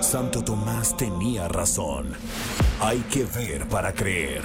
Santo 0.00 0.42
Tomás 0.42 0.96
tenía 0.96 1.46
razón. 1.48 2.12
Hay 2.80 2.98
que 3.10 3.24
ver 3.24 3.68
para 3.68 3.92
creer. 3.92 4.42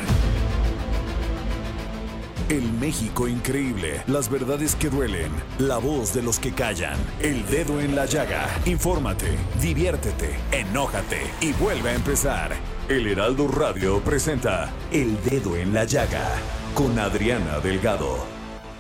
El 2.49 2.71
México 2.74 3.27
increíble, 3.27 4.04
las 4.05 4.30
verdades 4.30 4.76
que 4.76 4.90
duelen, 4.90 5.32
la 5.57 5.77
voz 5.77 6.13
de 6.13 6.21
los 6.21 6.40
que 6.40 6.52
callan, 6.52 6.98
el 7.21 7.43
dedo 7.48 7.82
en 7.82 7.96
la 7.96 8.05
llaga. 8.05 8.48
Infórmate, 8.65 9.38
diviértete, 9.62 10.35
enójate 10.52 11.21
y 11.41 11.54
vuelve 11.54 11.90
a 11.90 11.96
empezar. 11.96 12.55
El 12.87 13.08
Heraldo 13.08 13.48
Radio 13.48 13.99
presenta 14.02 14.71
El 14.91 15.18
Dedo 15.24 15.55
en 15.55 15.74
la 15.74 15.85
Llaga 15.85 16.27
con 16.76 16.99
Adriana 16.99 17.60
Delgado. 17.60 18.18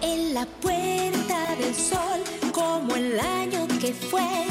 En 0.03 0.35
la 0.35 0.45
puerta 0.45 1.55
del 1.55 1.73
sol, 1.73 2.21
como 2.51 2.95
el 2.95 3.19
año 3.19 3.67
que 3.81 3.93
fue, 3.93 4.45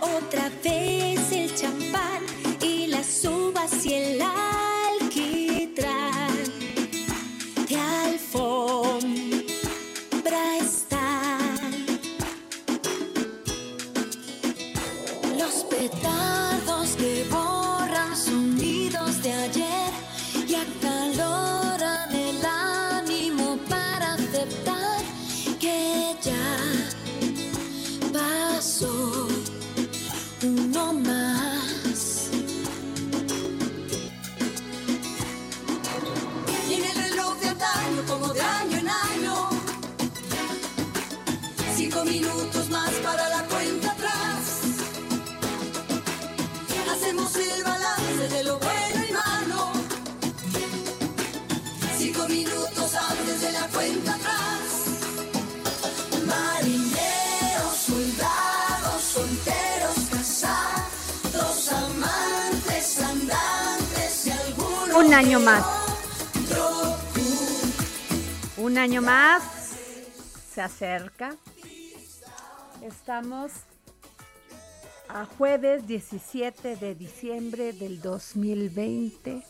otra 0.00 0.48
vez 0.64 1.25
champán 1.56 2.20
y 2.60 2.86
las 2.86 3.24
uvas 3.24 3.86
y 3.86 3.94
el 3.94 4.20
alquitrán. 4.20 4.55
Año 65.16 65.40
más. 65.40 65.64
Un 68.58 68.76
año 68.76 69.00
más 69.00 69.42
se 70.52 70.60
acerca. 70.60 71.34
Estamos 72.82 73.50
a 75.08 75.24
jueves 75.24 75.86
17 75.86 76.76
de 76.76 76.94
diciembre 76.94 77.72
del 77.72 78.02
2020. 78.02 79.42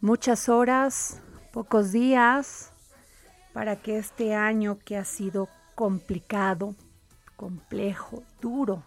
Muchas 0.00 0.48
horas, 0.48 1.20
pocos 1.52 1.92
días 1.92 2.72
para 3.52 3.76
que 3.76 3.98
este 3.98 4.34
año 4.34 4.80
que 4.84 4.96
ha 4.96 5.04
sido 5.04 5.48
complicado, 5.76 6.74
complejo, 7.36 8.24
duro, 8.40 8.82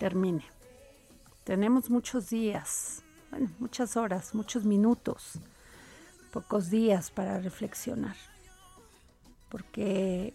termine. 0.00 0.55
Tenemos 1.46 1.90
muchos 1.90 2.28
días, 2.28 3.04
muchas 3.60 3.96
horas, 3.96 4.34
muchos 4.34 4.64
minutos, 4.64 5.38
pocos 6.32 6.70
días 6.70 7.12
para 7.12 7.38
reflexionar, 7.38 8.16
porque 9.48 10.34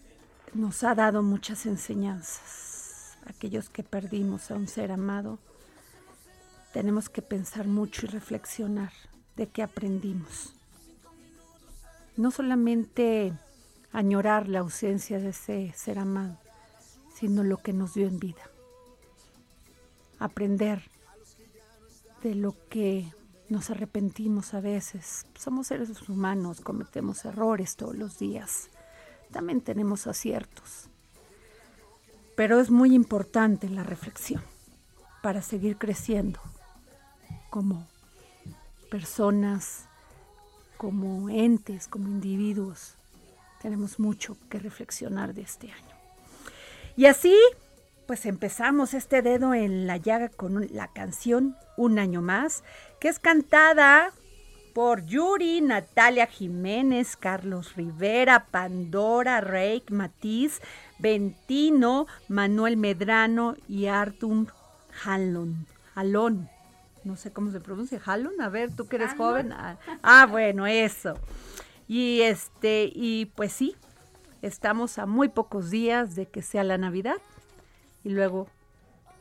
nos 0.54 0.82
ha 0.84 0.94
dado 0.94 1.22
muchas 1.22 1.66
enseñanzas. 1.66 3.18
Aquellos 3.26 3.68
que 3.68 3.82
perdimos 3.82 4.50
a 4.50 4.54
un 4.54 4.66
ser 4.66 4.90
amado, 4.90 5.38
tenemos 6.72 7.10
que 7.10 7.20
pensar 7.20 7.66
mucho 7.66 8.06
y 8.06 8.08
reflexionar 8.08 8.92
de 9.36 9.48
qué 9.48 9.62
aprendimos. 9.62 10.54
No 12.16 12.30
solamente 12.30 13.34
añorar 13.92 14.48
la 14.48 14.60
ausencia 14.60 15.18
de 15.18 15.28
ese 15.28 15.74
ser 15.76 15.98
amado, 15.98 16.38
sino 17.14 17.44
lo 17.44 17.58
que 17.58 17.74
nos 17.74 17.92
dio 17.92 18.06
en 18.06 18.18
vida. 18.18 18.48
Aprender 20.18 20.91
de 22.22 22.34
lo 22.34 22.56
que 22.68 23.12
nos 23.48 23.70
arrepentimos 23.70 24.54
a 24.54 24.60
veces. 24.60 25.26
Somos 25.38 25.66
seres 25.66 26.08
humanos, 26.08 26.60
cometemos 26.60 27.24
errores 27.24 27.76
todos 27.76 27.96
los 27.96 28.18
días. 28.18 28.68
También 29.30 29.60
tenemos 29.60 30.06
aciertos. 30.06 30.88
Pero 32.36 32.60
es 32.60 32.70
muy 32.70 32.94
importante 32.94 33.68
la 33.68 33.82
reflexión 33.82 34.42
para 35.22 35.42
seguir 35.42 35.76
creciendo 35.76 36.40
como 37.50 37.86
personas, 38.90 39.84
como 40.78 41.28
entes, 41.28 41.88
como 41.88 42.08
individuos. 42.08 42.94
Tenemos 43.60 43.98
mucho 43.98 44.36
que 44.48 44.58
reflexionar 44.58 45.34
de 45.34 45.42
este 45.42 45.70
año. 45.70 45.94
Y 46.96 47.06
así, 47.06 47.36
pues 48.06 48.26
empezamos 48.26 48.94
este 48.94 49.22
dedo 49.22 49.54
en 49.54 49.86
la 49.86 49.96
llaga 49.96 50.28
con 50.28 50.66
la 50.72 50.88
canción 50.92 51.56
Un 51.76 51.98
año 51.98 52.22
más, 52.22 52.64
que 53.00 53.08
es 53.08 53.18
cantada 53.18 54.12
por 54.74 55.04
Yuri, 55.04 55.60
Natalia 55.60 56.26
Jiménez, 56.26 57.16
Carlos 57.16 57.76
Rivera, 57.76 58.46
Pandora, 58.50 59.40
Reik, 59.40 59.90
Matiz, 59.90 60.60
Ventino, 60.98 62.06
Manuel 62.28 62.76
Medrano 62.76 63.56
y 63.68 63.86
Artum 63.86 64.46
Halon. 65.04 65.66
Halón. 65.94 66.48
No 67.04 67.16
sé 67.16 67.32
cómo 67.32 67.50
se 67.50 67.60
pronuncia, 67.60 68.00
Halon. 68.04 68.40
A 68.40 68.48
ver, 68.48 68.74
tú 68.74 68.86
que 68.86 68.96
eres 68.96 69.12
joven. 69.14 69.52
Ah, 69.52 69.76
ah, 70.02 70.26
bueno, 70.26 70.66
eso. 70.66 71.18
Y 71.88 72.22
este, 72.22 72.90
y 72.94 73.26
pues 73.34 73.52
sí, 73.52 73.76
estamos 74.40 74.98
a 74.98 75.06
muy 75.06 75.28
pocos 75.28 75.70
días 75.70 76.14
de 76.14 76.26
que 76.26 76.40
sea 76.40 76.64
la 76.64 76.78
Navidad 76.78 77.16
y 78.04 78.10
luego 78.10 78.48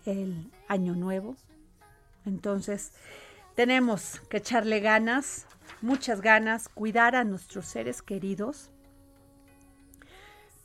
el 0.05 0.51
Año 0.67 0.95
Nuevo. 0.95 1.35
Entonces, 2.25 2.93
tenemos 3.55 4.21
que 4.29 4.37
echarle 4.37 4.79
ganas, 4.79 5.45
muchas 5.81 6.21
ganas, 6.21 6.69
cuidar 6.69 7.15
a 7.15 7.23
nuestros 7.23 7.65
seres 7.65 8.01
queridos, 8.01 8.69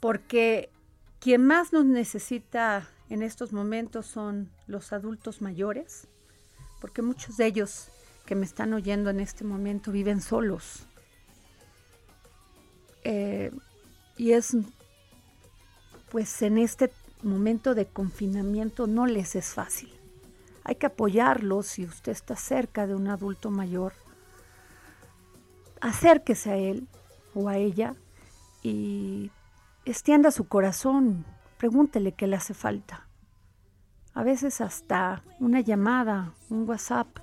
porque 0.00 0.70
quien 1.20 1.46
más 1.46 1.72
nos 1.72 1.84
necesita 1.84 2.88
en 3.08 3.22
estos 3.22 3.52
momentos 3.52 4.06
son 4.06 4.50
los 4.66 4.92
adultos 4.92 5.40
mayores, 5.40 6.08
porque 6.80 7.02
muchos 7.02 7.36
de 7.36 7.46
ellos 7.46 7.88
que 8.26 8.34
me 8.34 8.44
están 8.44 8.72
oyendo 8.72 9.10
en 9.10 9.20
este 9.20 9.44
momento 9.44 9.92
viven 9.92 10.20
solos. 10.20 10.86
Eh, 13.04 13.52
y 14.16 14.32
es, 14.32 14.56
pues 16.10 16.42
en 16.42 16.58
este 16.58 16.90
momento 17.22 17.74
de 17.74 17.86
confinamiento 17.86 18.86
no 18.86 19.06
les 19.06 19.36
es 19.36 19.54
fácil. 19.54 19.92
Hay 20.64 20.76
que 20.76 20.86
apoyarlo 20.86 21.62
si 21.62 21.84
usted 21.84 22.12
está 22.12 22.36
cerca 22.36 22.86
de 22.86 22.94
un 22.94 23.08
adulto 23.08 23.50
mayor. 23.50 23.92
Acérquese 25.80 26.50
a 26.50 26.56
él 26.56 26.88
o 27.34 27.48
a 27.48 27.56
ella 27.56 27.94
y 28.62 29.30
extienda 29.84 30.30
su 30.30 30.48
corazón, 30.48 31.24
pregúntele 31.58 32.12
qué 32.12 32.26
le 32.26 32.36
hace 32.36 32.54
falta. 32.54 33.06
A 34.14 34.22
veces 34.22 34.60
hasta 34.60 35.22
una 35.38 35.60
llamada, 35.60 36.32
un 36.48 36.68
WhatsApp 36.68 37.18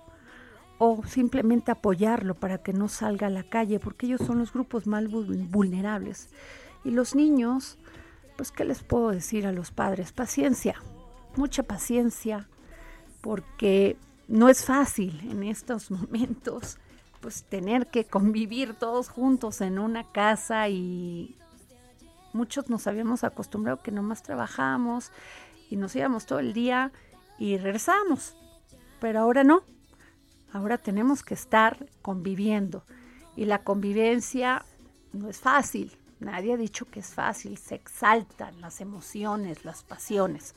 o 0.78 1.04
simplemente 1.06 1.72
apoyarlo 1.72 2.36
para 2.36 2.60
que 2.60 2.74
no 2.74 2.88
salga 2.88 3.28
a 3.28 3.30
la 3.30 3.44
calle, 3.44 3.80
porque 3.80 4.06
ellos 4.06 4.22
son 4.26 4.40
los 4.40 4.54
grupos 4.54 4.88
más 4.88 5.06
vulnerables. 5.10 6.30
Y 6.84 6.92
los 6.92 7.16
niños, 7.16 7.78
pues, 8.36 8.52
¿qué 8.52 8.66
les 8.66 8.84
puedo 8.84 9.10
decir 9.10 9.48
a 9.48 9.52
los 9.52 9.72
padres? 9.72 10.12
Paciencia, 10.12 10.76
mucha 11.36 11.64
paciencia, 11.64 12.48
porque 13.22 13.98
no 14.28 14.50
es 14.50 14.66
fácil 14.66 15.20
en 15.30 15.44
estos 15.44 15.92
momentos 15.92 16.78
pues 17.24 17.46
tener 17.46 17.88
que 17.88 18.04
convivir 18.04 18.74
todos 18.74 19.08
juntos 19.08 19.62
en 19.62 19.80
una 19.80 20.04
casa 20.12 20.68
y 20.68 21.38
muchos 22.34 22.70
nos 22.70 22.86
habíamos 22.86 23.24
acostumbrado 23.24 23.82
que 23.82 23.94
nomás 23.94 24.24
trabajábamos 24.24 25.10
y 25.70 25.78
nos 25.78 25.96
íbamos 25.96 26.26
todo 26.26 26.40
el 26.40 26.52
día 26.52 26.92
y 27.40 27.58
regresábamos. 27.58 28.36
Pero 29.00 29.22
ahora 29.22 29.46
no. 29.46 29.64
Ahora 30.52 30.78
tenemos 30.78 31.24
que 31.24 31.34
estar 31.34 31.88
conviviendo. 32.02 32.84
Y 33.38 33.46
la 33.46 33.64
convivencia 33.64 34.66
no 35.14 35.30
es 35.30 35.40
fácil. 35.40 35.98
Nadie 36.24 36.54
ha 36.54 36.58
dicho 36.58 36.86
que 36.86 37.02
es 37.02 37.08
fácil. 37.08 37.58
Se 37.58 37.76
exaltan 37.76 38.62
las 38.62 38.82
emociones, 38.82 39.66
las 39.66 39.84
pasiones. 39.84 40.56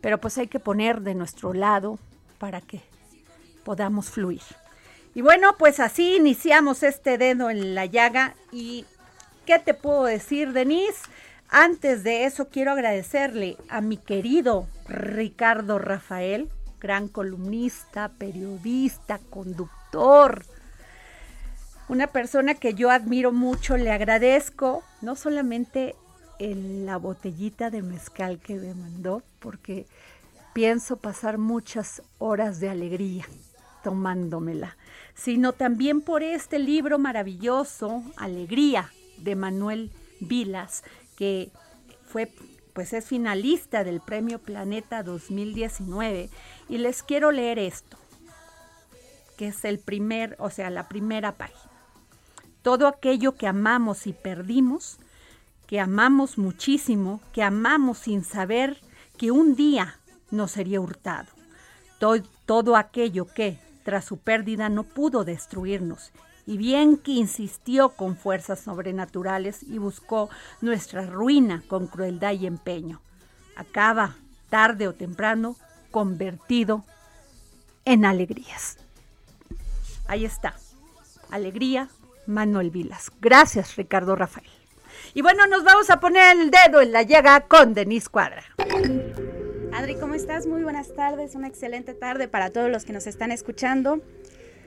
Pero 0.00 0.18
pues 0.18 0.38
hay 0.38 0.46
que 0.46 0.60
poner 0.60 1.02
de 1.02 1.14
nuestro 1.14 1.52
lado 1.52 1.98
para 2.38 2.60
que 2.60 2.80
podamos 3.64 4.10
fluir. 4.10 4.42
Y 5.14 5.22
bueno, 5.22 5.56
pues 5.58 5.80
así 5.80 6.16
iniciamos 6.16 6.82
este 6.82 7.18
dedo 7.18 7.50
en 7.50 7.74
la 7.74 7.86
llaga. 7.86 8.34
¿Y 8.52 8.86
qué 9.44 9.58
te 9.58 9.74
puedo 9.74 10.04
decir, 10.04 10.52
Denise? 10.52 11.02
Antes 11.48 12.04
de 12.04 12.26
eso, 12.26 12.48
quiero 12.48 12.70
agradecerle 12.70 13.56
a 13.68 13.80
mi 13.80 13.96
querido 13.96 14.68
Ricardo 14.88 15.80
Rafael, 15.80 16.48
gran 16.80 17.08
columnista, 17.08 18.08
periodista, 18.08 19.18
conductor, 19.30 20.44
una 21.90 22.06
persona 22.06 22.54
que 22.54 22.74
yo 22.74 22.88
admiro 22.88 23.32
mucho, 23.32 23.76
le 23.76 23.90
agradezco 23.90 24.84
no 25.00 25.16
solamente 25.16 25.96
en 26.38 26.86
la 26.86 26.96
botellita 26.98 27.68
de 27.68 27.82
mezcal 27.82 28.38
que 28.38 28.54
me 28.54 28.74
mandó, 28.74 29.24
porque 29.40 29.86
pienso 30.52 30.98
pasar 30.98 31.36
muchas 31.36 32.02
horas 32.18 32.60
de 32.60 32.68
alegría 32.68 33.26
tomándomela, 33.82 34.76
sino 35.14 35.52
también 35.52 36.00
por 36.00 36.22
este 36.22 36.60
libro 36.60 37.00
maravilloso, 37.00 38.04
Alegría, 38.16 38.92
de 39.16 39.34
Manuel 39.34 39.90
Vilas, 40.20 40.84
que 41.16 41.50
fue 42.06 42.30
pues 42.72 42.92
es 42.92 43.04
finalista 43.04 43.82
del 43.82 44.00
Premio 44.00 44.38
Planeta 44.38 45.02
2019 45.02 46.30
y 46.68 46.78
les 46.78 47.02
quiero 47.02 47.32
leer 47.32 47.58
esto, 47.58 47.98
que 49.36 49.48
es 49.48 49.64
el 49.64 49.80
primer, 49.80 50.36
o 50.38 50.50
sea, 50.50 50.70
la 50.70 50.88
primera 50.88 51.32
página. 51.32 51.69
Todo 52.62 52.86
aquello 52.86 53.36
que 53.36 53.46
amamos 53.46 54.06
y 54.06 54.12
perdimos, 54.12 54.98
que 55.66 55.80
amamos 55.80 56.38
muchísimo, 56.38 57.20
que 57.32 57.42
amamos 57.42 57.98
sin 57.98 58.24
saber 58.24 58.80
que 59.16 59.30
un 59.30 59.54
día 59.54 59.98
nos 60.30 60.52
sería 60.52 60.80
hurtado. 60.80 61.28
Todo, 61.98 62.22
todo 62.46 62.76
aquello 62.76 63.26
que, 63.26 63.58
tras 63.84 64.04
su 64.04 64.18
pérdida 64.18 64.68
no 64.68 64.84
pudo 64.84 65.24
destruirnos, 65.24 66.12
y 66.46 66.56
bien 66.56 66.96
que 66.96 67.12
insistió 67.12 67.90
con 67.90 68.16
fuerzas 68.16 68.60
sobrenaturales 68.60 69.62
y 69.62 69.78
buscó 69.78 70.28
nuestra 70.60 71.06
ruina 71.06 71.62
con 71.68 71.86
crueldad 71.86 72.32
y 72.32 72.46
empeño. 72.46 73.00
Acaba, 73.56 74.16
tarde 74.48 74.88
o 74.88 74.94
temprano, 74.94 75.56
convertido 75.90 76.84
en 77.84 78.04
alegrías. 78.04 78.78
Ahí 80.08 80.24
está. 80.24 80.54
Alegría, 81.30 81.88
Manuel 82.30 82.70
Vilas. 82.70 83.10
Gracias, 83.20 83.76
Ricardo 83.76 84.16
Rafael. 84.16 84.48
Y 85.14 85.22
bueno, 85.22 85.46
nos 85.46 85.64
vamos 85.64 85.90
a 85.90 86.00
poner 86.00 86.36
el 86.36 86.50
dedo 86.50 86.80
en 86.80 86.92
la 86.92 87.02
llaga 87.02 87.40
con 87.42 87.74
Denise 87.74 88.08
Cuadra. 88.08 88.42
Adri, 89.72 89.96
¿cómo 89.96 90.14
estás? 90.14 90.46
Muy 90.46 90.62
buenas 90.62 90.94
tardes, 90.94 91.34
una 91.34 91.48
excelente 91.48 91.94
tarde 91.94 92.28
para 92.28 92.50
todos 92.50 92.70
los 92.70 92.84
que 92.84 92.92
nos 92.92 93.06
están 93.06 93.32
escuchando. 93.32 94.00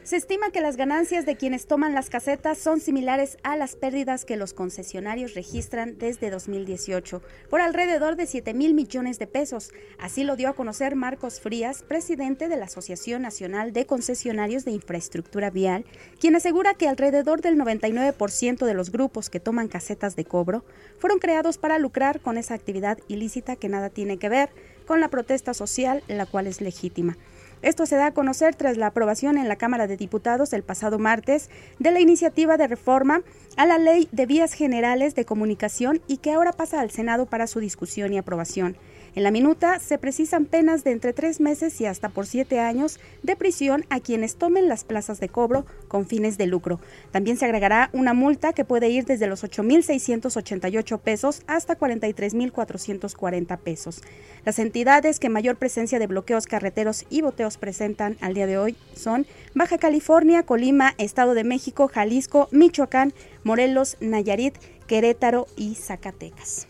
Se 0.04 0.18
estima 0.18 0.52
que 0.52 0.60
las 0.60 0.76
ganancias 0.76 1.26
de 1.26 1.38
quienes 1.38 1.66
toman 1.66 1.94
las 1.94 2.10
casetas 2.10 2.58
son 2.58 2.82
similares 2.82 3.38
a 3.42 3.56
las 3.56 3.78
pérdidas 3.78 4.26
que 4.26 4.36
los 4.36 4.54
concesionarios 4.54 5.34
registran 5.34 5.98
desde 5.98 6.30
2018, 6.30 7.22
por 7.50 7.62
alrededor 7.62 8.18
de 8.18 8.28
7 8.28 8.54
mil 8.54 8.74
millones 8.74 9.18
de 9.18 9.28
pesos. 9.28 9.72
Así 9.98 10.26
lo 10.26 10.36
dio 10.36 10.50
a 10.50 10.56
conocer 10.56 10.98
Marcos 10.98 11.40
Frías, 11.40 11.84
presidente 11.84 12.50
de 12.50 12.58
la 12.58 12.66
Asociación 12.66 13.22
Nacional 13.22 13.72
de 13.72 13.86
Concesionarios 13.86 14.66
de 14.66 14.72
Infraestructura 14.72 15.50
Vial, 15.52 15.86
quien 16.20 16.36
asegura 16.36 16.74
que 16.74 16.90
alrededor 16.90 17.40
del 17.40 17.58
99% 17.58 18.66
de 18.66 18.74
los 18.74 18.92
grupos 18.92 19.30
que 19.30 19.40
toman 19.40 19.70
casetas 19.70 20.18
de 20.18 20.26
cobro 20.26 20.66
fueron 21.00 21.20
creados 21.20 21.58
para 21.58 21.80
lucrar 21.80 22.20
con 22.20 22.38
esa 22.38 22.56
actividad 22.56 23.00
ilícita 23.08 23.56
que 23.56 23.70
nada 23.70 23.90
tiene 23.90 24.18
que 24.18 24.28
ver 24.28 24.50
con 24.86 25.00
la 25.00 25.08
protesta 25.08 25.54
social, 25.54 26.04
la 26.10 26.26
cual 26.26 26.48
es 26.48 26.60
legítima. 26.60 27.18
Esto 27.64 27.86
se 27.86 27.96
da 27.96 28.08
a 28.08 28.14
conocer 28.14 28.56
tras 28.56 28.76
la 28.76 28.88
aprobación 28.88 29.38
en 29.38 29.48
la 29.48 29.56
Cámara 29.56 29.88
de 29.88 29.96
Diputados 29.96 30.52
el 30.52 30.64
pasado 30.64 31.00
martes 31.00 31.50
de 31.80 31.92
la 31.92 32.02
iniciativa 32.02 32.58
de 32.58 32.68
reforma 32.68 33.22
a 33.56 33.66
la 33.66 33.78
Ley 33.78 34.10
de 34.12 34.26
Vías 34.26 34.52
Generales 34.52 35.16
de 35.16 35.24
Comunicación 35.24 36.02
y 36.06 36.18
que 36.18 36.34
ahora 36.34 36.52
pasa 36.52 36.82
al 36.82 36.92
Senado 36.92 37.26
para 37.26 37.48
su 37.48 37.62
discusión 37.62 38.12
y 38.12 38.18
aprobación. 38.18 38.76
En 39.16 39.22
la 39.22 39.30
minuta 39.30 39.80
se 39.80 40.00
precisan 40.00 40.46
penas 40.46 40.84
de 40.84 40.92
entre 40.92 41.14
tres 41.14 41.40
meses 41.40 41.80
y 41.80 41.86
hasta 41.86 42.10
por 42.10 42.26
siete 42.26 42.60
años 42.60 43.00
de 43.22 43.36
prisión 43.36 43.86
a 43.92 44.00
quienes 44.00 44.38
tomen 44.38 44.68
las 44.68 44.84
plazas 44.84 45.20
de 45.20 45.30
cobro 45.30 45.68
con 45.88 46.08
fines 46.08 46.40
de 46.40 46.48
lucro. 46.48 46.80
También 47.12 47.38
se 47.38 47.46
agregará 47.46 47.92
una 47.94 48.16
multa 48.16 48.54
que 48.54 48.66
puede 48.66 48.90
ir 48.90 49.06
desde 49.06 49.28
los 49.28 49.44
8.688 49.44 51.00
pesos 51.00 51.44
hasta 51.46 51.78
43.440 51.78 53.60
pesos. 53.60 54.02
Las 54.46 54.58
entidades 54.58 55.20
que 55.20 55.30
mayor 55.30 55.58
presencia 55.58 56.00
de 56.00 56.08
bloqueos 56.08 56.48
carreteros 56.48 57.06
y 57.12 57.22
boteos 57.22 57.53
presentan 57.58 58.18
al 58.22 58.34
día 58.34 58.48
de 58.48 58.58
hoy 58.58 58.76
son 58.96 59.26
Baja 59.54 59.78
California, 59.78 60.44
Colima, 60.44 60.94
Estado 60.98 61.34
de 61.34 61.44
México, 61.44 61.88
Jalisco, 61.88 62.48
Michoacán, 62.52 63.14
Morelos, 63.44 63.98
Nayarit, 64.00 64.56
Querétaro 64.88 65.48
y 65.56 65.76
Zacatecas. 65.76 66.68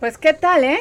Pues 0.00 0.18
qué 0.18 0.34
tal, 0.34 0.64
¿eh? 0.64 0.78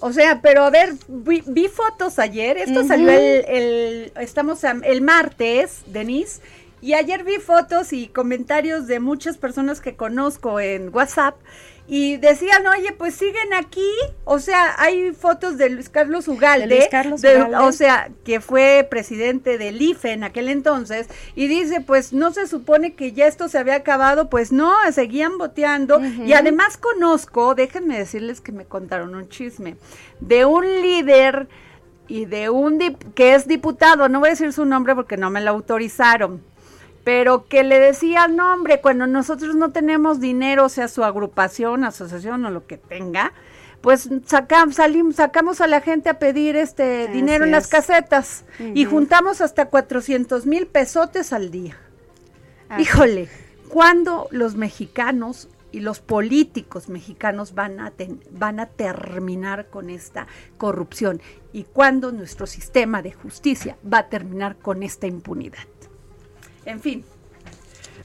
O 0.00 0.12
sea, 0.12 0.40
pero 0.42 0.64
a 0.64 0.70
ver, 0.70 0.94
vi, 1.08 1.68
fotos 1.68 2.18
ayer, 2.18 2.58
esto 2.58 2.84
salió 2.84 3.10
el, 3.10 4.12
estamos 4.20 4.64
el 4.64 5.00
martes, 5.00 5.82
Denise, 5.86 6.40
y 6.80 6.94
ayer 6.94 7.22
vi 7.22 7.36
fotos 7.36 7.92
y 7.92 8.08
comentarios 8.08 8.88
de 8.88 8.98
muchas 8.98 9.38
personas 9.38 9.80
que 9.80 9.94
conozco 9.94 10.58
en 10.58 10.92
WhatsApp 10.92 11.36
y 11.88 12.16
decían, 12.16 12.66
oye, 12.66 12.92
pues 12.92 13.14
siguen 13.14 13.52
aquí, 13.54 13.90
o 14.24 14.38
sea, 14.38 14.74
hay 14.78 15.12
fotos 15.12 15.58
de 15.58 15.68
Luis 15.68 15.88
Carlos 15.88 16.28
Ugalde, 16.28 16.66
Luis 16.66 16.88
Carlos 16.90 17.22
o 17.58 17.72
sea, 17.72 18.10
que 18.24 18.40
fue 18.40 18.86
presidente 18.88 19.58
del 19.58 19.82
IFE 19.82 20.12
en 20.12 20.24
aquel 20.24 20.48
entonces, 20.48 21.08
y 21.34 21.48
dice, 21.48 21.80
pues 21.80 22.12
no 22.12 22.32
se 22.32 22.46
supone 22.46 22.94
que 22.94 23.12
ya 23.12 23.26
esto 23.26 23.48
se 23.48 23.58
había 23.58 23.74
acabado, 23.74 24.30
pues 24.30 24.52
no, 24.52 24.72
seguían 24.92 25.38
boteando, 25.38 26.00
y 26.00 26.32
además 26.34 26.76
conozco, 26.76 27.54
déjenme 27.54 27.98
decirles 27.98 28.40
que 28.40 28.52
me 28.52 28.64
contaron 28.64 29.14
un 29.14 29.28
chisme, 29.28 29.76
de 30.20 30.44
un 30.44 30.64
líder 30.64 31.48
y 32.06 32.26
de 32.26 32.48
un 32.48 32.78
que 33.14 33.34
es 33.34 33.48
diputado, 33.48 34.08
no 34.08 34.20
voy 34.20 34.28
a 34.28 34.32
decir 34.32 34.52
su 34.52 34.64
nombre 34.64 34.94
porque 34.94 35.16
no 35.16 35.30
me 35.30 35.40
lo 35.40 35.50
autorizaron, 35.50 36.42
pero 37.04 37.46
que 37.46 37.64
le 37.64 37.80
decía, 37.80 38.28
no 38.28 38.52
hombre, 38.52 38.80
cuando 38.80 39.06
nosotros 39.06 39.54
no 39.56 39.72
tenemos 39.72 40.20
dinero, 40.20 40.68
sea, 40.68 40.88
su 40.88 41.04
agrupación, 41.04 41.84
asociación 41.84 42.44
o 42.44 42.50
lo 42.50 42.66
que 42.66 42.78
tenga, 42.78 43.32
pues 43.80 44.08
sacamos, 44.26 44.76
salimos, 44.76 45.16
sacamos 45.16 45.60
a 45.60 45.66
la 45.66 45.80
gente 45.80 46.08
a 46.08 46.18
pedir 46.18 46.54
este 46.54 47.08
dinero 47.08 47.44
en 47.44 47.50
las 47.50 47.66
casetas 47.66 48.44
y 48.74 48.84
juntamos 48.84 49.40
hasta 49.40 49.66
400 49.66 50.46
mil 50.46 50.68
pesotes 50.68 51.32
al 51.32 51.50
día. 51.50 51.76
Híjole, 52.78 53.28
¿cuándo 53.68 54.28
los 54.30 54.54
mexicanos 54.54 55.48
y 55.72 55.80
los 55.80 55.98
políticos 55.98 56.88
mexicanos 56.88 57.54
van 57.54 57.80
a, 57.80 57.92
van 58.30 58.60
a 58.60 58.66
terminar 58.66 59.66
con 59.66 59.90
esta 59.90 60.28
corrupción? 60.58 61.20
¿Y 61.52 61.64
cuándo 61.64 62.12
nuestro 62.12 62.46
sistema 62.46 63.02
de 63.02 63.12
justicia 63.12 63.76
va 63.92 63.98
a 63.98 64.08
terminar 64.08 64.56
con 64.56 64.84
esta 64.84 65.08
impunidad? 65.08 65.66
En 66.64 66.80
fin. 66.80 67.04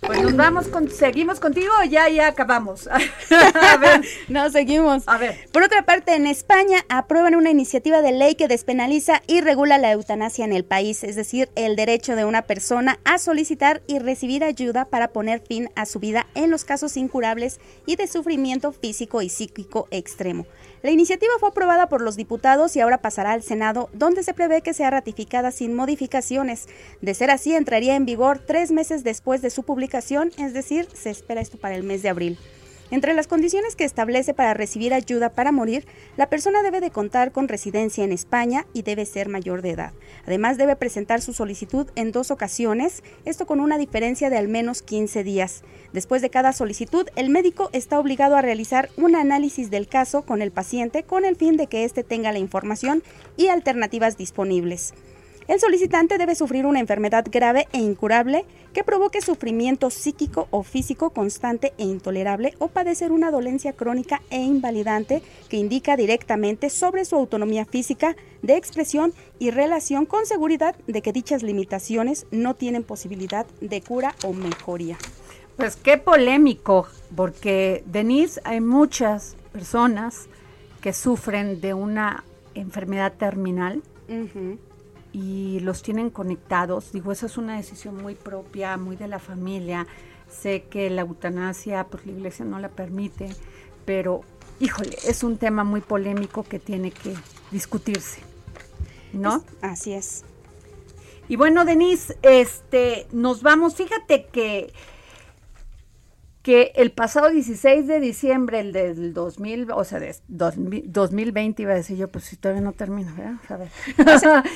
Pues 0.02 0.22
nos 0.22 0.36
vamos 0.36 0.68
con, 0.68 0.90
seguimos 0.90 1.40
contigo 1.40 1.74
o 1.82 1.84
ya, 1.84 2.08
ya 2.10 2.28
acabamos. 2.28 2.88
a 2.92 3.78
ver, 3.78 4.02
no, 4.28 4.50
seguimos. 4.50 5.04
A 5.08 5.18
ver. 5.18 5.50
Por 5.52 5.64
otra 5.64 5.86
parte, 5.86 6.16
en 6.16 6.28
España 6.28 6.86
aprueban 6.90 7.36
una 7.36 7.50
iniciativa 7.50 8.02
de 8.02 8.12
ley 8.12 8.36
que 8.36 8.48
despenaliza 8.48 9.22
y 9.28 9.42
regula 9.42 9.78
la 9.78 9.92
eutanasia 9.92 10.46
en 10.46 10.54
el 10.54 10.66
país, 10.66 11.04
es 11.04 11.16
decir, 11.16 11.50
el 11.56 11.76
derecho 11.76 12.16
de 12.16 12.26
una 12.26 12.44
persona 12.44 13.00
a 13.06 13.18
solicitar 13.18 13.82
y 13.88 14.00
recibir 14.00 14.44
ayuda 14.44 14.86
para 14.86 15.10
poner 15.10 15.42
fin 15.42 15.70
a 15.76 15.86
su 15.86 16.00
vida 16.00 16.28
en 16.36 16.52
los 16.52 16.64
casos 16.64 16.96
incurables 16.96 17.60
y 17.86 17.96
de 17.96 18.08
sufrimiento 18.08 18.72
físico 18.72 19.22
y 19.22 19.30
psíquico 19.30 19.88
extremo. 19.92 20.46
La 20.84 20.92
iniciativa 20.92 21.34
fue 21.40 21.50
aprobada 21.50 21.90
por 21.90 22.02
los 22.02 22.16
diputados 22.16 22.76
y 22.76 22.82
ahora 22.82 23.00
pasará 23.00 23.32
al 23.32 23.42
Senado, 23.42 23.90
donde 23.94 24.24
se 24.24 24.34
prevé 24.34 24.62
que 24.62 24.74
sea 24.74 24.92
ratificada 24.92 25.52
sin 25.52 25.74
modificaciones. 25.74 26.68
De 27.02 27.14
ser 27.14 27.32
así, 27.32 27.56
entraría 27.56 27.96
en 27.96 28.06
vigor 28.06 28.40
tres 28.40 28.72
meses 28.72 29.04
después 29.04 29.42
de 29.42 29.50
su 29.50 29.64
publicación, 29.64 30.32
es 30.38 30.54
decir, 30.54 30.88
se 30.94 31.10
espera 31.10 31.42
esto 31.42 31.58
para 31.58 31.76
el 31.76 31.84
mes 31.84 32.04
de 32.04 32.10
abril. 32.10 32.38
Entre 32.90 33.14
las 33.14 33.28
condiciones 33.28 33.76
que 33.76 33.84
establece 33.84 34.34
para 34.34 34.54
recibir 34.54 34.94
ayuda 34.94 35.30
para 35.30 35.52
morir, 35.52 35.86
la 36.16 36.30
persona 36.30 36.64
debe 36.64 36.80
de 36.80 36.90
contar 36.90 37.34
con 37.34 37.50
residencia 37.50 38.06
en 38.06 38.14
España 38.14 38.66
y 38.74 38.84
debe 38.84 39.06
ser 39.06 39.28
mayor 39.28 39.62
de 39.62 39.72
edad. 39.72 39.94
Además 40.26 40.58
debe 40.58 40.78
presentar 40.78 41.22
su 41.22 41.34
solicitud 41.34 41.88
en 41.96 42.14
dos 42.14 42.32
ocasiones, 42.32 43.04
esto 43.26 43.46
con 43.46 43.60
una 43.60 43.78
diferencia 43.78 44.30
de 44.30 44.38
al 44.38 44.48
menos 44.48 44.82
15 44.82 45.26
días. 45.26 45.64
Después 45.92 46.22
de 46.22 46.30
cada 46.30 46.54
solicitud, 46.54 47.10
el 47.18 47.30
médico 47.30 47.70
está 47.74 48.00
obligado 48.00 48.38
a 48.38 48.42
realizar 48.42 48.90
un 48.96 49.18
análisis 49.18 49.70
del 49.70 49.90
caso 49.90 50.22
con 50.22 50.42
el 50.42 50.52
paciente 50.52 51.04
con 51.04 51.26
el 51.26 51.36
fin 51.36 51.58
de 51.58 51.68
que 51.68 51.84
éste 51.84 52.06
tenga 52.06 52.32
la 52.32 52.40
información 52.40 53.04
y 53.36 53.50
alternativas 53.50 54.18
disponibles. 54.18 54.94
El 55.48 55.62
solicitante 55.62 56.18
debe 56.18 56.36
sufrir 56.36 56.66
una 56.66 56.82
enfermedad 56.82 57.26
grave 57.32 57.70
e 57.72 57.78
incurable 57.78 58.44
que 58.74 58.84
provoque 58.84 59.22
sufrimiento 59.22 59.90
psíquico 59.90 60.50
o 60.52 60.62
físico 60.62 61.12
constante 61.12 61.74
e 61.78 61.86
intolerable 61.86 62.54
o 62.60 62.68
padecer 62.68 63.14
una 63.14 63.32
dolencia 63.32 63.72
crónica 63.72 64.22
e 64.30 64.42
invalidante 64.42 65.24
que 65.48 65.56
indica 65.56 65.96
directamente 65.96 66.70
sobre 66.70 67.06
su 67.06 67.16
autonomía 67.16 67.64
física, 67.64 68.18
de 68.42 68.58
expresión 68.58 69.14
y 69.40 69.52
relación 69.52 70.06
con 70.06 70.26
seguridad 70.26 70.76
de 70.86 71.02
que 71.02 71.14
dichas 71.14 71.44
limitaciones 71.44 72.28
no 72.30 72.54
tienen 72.54 72.84
posibilidad 72.84 73.46
de 73.62 73.82
cura 73.82 74.16
o 74.26 74.34
mejoría. 74.34 74.98
Pues 75.56 75.78
qué 75.78 75.98
polémico, 75.98 76.88
porque 77.16 77.84
Denise, 77.86 78.42
hay 78.44 78.60
muchas 78.60 79.38
personas 79.54 80.28
que 80.82 80.92
sufren 80.92 81.62
de 81.62 81.74
una 81.74 82.26
enfermedad 82.54 83.14
terminal 83.14 83.82
y 85.14 85.60
los 85.62 85.82
tienen 85.82 86.10
conectados. 86.10 86.92
Digo, 86.92 87.12
esa 87.12 87.26
es 87.26 87.38
una 87.38 87.58
decisión 87.58 88.02
muy 88.02 88.16
propia, 88.16 88.78
muy 88.78 88.96
de 88.96 89.08
la 89.08 89.20
familia. 89.20 89.88
Sé 90.30 90.64
que 90.70 90.90
la 90.90 91.02
eutanasia, 91.02 91.86
pues 91.86 92.06
la 92.06 92.12
iglesia 92.12 92.46
no 92.46 92.60
la 92.60 92.70
permite, 92.70 93.30
pero 93.86 94.22
híjole, 94.60 94.98
es 95.06 95.24
un 95.24 95.38
tema 95.38 95.64
muy 95.64 95.82
polémico 95.82 96.44
que 96.44 96.60
tiene 96.60 96.92
que 96.92 97.14
discutirse. 97.52 98.22
¿No? 99.14 99.44
así 99.62 99.94
es. 99.94 100.26
Y 101.30 101.36
bueno, 101.36 101.66
Denise, 101.66 102.18
este, 102.22 103.08
nos 103.12 103.42
vamos. 103.42 103.76
Fíjate 103.76 104.28
que 104.28 104.74
que 106.48 106.72
el 106.76 106.94
pasado 106.94 107.30
16 107.30 107.88
de 107.88 108.00
diciembre 108.00 108.62
el 108.62 108.72
del 108.72 109.14
2000, 109.14 109.70
o 109.70 109.84
sea, 109.84 110.00
de 110.00 110.16
2020 110.30 111.62
iba 111.62 111.74
a 111.74 111.76
decir 111.76 111.98
yo, 111.98 112.08
pues 112.08 112.24
si 112.24 112.38
todavía 112.38 112.62
no 112.62 112.72
termino, 112.72 113.14
¿verdad? 113.18 113.34
A 113.50 113.58
ver. 113.58 113.70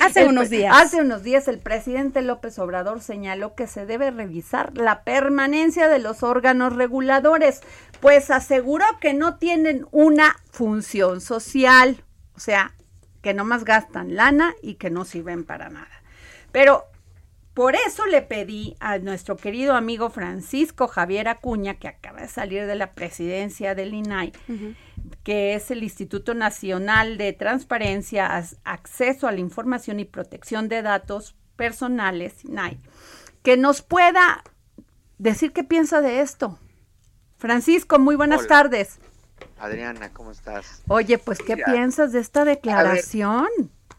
Hace, 0.00 0.26
unos 0.26 0.48
días. 0.48 0.74
Hace 0.74 1.02
unos 1.02 1.22
días 1.22 1.48
el 1.48 1.58
presidente 1.58 2.22
López 2.22 2.58
Obrador 2.58 3.02
señaló 3.02 3.54
que 3.54 3.66
se 3.66 3.84
debe 3.84 4.10
revisar 4.10 4.74
la 4.74 5.04
permanencia 5.04 5.88
de 5.88 5.98
los 5.98 6.22
órganos 6.22 6.74
reguladores, 6.74 7.60
pues 8.00 8.30
aseguró 8.30 8.86
que 8.98 9.12
no 9.12 9.36
tienen 9.36 9.86
una 9.90 10.36
función 10.50 11.20
social, 11.20 12.02
o 12.34 12.40
sea, 12.40 12.72
que 13.20 13.34
no 13.34 13.44
más 13.44 13.66
gastan 13.66 14.16
lana 14.16 14.54
y 14.62 14.76
que 14.76 14.88
no 14.88 15.04
sirven 15.04 15.44
para 15.44 15.68
nada. 15.68 16.02
Pero 16.52 16.86
por 17.54 17.74
eso 17.74 18.06
le 18.06 18.22
pedí 18.22 18.76
a 18.80 18.98
nuestro 18.98 19.36
querido 19.36 19.74
amigo 19.74 20.08
Francisco 20.08 20.88
Javier 20.88 21.28
Acuña, 21.28 21.74
que 21.74 21.88
acaba 21.88 22.22
de 22.22 22.28
salir 22.28 22.66
de 22.66 22.74
la 22.76 22.94
presidencia 22.94 23.74
del 23.74 23.92
INAI, 23.92 24.32
que 25.22 25.54
es 25.54 25.70
el 25.70 25.82
Instituto 25.82 26.32
Nacional 26.32 27.18
de 27.18 27.34
Transparencia, 27.34 28.42
Acceso 28.64 29.28
a 29.28 29.32
la 29.32 29.40
Información 29.40 30.00
y 30.00 30.06
Protección 30.06 30.68
de 30.68 30.80
Datos 30.80 31.36
Personales, 31.56 32.44
INAI, 32.44 32.78
que 33.42 33.58
nos 33.58 33.82
pueda 33.82 34.42
decir 35.18 35.52
qué 35.52 35.62
piensa 35.62 36.00
de 36.00 36.20
esto. 36.20 36.58
Francisco, 37.36 37.98
muy 37.98 38.16
buenas 38.16 38.46
tardes. 38.46 38.98
Adriana, 39.58 40.10
¿cómo 40.12 40.30
estás? 40.30 40.82
Oye, 40.88 41.18
pues, 41.18 41.38
¿qué 41.40 41.56
piensas 41.56 42.12
de 42.12 42.20
esta 42.20 42.44
declaración? 42.44 43.48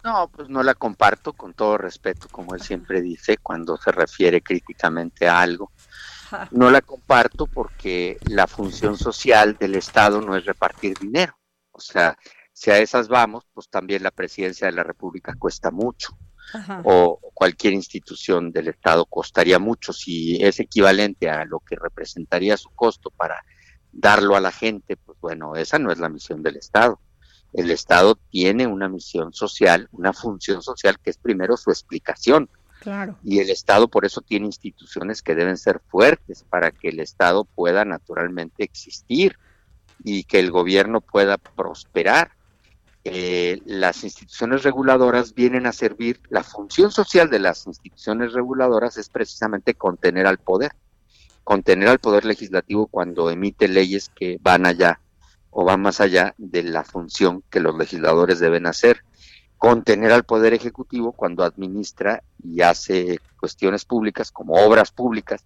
No, 0.03 0.29
pues 0.29 0.49
no 0.49 0.63
la 0.63 0.75
comparto 0.75 1.31
con 1.31 1.53
todo 1.53 1.77
respeto, 1.77 2.27
como 2.29 2.55
él 2.55 2.61
siempre 2.61 3.01
dice, 3.01 3.37
cuando 3.37 3.77
se 3.77 3.91
refiere 3.91 4.41
críticamente 4.41 5.29
a 5.29 5.39
algo. 5.39 5.71
No 6.51 6.69
la 6.71 6.81
comparto 6.81 7.47
porque 7.47 8.17
la 8.25 8.47
función 8.47 8.97
social 8.97 9.55
del 9.57 9.75
Estado 9.75 10.19
no 10.19 10.35
es 10.35 10.45
repartir 10.45 10.97
dinero. 10.97 11.37
O 11.71 11.79
sea, 11.79 12.17
si 12.51 12.69
a 12.69 12.79
esas 12.79 13.07
vamos, 13.07 13.45
pues 13.53 13.69
también 13.69 14.03
la 14.03 14.11
presidencia 14.11 14.67
de 14.67 14.73
la 14.73 14.83
República 14.83 15.35
cuesta 15.39 15.71
mucho. 15.71 16.17
O 16.83 17.19
cualquier 17.33 17.73
institución 17.73 18.51
del 18.51 18.67
Estado 18.67 19.05
costaría 19.05 19.57
mucho. 19.57 19.93
Si 19.93 20.43
es 20.43 20.59
equivalente 20.59 21.29
a 21.29 21.45
lo 21.45 21.61
que 21.61 21.77
representaría 21.77 22.57
su 22.57 22.69
costo 22.71 23.09
para 23.09 23.41
darlo 23.91 24.35
a 24.35 24.41
la 24.41 24.51
gente, 24.51 24.97
pues 24.97 25.17
bueno, 25.21 25.55
esa 25.55 25.79
no 25.79 25.91
es 25.91 25.99
la 25.99 26.09
misión 26.09 26.43
del 26.43 26.57
Estado 26.57 26.99
el 27.53 27.69
Estado 27.69 28.15
tiene 28.31 28.67
una 28.67 28.89
misión 28.89 29.31
social, 29.33 29.87
una 29.91 30.11
función 30.11 30.61
social 30.61 30.97
que 30.99 31.11
es 31.11 31.17
primero 31.17 31.55
su 31.55 31.69
explicación. 31.69 32.49
Claro. 32.79 33.15
Y 33.23 33.39
el 33.39 33.49
Estado 33.49 33.87
por 33.87 34.05
eso 34.05 34.21
tiene 34.21 34.47
instituciones 34.47 35.21
que 35.21 35.35
deben 35.35 35.57
ser 35.57 35.79
fuertes 35.87 36.43
para 36.49 36.71
que 36.71 36.89
el 36.89 36.99
Estado 36.99 37.45
pueda 37.45 37.85
naturalmente 37.85 38.63
existir 38.63 39.37
y 40.03 40.23
que 40.23 40.39
el 40.39 40.51
gobierno 40.51 40.99
pueda 40.99 41.37
prosperar. 41.37 42.31
Eh, 43.05 43.61
las 43.65 44.03
instituciones 44.03 44.63
reguladoras 44.63 45.33
vienen 45.33 45.65
a 45.65 45.73
servir, 45.73 46.21
la 46.29 46.43
función 46.43 46.89
social 46.89 47.29
de 47.29 47.39
las 47.39 47.67
instituciones 47.67 48.33
reguladoras 48.33 48.97
es 48.97 49.09
precisamente 49.09 49.73
contener 49.73 50.25
al 50.25 50.37
poder, 50.37 50.71
contener 51.43 51.89
al 51.89 51.99
poder 51.99 52.25
legislativo 52.25 52.87
cuando 52.87 53.29
emite 53.29 53.67
leyes 53.67 54.09
que 54.09 54.37
van 54.41 54.65
allá 54.65 54.99
o 55.53 55.63
va 55.63 55.77
más 55.77 56.01
allá 56.01 56.33
de 56.37 56.63
la 56.63 56.83
función 56.83 57.43
que 57.49 57.59
los 57.59 57.77
legisladores 57.77 58.39
deben 58.39 58.65
hacer, 58.65 59.03
contener 59.57 60.11
al 60.11 60.23
Poder 60.23 60.53
Ejecutivo 60.53 61.13
cuando 61.13 61.43
administra 61.43 62.23
y 62.43 62.61
hace 62.61 63.19
cuestiones 63.39 63.85
públicas 63.85 64.31
como 64.31 64.55
obras 64.55 64.91
públicas 64.91 65.45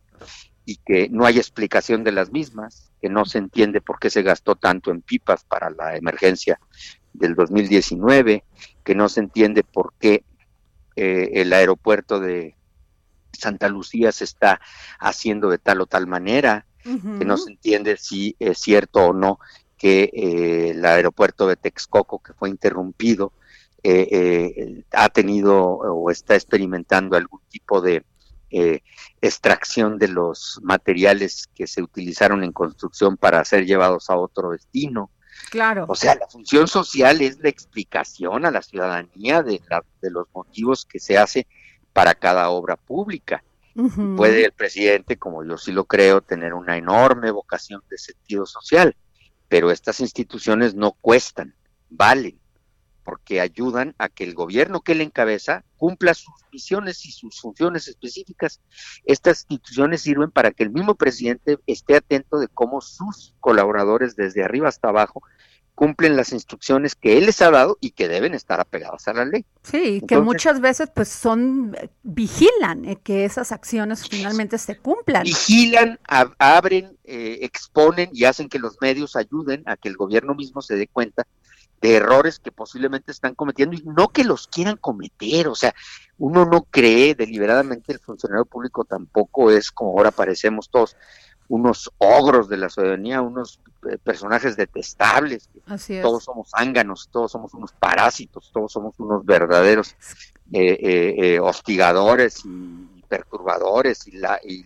y 0.65 0.77
que 0.77 1.09
no 1.09 1.25
hay 1.25 1.37
explicación 1.37 2.03
de 2.03 2.13
las 2.13 2.31
mismas, 2.31 2.91
que 3.01 3.09
no 3.09 3.25
se 3.25 3.37
entiende 3.37 3.81
por 3.81 3.99
qué 3.99 4.09
se 4.09 4.23
gastó 4.23 4.55
tanto 4.55 4.91
en 4.91 5.01
pipas 5.01 5.43
para 5.43 5.69
la 5.69 5.95
emergencia 5.95 6.59
del 7.13 7.35
2019, 7.35 8.43
que 8.83 8.95
no 8.95 9.09
se 9.09 9.19
entiende 9.19 9.63
por 9.63 9.93
qué 9.99 10.23
eh, 10.95 11.31
el 11.33 11.53
aeropuerto 11.53 12.19
de 12.19 12.55
Santa 13.33 13.67
Lucía 13.67 14.11
se 14.11 14.23
está 14.23 14.59
haciendo 14.99 15.49
de 15.49 15.57
tal 15.57 15.81
o 15.81 15.85
tal 15.85 16.07
manera, 16.07 16.65
que 16.83 17.25
no 17.25 17.35
se 17.35 17.51
entiende 17.51 17.97
si 17.97 18.37
es 18.39 18.59
cierto 18.59 19.07
o 19.07 19.13
no 19.13 19.39
que 19.77 20.09
eh, 20.13 20.71
el 20.71 20.85
aeropuerto 20.85 21.47
de 21.47 21.55
Texcoco, 21.55 22.19
que 22.19 22.33
fue 22.33 22.49
interrumpido, 22.49 23.31
eh, 23.83 24.07
eh, 24.11 24.83
ha 24.91 25.09
tenido 25.09 25.55
o 25.55 26.09
está 26.09 26.35
experimentando 26.35 27.15
algún 27.15 27.41
tipo 27.49 27.81
de 27.81 28.03
extracción 29.19 29.97
de 29.97 30.07
los 30.07 30.59
materiales 30.63 31.49
que 31.53 31.67
se 31.67 31.81
utilizaron 31.81 32.45
en 32.45 32.53
construcción 32.53 33.17
para 33.17 33.43
ser 33.43 33.65
llevados 33.65 34.09
a 34.09 34.15
otro 34.15 34.51
destino. 34.51 35.11
Claro. 35.51 35.85
O 35.89 35.95
sea, 35.95 36.15
la 36.15 36.27
función 36.27 36.67
social 36.67 37.21
es 37.21 37.39
la 37.39 37.49
explicación 37.49 38.45
a 38.45 38.51
la 38.51 38.61
ciudadanía 38.61 39.43
de, 39.43 39.61
de 40.01 40.11
los 40.11 40.27
motivos 40.33 40.85
que 40.85 40.99
se 40.99 41.17
hace 41.17 41.45
para 41.91 42.15
cada 42.15 42.49
obra 42.49 42.77
pública. 42.77 43.43
Puede 44.15 44.45
el 44.45 44.53
presidente, 44.53 45.17
como 45.17 45.43
yo 45.43 45.55
sí 45.57 45.71
lo 45.71 45.85
creo, 45.85 46.21
tener 46.21 46.55
una 46.55 46.77
enorme 46.77 47.29
vocación 47.29 47.83
de 47.91 47.99
sentido 47.99 48.47
social, 48.47 48.95
pero 49.47 49.71
estas 49.71 49.99
instituciones 49.99 50.75
no 50.75 50.91
cuestan, 50.91 51.55
valen, 51.89 52.39
porque 53.07 53.39
ayudan 53.39 53.95
a 53.99 54.09
que 54.09 54.25
el 54.25 54.33
gobierno 54.33 54.81
que 54.81 54.93
le 54.93 55.05
encabeza 55.05 55.63
cumpla 55.77 56.13
sus 56.13 56.35
misiones 56.51 57.05
y 57.05 57.11
sus 57.13 57.39
funciones 57.39 57.87
específicas. 57.87 58.59
Estas 59.05 59.45
instituciones 59.47 60.01
sirven 60.01 60.29
para 60.29 60.51
que 60.51 60.63
el 60.63 60.71
mismo 60.71 60.93
presidente 60.95 61.57
esté 61.67 61.95
atento 61.95 62.37
de 62.37 62.49
cómo 62.49 62.81
sus 62.81 63.33
colaboradores 63.39 64.17
desde 64.17 64.43
arriba 64.43 64.67
hasta 64.67 64.89
abajo 64.89 65.21
cumplen 65.73 66.17
las 66.17 66.33
instrucciones 66.33 66.95
que 66.95 67.17
él 67.17 67.27
les 67.27 67.41
ha 67.41 67.49
dado 67.49 67.77
y 67.79 67.91
que 67.91 68.09
deben 68.09 68.33
estar 68.33 68.59
apegadas 68.59 69.07
a 69.07 69.13
la 69.13 69.23
ley. 69.23 69.45
Sí, 69.63 70.01
que 70.05 70.19
muchas 70.19 70.59
veces 70.59 70.91
pues 70.93 71.07
son, 71.07 71.77
vigilan 72.03 72.83
eh, 72.83 72.99
que 73.01 73.23
esas 73.23 73.53
acciones 73.53 74.05
finalmente 74.09 74.57
se 74.57 74.79
cumplan. 74.79 75.23
Vigilan, 75.23 75.97
abren, 76.39 76.97
eh, 77.05 77.37
exponen 77.43 78.09
y 78.11 78.25
hacen 78.25 78.49
que 78.49 78.59
los 78.59 78.75
medios 78.81 79.15
ayuden 79.15 79.63
a 79.65 79.77
que 79.77 79.87
el 79.87 79.95
gobierno 79.95 80.35
mismo 80.35 80.61
se 80.61 80.75
dé 80.75 80.87
cuenta 80.87 81.25
de 81.81 81.95
errores 81.95 82.39
que 82.39 82.51
posiblemente 82.51 83.11
están 83.11 83.35
cometiendo 83.35 83.75
y 83.75 83.83
no 83.83 84.09
que 84.09 84.23
los 84.23 84.47
quieran 84.47 84.77
cometer, 84.77 85.47
o 85.47 85.55
sea, 85.55 85.75
uno 86.17 86.45
no 86.45 86.63
cree 86.63 87.13
deliberadamente 87.13 87.93
el 87.93 87.99
funcionario 87.99 88.45
público 88.45 88.83
tampoco 88.83 89.51
es 89.51 89.71
como 89.71 89.91
ahora 89.91 90.11
parecemos 90.11 90.69
todos 90.69 90.95
unos 91.49 91.91
ogros 91.97 92.49
de 92.49 92.57
la 92.57 92.69
ciudadanía, 92.69 93.21
unos 93.21 93.61
eh, 93.89 93.97
personajes 93.97 94.57
detestables. 94.57 95.49
Todos 96.01 96.23
somos 96.23 96.49
ánganos, 96.53 97.09
todos 97.09 97.31
somos 97.31 97.53
unos 97.53 97.71
parásitos, 97.71 98.51
todos 98.51 98.71
somos 98.71 98.99
unos 98.99 99.25
verdaderos 99.25 99.95
eh, 100.51 101.15
eh, 101.17 101.39
hostigadores 101.39 102.43
y 102.43 103.03
perturbadores 103.07 104.07
y, 104.07 104.17
la, 104.17 104.39
y 104.43 104.63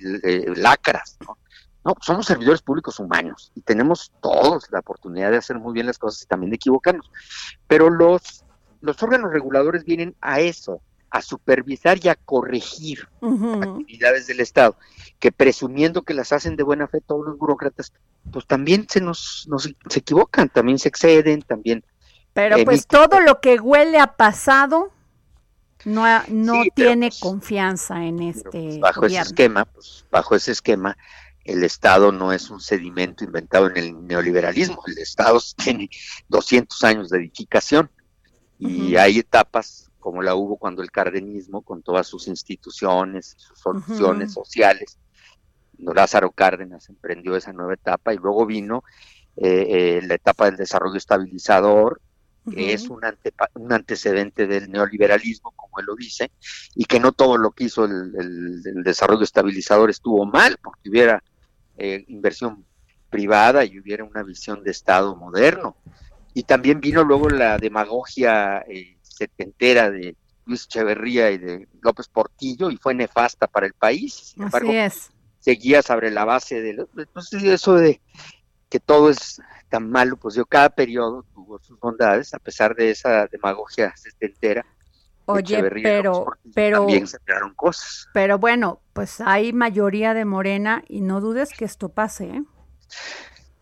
lacras. 0.55 1.17
¿no? 1.25 1.37
No, 1.83 1.95
somos 2.01 2.27
servidores 2.27 2.61
públicos 2.61 2.99
humanos 2.99 3.51
y 3.55 3.61
tenemos 3.61 4.11
todos 4.21 4.67
la 4.71 4.79
oportunidad 4.79 5.31
de 5.31 5.37
hacer 5.37 5.57
muy 5.57 5.73
bien 5.73 5.87
las 5.87 5.97
cosas 5.97 6.21
y 6.21 6.27
también 6.27 6.51
de 6.51 6.57
equivocarnos. 6.57 7.09
Pero 7.67 7.89
los, 7.89 8.45
los 8.81 9.01
órganos 9.01 9.31
reguladores 9.31 9.83
vienen 9.83 10.15
a 10.21 10.41
eso, 10.41 10.81
a 11.09 11.21
supervisar 11.21 11.97
y 12.03 12.09
a 12.09 12.15
corregir 12.15 13.07
actividades 13.21 14.27
del 14.27 14.41
Estado, 14.41 14.77
que 15.19 15.31
presumiendo 15.31 16.03
que 16.03 16.13
las 16.13 16.31
hacen 16.31 16.55
de 16.55 16.63
buena 16.63 16.87
fe 16.87 17.01
todos 17.01 17.25
los 17.25 17.37
burócratas, 17.37 17.91
pues 18.31 18.45
también 18.45 18.85
se 18.87 19.01
nos, 19.01 19.47
se 19.89 19.99
equivocan, 19.99 20.49
también 20.49 20.77
se 20.77 20.89
exceden, 20.89 21.41
también. 21.41 21.83
Pero 22.33 22.63
pues 22.63 22.85
todo 22.85 23.19
lo 23.21 23.41
que 23.41 23.59
huele 23.59 23.99
a 23.99 24.15
pasado 24.15 24.91
no, 25.83 26.05
no 26.29 26.61
tiene 26.75 27.07
pues, 27.07 27.19
confianza 27.19 28.05
en 28.05 28.21
este 28.21 28.49
pues, 28.51 28.79
bajo 28.79 29.05
ese 29.07 29.19
esquema, 29.19 29.65
pues 29.65 30.05
bajo 30.11 30.35
ese 30.35 30.51
esquema 30.51 30.95
el 31.45 31.63
Estado 31.63 32.11
no 32.11 32.31
es 32.31 32.49
un 32.49 32.59
sedimento 32.59 33.23
inventado 33.23 33.67
en 33.69 33.77
el 33.77 34.07
neoliberalismo, 34.07 34.81
el 34.87 34.97
Estado 34.97 35.39
tiene 35.63 35.89
200 36.29 36.83
años 36.83 37.09
de 37.09 37.19
edificación 37.19 37.89
y 38.59 38.95
hay 38.95 39.19
etapas 39.19 39.89
como 39.99 40.21
la 40.21 40.35
hubo 40.35 40.57
cuando 40.57 40.81
el 40.81 40.91
cardenismo, 40.91 41.61
con 41.61 41.83
todas 41.83 42.07
sus 42.07 42.27
instituciones, 42.27 43.35
sus 43.37 43.59
soluciones 43.59 44.33
sociales, 44.33 44.97
Lázaro 45.77 46.31
Cárdenas 46.31 46.89
emprendió 46.89 47.35
esa 47.35 47.53
nueva 47.53 47.73
etapa 47.73 48.13
y 48.13 48.17
luego 48.17 48.45
vino 48.45 48.83
eh, 49.37 49.65
eh, 49.69 50.01
la 50.05 50.15
etapa 50.15 50.45
del 50.45 50.57
desarrollo 50.57 50.97
estabilizador, 50.97 52.01
que 52.51 52.73
es 52.73 52.89
un, 52.89 53.01
un, 53.53 53.73
antecedente 53.73 54.47
del 54.47 54.71
neoliberalismo, 54.71 55.51
como 55.51 55.79
él 55.79 55.85
lo 55.85 55.95
dice, 55.95 56.31
y 56.75 56.85
que 56.85 56.99
no 56.99 57.11
todo 57.11 57.37
lo 57.37 57.51
que 57.51 57.65
hizo 57.65 57.85
el, 57.85 58.83
desarrollo 58.83 59.23
estabilizador 59.23 59.89
estuvo 59.91 60.25
mal, 60.25 60.57
porque 60.61 60.89
hubiera 60.89 61.23
eh, 61.81 62.05
inversión 62.07 62.65
privada 63.09 63.65
y 63.65 63.79
hubiera 63.79 64.03
una 64.03 64.23
visión 64.23 64.63
de 64.63 64.71
Estado 64.71 65.15
moderno. 65.15 65.75
Y 66.33 66.43
también 66.43 66.79
vino 66.79 67.03
luego 67.03 67.29
la 67.29 67.57
demagogia 67.57 68.63
setentera 69.01 69.91
de 69.91 70.15
Luis 70.45 70.65
Echeverría 70.65 71.31
y 71.31 71.37
de 71.37 71.67
López 71.81 72.07
Portillo 72.07 72.69
y 72.69 72.77
fue 72.77 72.93
nefasta 72.93 73.47
para 73.47 73.65
el 73.65 73.73
país. 73.73 74.33
Así 74.39 74.75
es. 74.75 75.11
Seguía 75.39 75.81
sobre 75.81 76.11
la 76.11 76.23
base 76.23 76.61
de 76.61 76.85
pues, 77.13 77.33
eso 77.33 77.75
de 77.75 77.99
que 78.69 78.79
todo 78.79 79.09
es 79.09 79.41
tan 79.69 79.89
malo, 79.89 80.17
pues 80.17 80.35
yo 80.35 80.45
cada 80.45 80.69
periodo 80.69 81.25
tuvo 81.33 81.59
sus 81.59 81.79
bondades, 81.79 82.33
a 82.33 82.39
pesar 82.39 82.75
de 82.75 82.91
esa 82.91 83.27
demagogia 83.27 83.93
setentera. 83.95 84.65
Oye, 85.31 85.63
pero, 85.83 86.33
pero 86.53 86.79
también 86.79 87.07
se 87.07 87.19
crearon 87.19 87.53
cosas. 87.53 88.07
Pero 88.13 88.37
bueno, 88.39 88.81
pues 88.93 89.21
hay 89.21 89.53
mayoría 89.53 90.13
de 90.13 90.25
Morena 90.25 90.83
y 90.87 91.01
no 91.01 91.21
dudes 91.21 91.49
que 91.57 91.65
esto 91.65 91.89
pase, 91.89 92.25
¿eh? 92.25 92.43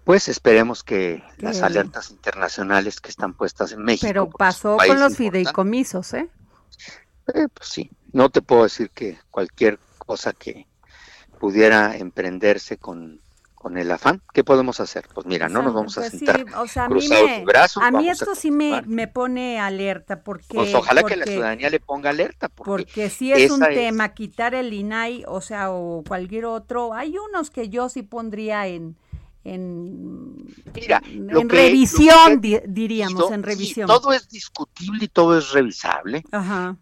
pues 0.10 0.28
esperemos 0.28 0.84
que 0.84 1.24
las 1.38 1.62
alertas 1.62 2.10
internacionales 2.10 3.00
que 3.00 3.10
están 3.10 3.36
puestas 3.36 3.74
en 3.74 3.84
México. 3.84 4.08
Pero 4.08 4.28
pasó 4.28 4.78
con 4.78 5.00
los 5.00 5.16
fideicomisos, 5.16 6.16
¿eh? 6.16 6.28
¿eh? 7.36 7.48
Pues 7.54 7.70
sí, 7.70 7.92
no 8.12 8.30
te 8.30 8.42
puedo 8.42 8.64
decir 8.64 8.90
que 8.90 9.20
cualquier 9.30 9.78
cosa 10.00 10.34
que 10.34 10.66
pudiera 11.40 11.96
emprenderse 11.96 12.78
con, 12.78 13.22
con 13.60 13.78
el 13.78 13.92
afán, 13.92 14.22
¿qué 14.34 14.44
podemos 14.44 14.80
hacer? 14.80 15.08
Pues 15.14 15.28
mira, 15.28 15.50
no 15.50 15.62
nos 15.62 15.74
vamos 15.74 15.98
a 15.98 16.02
pues 16.02 16.12
sentar 16.12 16.46
o 16.56 16.66
sea, 16.66 16.86
a 16.86 16.90
mí, 16.90 17.08
me, 17.10 17.44
brazos, 17.44 17.84
a 17.84 17.92
mí 17.92 18.10
esto 18.10 18.34
sí 18.34 18.52
me, 18.52 18.82
me, 18.84 19.10
pone 19.10 19.60
alerta 19.60 20.24
porque... 20.24 20.56
Pues 20.56 20.74
ojalá 20.74 21.04
que 21.04 21.18
la 21.18 21.26
ciudadanía 21.26 21.70
le 21.70 21.82
ponga 21.82 22.10
alerta. 22.10 22.48
Porque, 22.48 22.70
porque 22.70 23.10
si 23.10 23.34
es 23.34 23.52
un 23.52 23.60
tema, 23.60 24.14
quitar 24.14 24.56
el 24.56 24.74
INAI, 24.74 25.26
o 25.28 25.42
sea, 25.42 25.72
o 25.72 26.04
cualquier 26.08 26.46
otro, 26.46 26.94
hay 26.94 27.18
unos 27.18 27.52
que 27.52 27.68
yo 27.68 27.90
sí 27.90 28.02
pondría 28.02 28.66
en 28.68 28.96
en, 29.44 30.54
en 30.76 31.50
revisión, 31.50 32.42
diríamos, 32.42 33.32
en 33.32 33.42
revisión. 33.44 33.88
todo 33.88 34.12
es 34.12 34.30
discutible 34.30 35.06
y 35.06 35.08
todo 35.08 35.38
es 35.38 35.52
revisable, 35.52 36.24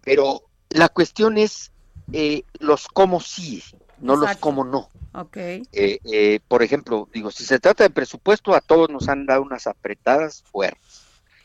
pero 0.01 0.43
la 0.69 0.89
cuestión 0.89 1.37
es 1.37 1.71
eh, 2.11 2.43
los 2.59 2.87
cómo 2.87 3.19
sí, 3.19 3.63
no 3.99 4.15
los 4.15 4.36
cómo 4.38 4.63
no. 4.63 4.89
Okay. 5.13 5.63
Eh, 5.71 5.99
eh, 6.03 6.39
por 6.47 6.62
ejemplo, 6.62 7.10
digo, 7.13 7.31
si 7.31 7.43
se 7.43 7.60
trata 7.60 7.83
de 7.83 7.89
presupuesto, 7.89 8.53
a 8.53 8.62
todos 8.62 8.89
nos 8.89 9.10
han 9.10 9.25
dado 9.25 9.41
unas 9.41 9.67
apretadas 9.67 10.43
fuertes. 10.43 11.03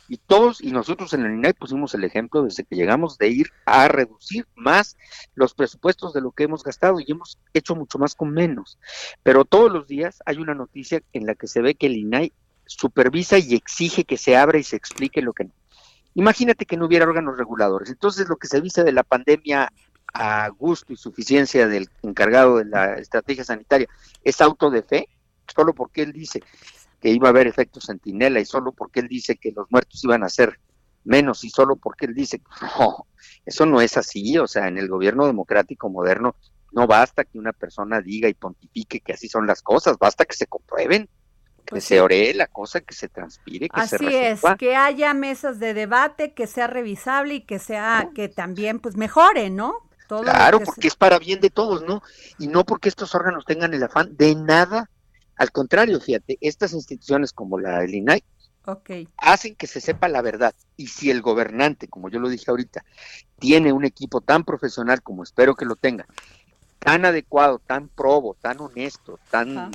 Y 0.09 0.19
todos, 0.19 0.61
y 0.61 0.73
nosotros 0.73 1.15
en 1.15 1.25
el 1.25 1.33
INAI 1.33 1.55
pusimos 1.55 1.95
el 1.95 2.05
ejemplo 2.05 2.43
desde 2.43 2.65
que 2.65 2.77
llegamos 2.77 3.17
de 3.17 3.29
ir 3.29 3.47
a 3.65 3.89
reducir 3.89 4.47
más 4.55 4.99
los 5.35 5.55
presupuestos 5.55 6.13
de 6.13 6.21
lo 6.21 6.33
que 6.33 6.45
hemos 6.45 6.63
gastado 6.63 7.01
y 7.01 7.11
hemos 7.11 7.39
hecho 7.55 7.75
mucho 7.75 7.99
más 7.99 8.15
con 8.15 8.31
menos. 8.31 8.79
Pero 9.23 9.47
todos 9.47 9.73
los 9.73 9.87
días 9.87 10.19
hay 10.27 10.37
una 10.37 10.55
noticia 10.55 11.03
en 11.15 11.25
la 11.25 11.35
que 11.35 11.47
se 11.47 11.63
ve 11.63 11.77
que 11.77 11.87
el 11.87 11.97
INAI 11.97 12.33
supervisa 12.67 13.39
y 13.39 13.55
exige 13.55 14.05
que 14.05 14.19
se 14.19 14.37
abra 14.37 14.59
y 14.59 14.65
se 14.65 14.77
explique 14.77 15.23
lo 15.23 15.33
que 15.33 15.45
no. 15.45 15.53
Imagínate 16.15 16.67
que 16.67 16.77
no 16.77 16.87
hubiera 16.87 17.07
órganos 17.07 17.39
reguladores. 17.39 17.89
Entonces 17.89 18.29
lo 18.29 18.37
que 18.37 18.49
se 18.49 18.61
dice 18.61 18.85
de 18.85 18.93
la 18.93 19.05
pandemia 19.05 19.73
a 20.13 20.49
gusto 20.51 20.93
y 20.93 20.97
suficiencia 20.97 21.67
del 21.69 21.89
encargado 22.03 22.59
de 22.59 22.67
la 22.67 22.95
estrategia 22.95 23.45
sanitaria 23.45 23.89
es 24.23 24.41
auto 24.41 24.71
de 24.71 24.83
fe, 24.83 25.09
solo 25.55 25.75
porque 25.75 26.03
él 26.03 26.13
dice 26.13 26.43
que 27.01 27.11
iba 27.11 27.29
a 27.29 27.31
haber 27.31 27.47
efecto 27.47 27.81
centinela 27.81 28.39
y 28.41 28.45
solo 28.45 28.73
porque 28.73 29.01
él 29.01 29.09
dice 29.09 29.37
que 29.37 29.53
los 29.53 29.71
muertos 29.71 30.03
iban 30.05 30.23
a 30.23 30.29
ser 30.29 30.61
menos 31.05 31.45
y 31.45 31.51
solo 31.51 31.77
porque 31.77 32.07
él 32.07 32.15
dice, 32.15 32.41
no, 32.79 33.07
eso 33.45 33.67
no 33.67 33.81
es 33.81 33.97
así, 33.97 34.39
o 34.39 34.47
sea, 34.47 34.69
en 34.69 34.79
el 34.79 34.89
gobierno 34.89 35.27
democrático 35.27 35.89
moderno 35.89 36.37
no 36.73 36.87
basta 36.87 37.25
que 37.25 37.39
una 37.39 37.53
persona 37.53 38.01
diga 38.01 38.29
y 38.29 38.35
pontifique 38.35 39.01
que 39.01 39.13
así 39.13 39.29
son 39.29 39.47
las 39.47 39.63
cosas, 39.63 39.99
basta 39.99 40.25
que 40.25 40.35
se 40.35 40.47
comprueben, 40.47 41.09
que 41.65 41.71
pues 41.71 41.85
se 41.85 42.01
oree 42.01 42.35
la 42.35 42.47
cosa, 42.47 42.81
que 42.81 42.95
se 42.95 43.09
transpire, 43.09 43.69
que 43.69 43.81
Así 43.81 43.97
se 43.99 44.31
es, 44.31 44.41
que 44.59 44.75
haya 44.75 45.13
mesas 45.13 45.59
de 45.59 45.75
debate, 45.75 46.33
que 46.33 46.47
sea 46.47 46.67
revisable 46.67 47.35
y 47.35 47.41
que 47.43 47.59
sea, 47.59 48.11
que 48.15 48.29
también 48.29 48.81
pues 48.81 48.97
mejore, 48.97 49.51
¿no? 49.51 49.75
Todo 50.13 50.25
claro, 50.25 50.61
porque 50.61 50.89
es 50.89 50.95
para 50.95 51.19
bien 51.19 51.41
de 51.41 51.49
todos, 51.49 51.83
¿no? 51.85 52.03
Y 52.39 52.47
no 52.47 52.67
porque 52.67 52.91
estos 52.91 53.15
órganos 53.15 53.47
tengan 53.47 53.73
el 53.73 53.83
afán 53.83 54.15
de 54.15 54.35
nada. 54.35 54.91
Al 55.37 55.51
contrario, 55.53 55.99
fíjate, 56.01 56.37
estas 56.43 56.75
instituciones 56.75 57.33
como 57.33 57.59
la 57.59 57.79
del 57.79 57.95
INAI 57.95 58.23
hacen 59.17 59.55
que 59.55 59.67
se 59.67 59.81
sepa 59.81 60.09
la 60.09 60.21
verdad. 60.21 60.55
Y 60.77 60.89
si 60.89 61.11
el 61.11 61.23
gobernante, 61.23 61.89
como 61.89 62.11
yo 62.11 62.21
lo 62.21 62.29
dije 62.29 62.45
ahorita, 62.51 62.85
tiene 63.39 63.73
un 63.73 63.87
equipo 63.87 64.21
tan 64.21 64.45
profesional 64.45 65.01
como 65.01 65.23
espero 65.23 65.55
que 65.55 65.65
lo 65.65 65.77
tenga, 65.77 66.07
tan 66.79 67.07
adecuado, 67.07 67.59
tan 67.59 67.89
probo, 67.89 68.37
tan 68.39 68.61
honesto, 68.61 69.19
tan 69.31 69.73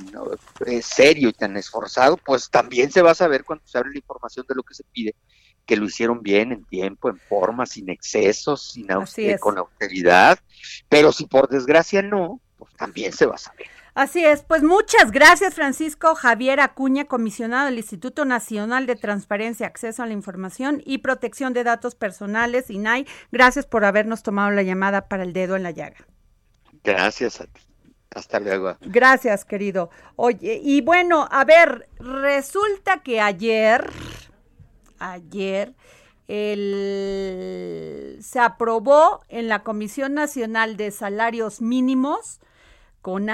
eh, 0.66 0.82
serio 0.82 1.30
y 1.30 1.32
tan 1.32 1.56
esforzado, 1.56 2.16
pues 2.16 2.48
también 2.48 2.92
se 2.92 3.02
va 3.02 3.10
a 3.10 3.16
saber 3.16 3.42
cuando 3.42 3.66
se 3.66 3.76
abre 3.76 3.90
la 3.90 3.98
información 3.98 4.46
de 4.48 4.54
lo 4.54 4.62
que 4.62 4.74
se 4.74 4.84
pide, 4.84 5.16
que 5.68 5.76
lo 5.76 5.84
hicieron 5.84 6.22
bien, 6.22 6.50
en 6.50 6.64
tiempo, 6.64 7.10
en 7.10 7.18
forma, 7.18 7.66
sin 7.66 7.90
excesos, 7.90 8.72
sin 8.72 8.88
con 9.38 9.58
austeridad. 9.58 10.38
Pero 10.88 11.12
si 11.12 11.26
por 11.26 11.48
desgracia 11.50 12.00
no, 12.00 12.40
pues 12.56 12.74
también 12.74 13.12
se 13.12 13.26
va 13.26 13.34
a 13.34 13.38
saber. 13.38 13.66
Así 13.94 14.24
es, 14.24 14.42
pues 14.42 14.62
muchas 14.62 15.10
gracias 15.10 15.54
Francisco 15.54 16.14
Javier 16.14 16.60
Acuña, 16.60 17.04
comisionado 17.04 17.66
del 17.66 17.78
Instituto 17.78 18.24
Nacional 18.24 18.86
de 18.86 18.96
Transparencia, 18.96 19.66
Acceso 19.66 20.02
a 20.02 20.06
la 20.06 20.12
Información 20.14 20.80
y 20.86 20.98
Protección 20.98 21.52
de 21.52 21.64
Datos 21.64 21.94
Personales, 21.94 22.70
INAI. 22.70 23.06
Gracias 23.30 23.66
por 23.66 23.84
habernos 23.84 24.22
tomado 24.22 24.50
la 24.52 24.62
llamada 24.62 25.08
para 25.08 25.24
el 25.24 25.34
dedo 25.34 25.54
en 25.54 25.64
la 25.64 25.72
llaga. 25.72 26.06
Gracias 26.82 27.42
a 27.42 27.46
ti. 27.46 27.60
Hasta 28.14 28.40
luego. 28.40 28.76
Gracias, 28.80 29.44
querido. 29.44 29.90
Oye, 30.16 30.60
y 30.62 30.80
bueno, 30.80 31.28
a 31.30 31.44
ver, 31.44 31.88
resulta 31.98 33.02
que 33.02 33.20
ayer, 33.20 33.90
ayer, 34.98 35.74
se 36.26 38.38
aprobó 38.38 39.20
en 39.28 39.48
la 39.48 39.62
Comisión 39.62 40.14
Nacional 40.14 40.76
de 40.76 40.90
Salarios 40.90 41.62
Mínimos 41.62 42.40
con, 43.00 43.28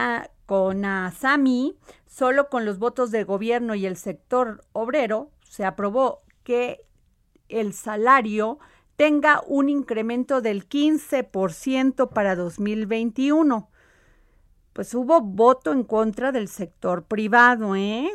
con 0.46 0.84
ASAMI, 0.84 1.76
solo 2.06 2.48
con 2.48 2.64
los 2.64 2.78
votos 2.78 3.10
del 3.10 3.24
gobierno 3.24 3.74
y 3.74 3.86
el 3.86 3.96
sector 3.96 4.64
obrero, 4.72 5.30
se 5.42 5.64
aprobó 5.64 6.22
que 6.44 6.84
el 7.48 7.72
salario 7.72 8.58
tenga 8.96 9.42
un 9.46 9.68
incremento 9.68 10.40
del 10.40 10.68
15% 10.68 12.10
para 12.10 12.36
2021. 12.36 13.68
Pues 14.72 14.94
hubo 14.94 15.20
voto 15.20 15.72
en 15.72 15.84
contra 15.84 16.32
del 16.32 16.48
sector 16.48 17.04
privado, 17.04 17.76
¿eh? 17.76 18.10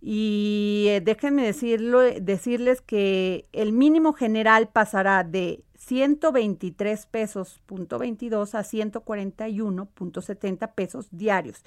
Y 0.00 0.86
eh, 0.88 1.00
déjenme 1.00 1.44
decirlo, 1.44 2.00
decirles 2.00 2.80
que 2.80 3.46
el 3.52 3.72
mínimo 3.72 4.12
general 4.12 4.68
pasará 4.68 5.24
de 5.24 5.64
123 5.88 7.06
pesos 7.06 7.62
punto 7.64 7.98
22 7.98 8.54
a 8.54 8.60
141.70 8.60 10.74
pesos 10.74 11.08
diarios. 11.10 11.64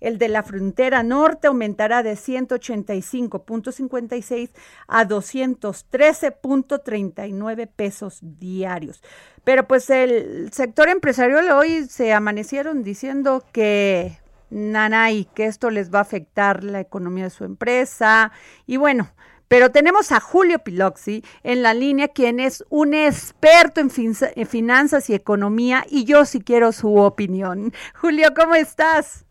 El 0.00 0.18
de 0.18 0.28
la 0.28 0.42
frontera 0.42 1.02
norte 1.02 1.46
aumentará 1.46 2.02
de 2.02 2.12
185.56 2.12 4.50
a 4.88 5.08
213.39 5.08 7.70
pesos 7.74 8.18
diarios. 8.20 9.02
Pero 9.42 9.66
pues 9.66 9.88
el 9.88 10.52
sector 10.52 10.90
empresarial 10.90 11.50
hoy 11.52 11.86
se 11.88 12.12
amanecieron 12.12 12.82
diciendo 12.82 13.42
que 13.52 14.18
nanay, 14.52 15.24
que 15.34 15.46
esto 15.46 15.70
les 15.70 15.92
va 15.92 15.98
a 15.98 16.02
afectar 16.02 16.62
la 16.62 16.80
economía 16.80 17.24
de 17.24 17.30
su 17.30 17.44
empresa. 17.44 18.32
Y 18.66 18.76
bueno, 18.76 19.08
pero 19.48 19.70
tenemos 19.70 20.12
a 20.12 20.20
Julio 20.20 20.60
Piloxi 20.60 21.22
en 21.42 21.62
la 21.62 21.74
línea, 21.74 22.08
quien 22.08 22.40
es 22.40 22.64
un 22.70 22.94
experto 22.94 23.80
en, 23.80 23.90
finanzas 23.90 25.10
y 25.10 25.14
economía, 25.14 25.84
y 25.90 26.04
yo 26.04 26.24
sí 26.24 26.40
quiero 26.40 26.72
su 26.72 26.96
opinión. 26.96 27.72
Julio, 27.94 28.28
¿cómo 28.34 28.54
estás? 28.54 29.26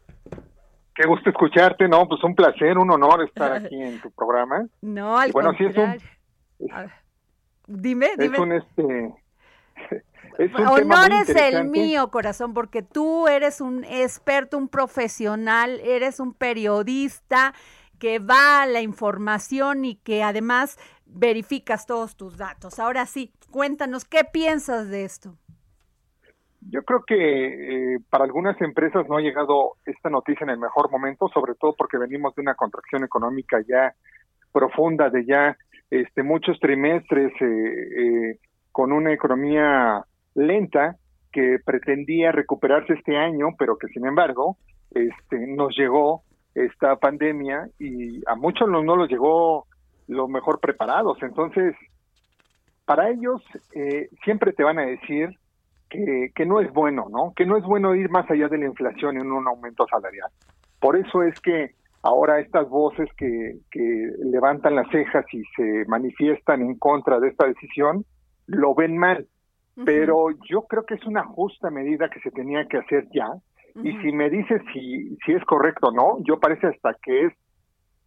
Qué 0.93 1.07
gusto 1.07 1.29
escucharte, 1.29 1.87
no, 1.87 2.07
pues 2.07 2.23
un 2.23 2.35
placer, 2.35 2.77
un 2.77 2.91
honor 2.91 3.23
estar 3.23 3.53
aquí 3.53 3.81
en 3.81 3.99
tu 4.01 4.11
programa. 4.11 4.67
No, 4.81 5.17
al 5.17 5.31
bueno, 5.31 5.55
contrario. 5.57 6.01
Sí 6.59 6.65
es 6.65 6.71
un, 7.67 7.81
dime, 7.81 8.11
dime. 8.17 8.35
Es 8.35 8.39
un 8.39 8.51
este 8.51 9.13
Honor 10.67 11.11
es 11.11 11.29
el 11.29 11.67
mío, 11.69 12.09
corazón, 12.09 12.53
porque 12.53 12.81
tú 12.81 13.27
eres 13.27 13.61
un 13.61 13.83
experto, 13.83 14.57
un 14.57 14.67
profesional, 14.67 15.79
eres 15.83 16.19
un 16.19 16.33
periodista 16.33 17.53
que 17.99 18.19
va 18.19 18.63
a 18.63 18.65
la 18.65 18.81
información 18.81 19.85
y 19.85 19.95
que 19.95 20.23
además 20.23 20.79
verificas 21.05 21.85
todos 21.85 22.15
tus 22.15 22.37
datos. 22.37 22.79
Ahora 22.79 23.05
sí, 23.05 23.31
cuéntanos, 23.51 24.05
¿qué 24.05 24.23
piensas 24.23 24.89
de 24.89 25.03
esto? 25.03 25.37
Yo 26.69 26.83
creo 26.83 27.03
que 27.05 27.95
eh, 27.95 27.99
para 28.09 28.23
algunas 28.23 28.59
empresas 28.61 29.07
no 29.09 29.17
ha 29.17 29.21
llegado 29.21 29.77
esta 29.85 30.09
noticia 30.09 30.43
en 30.43 30.51
el 30.51 30.59
mejor 30.59 30.91
momento, 30.91 31.27
sobre 31.33 31.55
todo 31.55 31.73
porque 31.75 31.97
venimos 31.97 32.35
de 32.35 32.43
una 32.43 32.55
contracción 32.55 33.03
económica 33.03 33.59
ya 33.67 33.93
profunda, 34.51 35.09
de 35.09 35.25
ya 35.25 35.57
este, 35.89 36.23
muchos 36.23 36.59
trimestres 36.59 37.31
eh, 37.41 37.45
eh, 37.45 38.39
con 38.71 38.91
una 38.91 39.11
economía 39.11 40.05
lenta 40.35 40.97
que 41.31 41.57
pretendía 41.63 42.31
recuperarse 42.31 42.93
este 42.93 43.17
año, 43.17 43.49
pero 43.57 43.77
que 43.77 43.87
sin 43.87 44.05
embargo 44.05 44.57
este, 44.91 45.47
nos 45.47 45.75
llegó 45.77 46.23
esta 46.53 46.97
pandemia 46.97 47.69
y 47.79 48.21
a 48.27 48.35
muchos 48.35 48.67
no, 48.69 48.83
no 48.83 48.95
los 48.95 49.09
llegó 49.09 49.65
lo 50.07 50.27
mejor 50.27 50.59
preparados. 50.59 51.17
Entonces, 51.21 51.75
para 52.85 53.09
ellos 53.09 53.41
eh, 53.73 54.09
siempre 54.23 54.51
te 54.51 54.63
van 54.63 54.79
a 54.79 54.85
decir 54.85 55.29
que, 55.89 56.31
que 56.35 56.45
no 56.45 56.59
es 56.59 56.71
bueno, 56.73 57.07
¿no? 57.09 57.33
Que 57.35 57.45
no 57.45 57.57
es 57.57 57.63
bueno 57.63 57.95
ir 57.95 58.09
más 58.09 58.29
allá 58.29 58.47
de 58.49 58.57
la 58.57 58.65
inflación 58.65 59.17
en 59.17 59.31
un 59.31 59.47
aumento 59.47 59.85
salarial. 59.87 60.29
Por 60.79 60.97
eso 60.97 61.23
es 61.23 61.39
que 61.39 61.71
ahora 62.01 62.39
estas 62.39 62.67
voces 62.67 63.09
que, 63.15 63.59
que 63.69 64.11
levantan 64.23 64.75
las 64.75 64.89
cejas 64.89 65.25
y 65.33 65.43
se 65.55 65.85
manifiestan 65.87 66.61
en 66.61 66.77
contra 66.77 67.19
de 67.19 67.29
esta 67.29 67.47
decisión 67.47 68.05
lo 68.47 68.73
ven 68.73 68.97
mal 68.97 69.27
pero 69.85 70.27
yo 70.49 70.63
creo 70.63 70.85
que 70.85 70.95
es 70.95 71.05
una 71.05 71.23
justa 71.23 71.69
medida 71.69 72.09
que 72.09 72.19
se 72.19 72.31
tenía 72.31 72.65
que 72.67 72.77
hacer 72.77 73.07
ya. 73.13 73.27
Y 73.83 73.97
si 74.01 74.11
me 74.11 74.29
dices 74.29 74.61
si, 74.73 75.17
si 75.25 75.31
es 75.31 75.43
correcto 75.45 75.87
o 75.87 75.91
no, 75.91 76.17
yo 76.25 76.39
parece 76.39 76.67
hasta 76.67 76.93
que 77.01 77.27
es, 77.27 77.33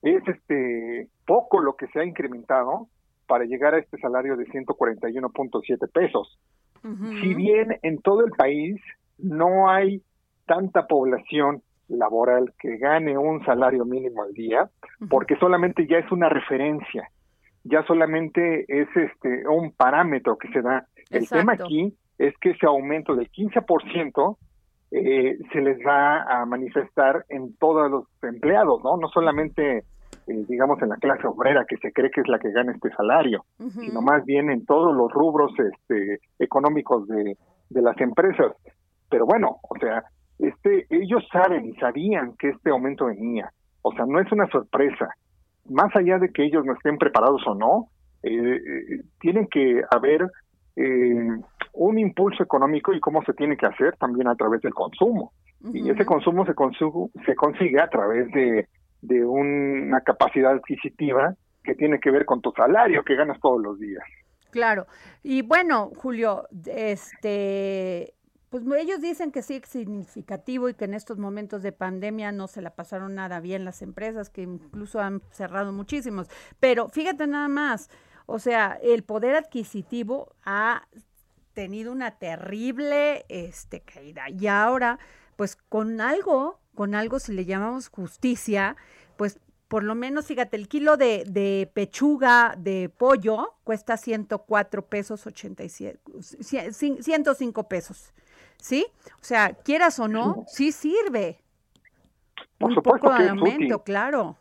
es 0.02 0.28
este 0.28 1.08
poco 1.26 1.60
lo 1.60 1.74
que 1.74 1.86
se 1.88 2.00
ha 2.00 2.04
incrementado 2.04 2.88
para 3.26 3.44
llegar 3.44 3.74
a 3.74 3.78
este 3.78 3.96
salario 3.98 4.36
de 4.36 4.46
141.7 4.46 5.90
pesos. 5.90 6.38
Si 7.22 7.34
bien 7.34 7.78
en 7.80 8.02
todo 8.02 8.26
el 8.26 8.32
país 8.32 8.78
no 9.16 9.70
hay 9.70 10.02
tanta 10.44 10.86
población 10.86 11.62
laboral 11.88 12.52
que 12.58 12.76
gane 12.76 13.16
un 13.16 13.42
salario 13.46 13.86
mínimo 13.86 14.22
al 14.22 14.34
día, 14.34 14.68
porque 15.08 15.36
solamente 15.36 15.86
ya 15.86 15.96
es 15.96 16.12
una 16.12 16.28
referencia, 16.28 17.08
ya 17.62 17.82
solamente 17.86 18.66
es 18.68 18.88
este 18.94 19.48
un 19.48 19.72
parámetro 19.72 20.36
que 20.36 20.48
se 20.48 20.60
da 20.60 20.86
el 21.16 21.28
tema 21.28 21.52
aquí 21.52 21.94
es 22.18 22.34
que 22.38 22.50
ese 22.50 22.66
aumento 22.66 23.14
del 23.14 23.30
15% 23.30 24.36
eh, 24.90 25.38
se 25.52 25.60
les 25.60 25.78
va 25.78 26.22
a 26.22 26.46
manifestar 26.46 27.24
en 27.28 27.56
todos 27.56 27.90
los 27.90 28.04
empleados, 28.22 28.82
¿no? 28.84 28.96
No 28.96 29.08
solamente, 29.08 29.78
eh, 29.78 30.44
digamos, 30.48 30.80
en 30.82 30.90
la 30.90 30.96
clase 30.96 31.26
obrera 31.26 31.64
que 31.68 31.76
se 31.78 31.92
cree 31.92 32.10
que 32.10 32.20
es 32.20 32.28
la 32.28 32.38
que 32.38 32.52
gana 32.52 32.72
este 32.72 32.90
salario, 32.90 33.44
sino 33.58 34.02
más 34.02 34.24
bien 34.24 34.50
en 34.50 34.64
todos 34.64 34.94
los 34.94 35.10
rubros 35.12 35.52
este, 35.58 36.20
económicos 36.38 37.08
de, 37.08 37.36
de 37.70 37.82
las 37.82 38.00
empresas. 38.00 38.52
Pero 39.10 39.26
bueno, 39.26 39.56
o 39.68 39.78
sea, 39.80 40.04
este, 40.38 40.86
ellos 40.90 41.24
saben 41.32 41.66
y 41.66 41.74
sabían 41.74 42.34
que 42.38 42.50
este 42.50 42.70
aumento 42.70 43.06
venía. 43.06 43.50
O 43.82 43.92
sea, 43.92 44.04
no 44.06 44.20
es 44.20 44.30
una 44.32 44.46
sorpresa. 44.48 45.08
Más 45.70 45.94
allá 45.96 46.18
de 46.18 46.28
que 46.28 46.44
ellos 46.44 46.64
no 46.64 46.74
estén 46.74 46.98
preparados 46.98 47.42
o 47.46 47.54
no, 47.54 47.88
eh, 48.22 48.30
eh 48.30 49.00
tienen 49.20 49.46
que 49.48 49.82
haber 49.90 50.26
eh, 50.76 51.28
un 51.72 51.98
impulso 51.98 52.42
económico 52.42 52.92
y 52.92 53.00
cómo 53.00 53.22
se 53.24 53.34
tiene 53.34 53.56
que 53.56 53.66
hacer 53.66 53.96
también 53.96 54.28
a 54.28 54.36
través 54.36 54.62
del 54.62 54.74
consumo. 54.74 55.32
Y 55.72 55.88
ese 55.88 56.04
consumo 56.04 56.44
se, 56.44 56.52
se 57.24 57.34
consigue 57.34 57.80
a 57.80 57.88
través 57.88 58.30
de, 58.32 58.68
de 59.00 59.24
una 59.24 60.02
capacidad 60.02 60.52
adquisitiva 60.52 61.34
que 61.62 61.74
tiene 61.74 61.98
que 61.98 62.10
ver 62.10 62.26
con 62.26 62.42
tu 62.42 62.52
salario 62.52 63.02
que 63.02 63.16
ganas 63.16 63.40
todos 63.40 63.62
los 63.62 63.78
días. 63.78 64.04
Claro. 64.50 64.86
Y 65.22 65.42
bueno, 65.42 65.90
Julio, 65.96 66.46
este 66.66 68.14
pues 68.50 68.62
ellos 68.78 69.00
dicen 69.00 69.32
que 69.32 69.42
sí 69.42 69.56
es 69.60 69.68
significativo 69.68 70.68
y 70.68 70.74
que 70.74 70.84
en 70.84 70.94
estos 70.94 71.18
momentos 71.18 71.64
de 71.64 71.72
pandemia 71.72 72.30
no 72.30 72.46
se 72.46 72.62
la 72.62 72.70
pasaron 72.70 73.16
nada 73.16 73.40
bien 73.40 73.64
las 73.64 73.82
empresas, 73.82 74.30
que 74.30 74.42
incluso 74.42 75.00
han 75.00 75.22
cerrado 75.32 75.72
muchísimos. 75.72 76.28
Pero 76.60 76.88
fíjate 76.88 77.26
nada 77.26 77.48
más, 77.48 77.90
o 78.26 78.38
sea, 78.38 78.78
el 78.82 79.02
poder 79.02 79.36
adquisitivo 79.36 80.34
ha 80.44 80.86
tenido 81.52 81.92
una 81.92 82.12
terrible 82.18 83.24
este, 83.28 83.80
caída. 83.80 84.28
Y 84.28 84.46
ahora, 84.46 84.98
pues 85.36 85.56
con 85.56 86.00
algo, 86.00 86.58
con 86.74 86.94
algo 86.94 87.18
si 87.18 87.32
le 87.32 87.44
llamamos 87.44 87.88
justicia, 87.88 88.76
pues 89.16 89.38
por 89.68 89.82
lo 89.82 89.94
menos, 89.94 90.26
fíjate, 90.26 90.56
el 90.56 90.68
kilo 90.68 90.96
de, 90.96 91.24
de 91.26 91.70
pechuga 91.72 92.54
de 92.58 92.90
pollo 92.90 93.54
cuesta 93.64 93.96
104 93.96 94.86
pesos 94.86 95.26
87, 95.26 95.98
105 97.00 97.68
pesos. 97.68 98.12
¿Sí? 98.60 98.86
O 99.20 99.24
sea, 99.24 99.54
quieras 99.54 99.98
o 99.98 100.08
no, 100.08 100.44
sí 100.48 100.72
sirve. 100.72 101.42
Por 102.58 102.70
Un 102.70 102.82
poco 102.82 103.12
de 103.14 103.28
aumento, 103.28 103.82
claro. 103.82 104.38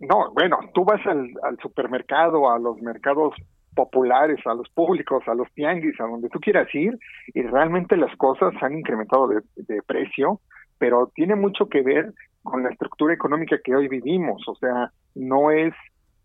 No, 0.00 0.32
bueno, 0.32 0.58
tú 0.72 0.84
vas 0.84 1.00
al, 1.06 1.30
supermercado, 1.62 2.50
a 2.50 2.58
los 2.58 2.80
mercados 2.80 3.34
populares, 3.74 4.38
a 4.46 4.54
los 4.54 4.68
públicos, 4.70 5.22
a 5.26 5.34
los 5.34 5.52
tianguis, 5.52 6.00
a 6.00 6.04
donde 6.04 6.30
tú 6.30 6.40
quieras 6.40 6.74
ir, 6.74 6.98
y 7.34 7.42
realmente 7.42 7.96
las 7.98 8.14
cosas 8.16 8.54
han 8.62 8.78
incrementado 8.78 9.28
de, 9.28 9.82
precio, 9.86 10.40
pero 10.78 11.10
tiene 11.14 11.36
mucho 11.36 11.68
que 11.68 11.82
ver 11.82 12.14
con 12.42 12.62
la 12.62 12.70
estructura 12.70 13.12
económica 13.12 13.58
que 13.62 13.76
hoy 13.76 13.88
vivimos, 13.88 14.42
o 14.48 14.54
sea, 14.54 14.90
no 15.14 15.50
es 15.50 15.74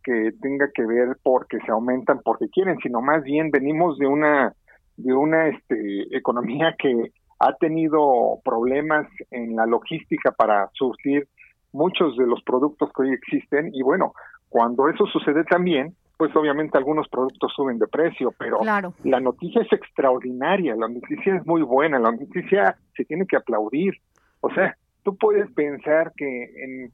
que 0.03 0.31
tenga 0.41 0.69
que 0.73 0.85
ver 0.85 1.17
porque 1.21 1.59
se 1.65 1.71
aumentan 1.71 2.21
porque 2.23 2.47
quieren, 2.49 2.77
sino 2.77 3.01
más 3.01 3.23
bien 3.23 3.51
venimos 3.51 3.97
de 3.97 4.07
una 4.07 4.53
de 4.97 5.13
una 5.13 5.47
este, 5.49 6.15
economía 6.15 6.73
que 6.79 7.11
ha 7.39 7.53
tenido 7.55 8.39
problemas 8.45 9.07
en 9.31 9.55
la 9.55 9.65
logística 9.65 10.31
para 10.31 10.69
surtir 10.73 11.27
muchos 11.75 12.15
de 12.17 12.25
los 12.25 12.41
productos 12.43 12.89
que 12.95 13.03
hoy 13.03 13.13
existen 13.13 13.69
y 13.73 13.83
bueno, 13.83 14.13
cuando 14.49 14.87
eso 14.89 15.05
sucede 15.07 15.43
también, 15.43 15.93
pues 16.17 16.33
obviamente 16.35 16.77
algunos 16.77 17.07
productos 17.09 17.51
suben 17.53 17.77
de 17.77 17.87
precio, 17.87 18.33
pero 18.39 18.59
la 19.03 19.19
noticia 19.19 19.61
es 19.61 19.71
extraordinaria, 19.73 20.75
la 20.75 20.87
noticia 20.87 21.35
es 21.35 21.45
muy 21.45 21.61
buena, 21.61 21.99
la 21.99 22.11
noticia 22.11 22.77
se 22.95 23.03
tiene 23.03 23.25
que 23.27 23.35
aplaudir. 23.35 23.95
O 24.39 24.49
sea, 24.51 24.77
tú 25.03 25.17
puedes 25.17 25.51
pensar 25.51 26.13
que 26.15 26.25
en, 26.25 26.91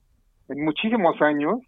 en 0.50 0.66
muchísimos 0.66 1.22
años 1.22 1.60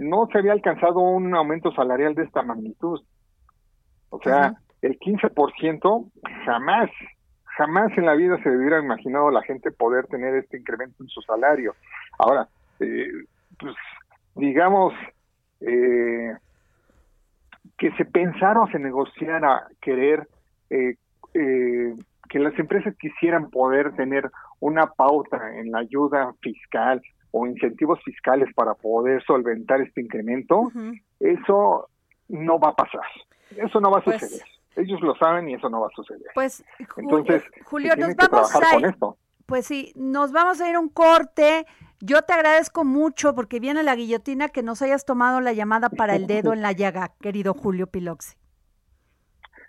no 0.00 0.28
se 0.32 0.38
había 0.38 0.52
alcanzado 0.52 0.98
un 0.98 1.34
aumento 1.34 1.72
salarial 1.72 2.14
de 2.14 2.24
esta 2.24 2.42
magnitud. 2.42 3.00
O 4.10 4.20
sea, 4.20 4.54
el 4.82 4.98
15% 4.98 6.10
jamás 6.44 6.90
jamás 7.56 7.90
en 7.96 8.04
la 8.04 8.14
vida 8.14 8.36
se 8.42 8.50
hubiera 8.50 8.78
imaginado 8.80 9.30
la 9.30 9.42
gente 9.42 9.70
poder 9.70 10.06
tener 10.06 10.34
este 10.34 10.58
incremento 10.58 11.02
en 11.02 11.08
su 11.08 11.22
salario. 11.22 11.74
Ahora, 12.18 12.48
eh, 12.80 13.08
pues 13.58 13.74
digamos 14.34 14.92
eh, 15.60 16.34
que 17.78 17.90
se 17.92 18.04
pensara 18.04 18.60
o 18.60 18.68
se 18.68 18.78
negociara 18.78 19.66
querer 19.80 20.28
eh, 20.70 20.96
eh, 21.34 21.94
que 22.28 22.38
las 22.38 22.58
empresas 22.58 22.94
quisieran 22.96 23.50
poder 23.50 23.94
tener 23.94 24.30
una 24.60 24.86
pauta 24.86 25.58
en 25.58 25.70
la 25.70 25.78
ayuda 25.78 26.32
fiscal 26.40 27.02
o 27.30 27.46
incentivos 27.46 28.00
fiscales 28.04 28.52
para 28.54 28.74
poder 28.74 29.22
solventar 29.24 29.80
este 29.80 30.00
incremento, 30.00 30.72
eso 31.20 31.88
no 32.28 32.58
va 32.58 32.70
a 32.70 32.74
pasar. 32.74 33.02
Eso 33.56 33.80
no 33.80 33.90
va 33.90 33.98
a 33.98 34.02
pues 34.02 34.20
suceder. 34.20 34.46
Ellos 34.74 35.00
lo 35.02 35.14
saben 35.16 35.48
y 35.48 35.54
eso 35.54 35.68
no 35.68 35.80
va 35.80 35.86
a 35.88 35.94
suceder. 35.94 36.28
Pues, 36.34 36.64
Entonces, 36.96 37.42
Julio, 37.64 37.94
nos 37.96 38.16
vamos 38.16 38.54
a 38.54 38.78
ir, 38.78 38.96
Pues 39.44 39.66
sí, 39.66 39.92
nos 39.94 40.32
vamos 40.32 40.60
a 40.60 40.68
ir 40.68 40.76
a 40.76 40.80
un 40.80 40.88
corte. 40.88 41.66
Yo 42.00 42.22
te 42.22 42.32
agradezco 42.32 42.84
mucho 42.84 43.34
porque 43.34 43.58
viene 43.58 43.82
la 43.82 43.96
guillotina 43.96 44.48
que 44.48 44.62
nos 44.62 44.82
hayas 44.82 45.04
tomado 45.04 45.40
la 45.40 45.52
llamada 45.52 45.88
para 45.88 46.14
el 46.16 46.26
dedo 46.26 46.52
en 46.52 46.62
la 46.62 46.72
llaga, 46.72 47.14
querido 47.20 47.54
Julio 47.54 47.86
Piloxi. 47.86 48.36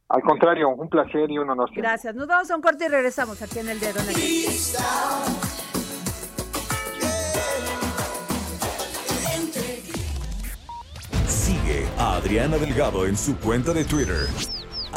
Al 0.09 0.21
contrario, 0.21 0.69
un 0.69 0.89
placer 0.89 1.29
y 1.29 1.37
un 1.37 1.49
honor. 1.49 1.69
Gracias. 1.73 2.15
Nos 2.15 2.27
vamos 2.27 2.49
a 2.49 2.55
un 2.55 2.61
corte 2.61 2.85
y 2.85 2.87
regresamos 2.87 3.41
aquí 3.41 3.59
en 3.59 3.69
el 3.69 3.79
dedo 3.79 3.99
en 3.99 4.05
la 4.05 4.13
llaga. 4.13 4.21
Sigue 11.27 11.85
a 11.97 12.15
Adriana 12.15 12.57
Delgado 12.57 13.05
en 13.05 13.17
su 13.17 13.37
cuenta 13.37 13.73
de 13.73 13.83
Twitter 13.85 14.27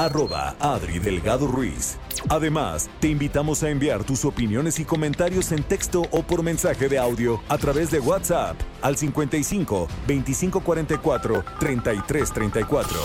arroba 0.01 0.57
Adri 0.61 0.99
Delgado 0.99 1.47
Ruiz. 1.47 1.99
Además, 2.29 2.91
te 3.01 3.09
invitamos 3.09 3.63
a 3.63 3.71
enviar 3.71 4.05
tus 4.05 4.25
opiniones 4.25 4.79
y 4.79 4.85
comentarios 4.85 5.53
en 5.53 5.63
texto 5.63 6.03
o 6.11 6.23
por 6.23 6.43
mensaje 6.43 6.89
de 6.89 6.99
audio 6.99 7.41
a 7.49 7.59
través 7.59 7.91
de 7.91 8.01
WhatsApp 8.01 8.57
al 8.83 8.97
55 8.97 9.89
2544 10.07 11.45
3334. 11.59 12.99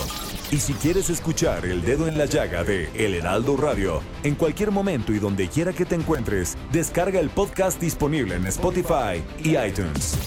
Y 0.51 0.57
si 0.57 0.73
quieres 0.73 1.09
escuchar 1.09 1.65
El 1.65 1.81
Dedo 1.81 2.07
en 2.07 2.17
la 2.17 2.25
Llaga 2.25 2.63
de 2.63 2.89
El 2.93 3.15
Heraldo 3.15 3.57
Radio, 3.57 4.01
en 4.23 4.35
cualquier 4.35 4.71
momento 4.71 5.13
y 5.13 5.19
donde 5.19 5.47
quiera 5.47 5.73
que 5.73 5.85
te 5.85 5.95
encuentres, 5.95 6.57
descarga 6.71 7.19
el 7.19 7.29
podcast 7.29 7.81
disponible 7.81 8.35
en 8.35 8.47
Spotify 8.47 9.23
y 9.43 9.57
iTunes. 9.57 10.17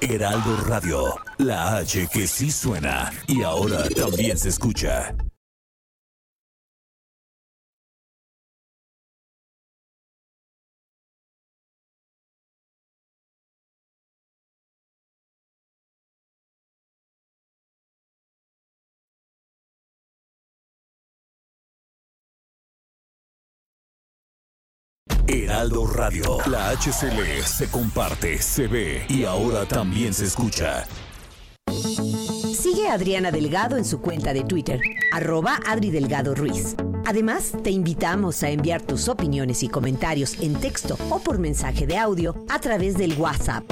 Heraldo 0.00 0.56
Radio, 0.66 1.14
la 1.38 1.78
H 1.78 2.08
que 2.12 2.26
sí 2.26 2.50
suena 2.50 3.10
y 3.26 3.42
ahora 3.42 3.88
también 3.88 4.38
se 4.38 4.50
escucha. 4.50 5.14
Heraldo 25.56 25.86
Radio. 25.86 26.36
La 26.50 26.68
HCL 26.76 27.42
se 27.42 27.70
comparte, 27.70 28.36
se 28.42 28.66
ve 28.66 29.06
y 29.08 29.24
ahora 29.24 29.64
también 29.64 30.12
se 30.12 30.26
escucha. 30.26 30.84
Sigue 32.54 32.88
a 32.88 32.92
Adriana 32.92 33.30
Delgado 33.30 33.78
en 33.78 33.86
su 33.86 34.02
cuenta 34.02 34.34
de 34.34 34.44
Twitter, 34.44 34.78
arroba 35.12 35.58
Adri 35.66 35.90
Delgado 35.90 36.34
Ruiz. 36.34 36.76
Además, 37.06 37.52
te 37.64 37.70
invitamos 37.70 38.42
a 38.42 38.50
enviar 38.50 38.82
tus 38.82 39.08
opiniones 39.08 39.62
y 39.62 39.70
comentarios 39.70 40.36
en 40.42 40.60
texto 40.60 40.98
o 41.08 41.20
por 41.20 41.38
mensaje 41.38 41.86
de 41.86 41.96
audio 41.96 42.34
a 42.50 42.58
través 42.58 42.98
del 42.98 43.14
WhatsApp 43.14 43.64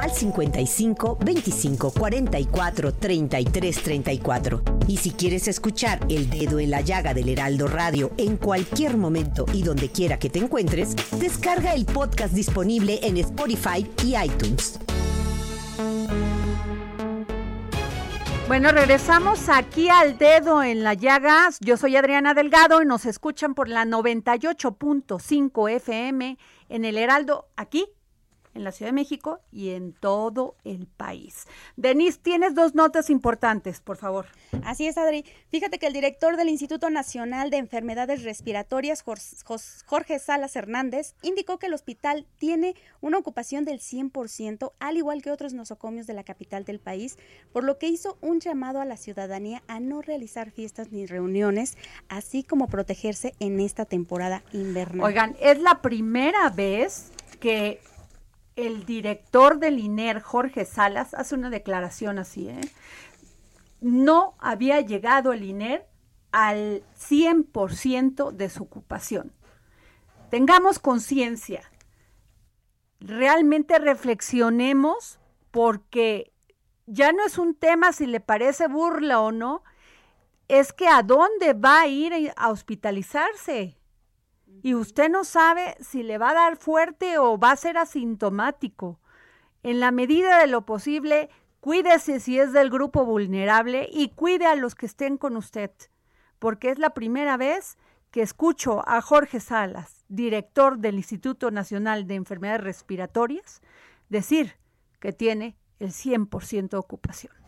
al 0.00 0.10
55 0.10 1.18
25 1.24 1.90
44 1.92 2.94
33 2.94 3.82
34. 3.82 4.62
Y 4.88 4.96
si 4.96 5.10
quieres 5.10 5.48
escuchar 5.48 6.00
El 6.08 6.30
Dedo 6.30 6.58
en 6.58 6.70
la 6.70 6.80
Llaga 6.80 7.14
del 7.14 7.28
Heraldo 7.28 7.68
Radio 7.68 8.12
en 8.16 8.36
cualquier 8.36 8.96
momento 8.96 9.46
y 9.52 9.62
donde 9.62 9.90
quiera 9.90 10.18
que 10.18 10.30
te 10.30 10.38
encuentres, 10.38 10.94
descarga 11.18 11.74
el 11.74 11.86
podcast 11.86 12.34
disponible 12.34 13.00
en 13.02 13.16
Spotify 13.18 13.88
y 14.04 14.16
iTunes. 14.16 14.78
Bueno, 18.48 18.70
regresamos 18.70 19.48
aquí 19.48 19.88
al 19.88 20.18
dedo 20.18 20.62
en 20.62 20.82
la 20.82 20.92
llaga. 20.92 21.48
Yo 21.60 21.78
soy 21.78 21.96
Adriana 21.96 22.34
Delgado 22.34 22.82
y 22.82 22.84
nos 22.84 23.06
escuchan 23.06 23.54
por 23.54 23.68
la 23.68 23.86
98.5 23.86 25.70
FM 25.70 26.36
en 26.68 26.84
el 26.84 26.98
Heraldo, 26.98 27.48
aquí 27.56 27.86
en 28.54 28.64
la 28.64 28.72
Ciudad 28.72 28.90
de 28.90 28.94
México 28.94 29.40
y 29.50 29.70
en 29.70 29.92
todo 29.92 30.56
el 30.64 30.86
país. 30.86 31.46
Denise, 31.76 32.18
tienes 32.22 32.54
dos 32.54 32.74
notas 32.74 33.10
importantes, 33.10 33.80
por 33.80 33.96
favor. 33.96 34.26
Así 34.64 34.86
es, 34.86 34.98
Adri. 34.98 35.24
Fíjate 35.48 35.78
que 35.78 35.86
el 35.86 35.92
director 35.92 36.36
del 36.36 36.48
Instituto 36.48 36.90
Nacional 36.90 37.50
de 37.50 37.58
Enfermedades 37.58 38.22
Respiratorias, 38.22 39.02
Jorge 39.02 40.18
Salas 40.18 40.56
Hernández, 40.56 41.14
indicó 41.22 41.58
que 41.58 41.66
el 41.66 41.74
hospital 41.74 42.26
tiene 42.38 42.74
una 43.00 43.18
ocupación 43.18 43.64
del 43.64 43.80
100%, 43.80 44.72
al 44.78 44.96
igual 44.96 45.22
que 45.22 45.30
otros 45.30 45.52
nosocomios 45.54 46.06
de 46.06 46.14
la 46.14 46.24
capital 46.24 46.64
del 46.64 46.80
país, 46.80 47.18
por 47.52 47.64
lo 47.64 47.78
que 47.78 47.88
hizo 47.88 48.18
un 48.20 48.40
llamado 48.40 48.80
a 48.80 48.84
la 48.84 48.96
ciudadanía 48.96 49.62
a 49.68 49.80
no 49.80 50.02
realizar 50.02 50.50
fiestas 50.50 50.92
ni 50.92 51.06
reuniones, 51.06 51.76
así 52.08 52.42
como 52.44 52.68
protegerse 52.68 53.34
en 53.40 53.60
esta 53.60 53.84
temporada 53.84 54.42
invernal. 54.52 55.06
Oigan, 55.06 55.36
es 55.40 55.60
la 55.60 55.82
primera 55.82 56.50
vez 56.50 57.12
que 57.40 57.80
el 58.56 58.84
director 58.84 59.58
del 59.58 59.78
INER, 59.78 60.20
Jorge 60.20 60.64
Salas, 60.64 61.14
hace 61.14 61.34
una 61.34 61.50
declaración 61.50 62.18
así, 62.18 62.48
¿eh? 62.48 62.60
No 63.80 64.34
había 64.38 64.80
llegado 64.80 65.32
el 65.32 65.42
INER 65.42 65.86
al 66.30 66.82
100% 66.98 68.30
de 68.32 68.48
su 68.48 68.62
ocupación. 68.62 69.32
Tengamos 70.30 70.78
conciencia, 70.78 71.62
realmente 73.00 73.78
reflexionemos 73.78 75.18
porque 75.50 76.32
ya 76.86 77.12
no 77.12 77.24
es 77.26 77.38
un 77.38 77.54
tema 77.54 77.92
si 77.92 78.06
le 78.06 78.20
parece 78.20 78.68
burla 78.68 79.20
o 79.20 79.32
no, 79.32 79.62
es 80.48 80.72
que 80.72 80.88
a 80.88 81.02
dónde 81.02 81.54
va 81.54 81.80
a 81.80 81.86
ir 81.86 82.32
a 82.36 82.50
hospitalizarse 82.50 83.76
y 84.62 84.74
usted 84.74 85.08
no 85.08 85.24
sabe 85.24 85.76
si 85.80 86.02
le 86.02 86.18
va 86.18 86.30
a 86.30 86.34
dar 86.34 86.56
fuerte 86.56 87.18
o 87.18 87.38
va 87.38 87.52
a 87.52 87.56
ser 87.56 87.78
asintomático. 87.78 89.00
En 89.62 89.80
la 89.80 89.90
medida 89.90 90.38
de 90.38 90.46
lo 90.46 90.66
posible, 90.66 91.30
cuídese 91.60 92.20
si 92.20 92.38
es 92.38 92.52
del 92.52 92.70
grupo 92.70 93.04
vulnerable 93.04 93.88
y 93.92 94.10
cuide 94.10 94.46
a 94.46 94.56
los 94.56 94.74
que 94.74 94.86
estén 94.86 95.16
con 95.16 95.36
usted, 95.36 95.70
porque 96.38 96.70
es 96.70 96.78
la 96.78 96.90
primera 96.90 97.36
vez 97.36 97.78
que 98.10 98.22
escucho 98.22 98.86
a 98.86 99.00
Jorge 99.00 99.40
Salas, 99.40 100.04
director 100.08 100.78
del 100.78 100.96
Instituto 100.96 101.50
Nacional 101.50 102.06
de 102.06 102.16
Enfermedades 102.16 102.62
Respiratorias, 102.62 103.62
decir 104.08 104.56
que 105.00 105.12
tiene 105.12 105.56
el 105.78 105.90
100% 105.90 106.68
de 106.68 106.76
ocupación. 106.76 107.41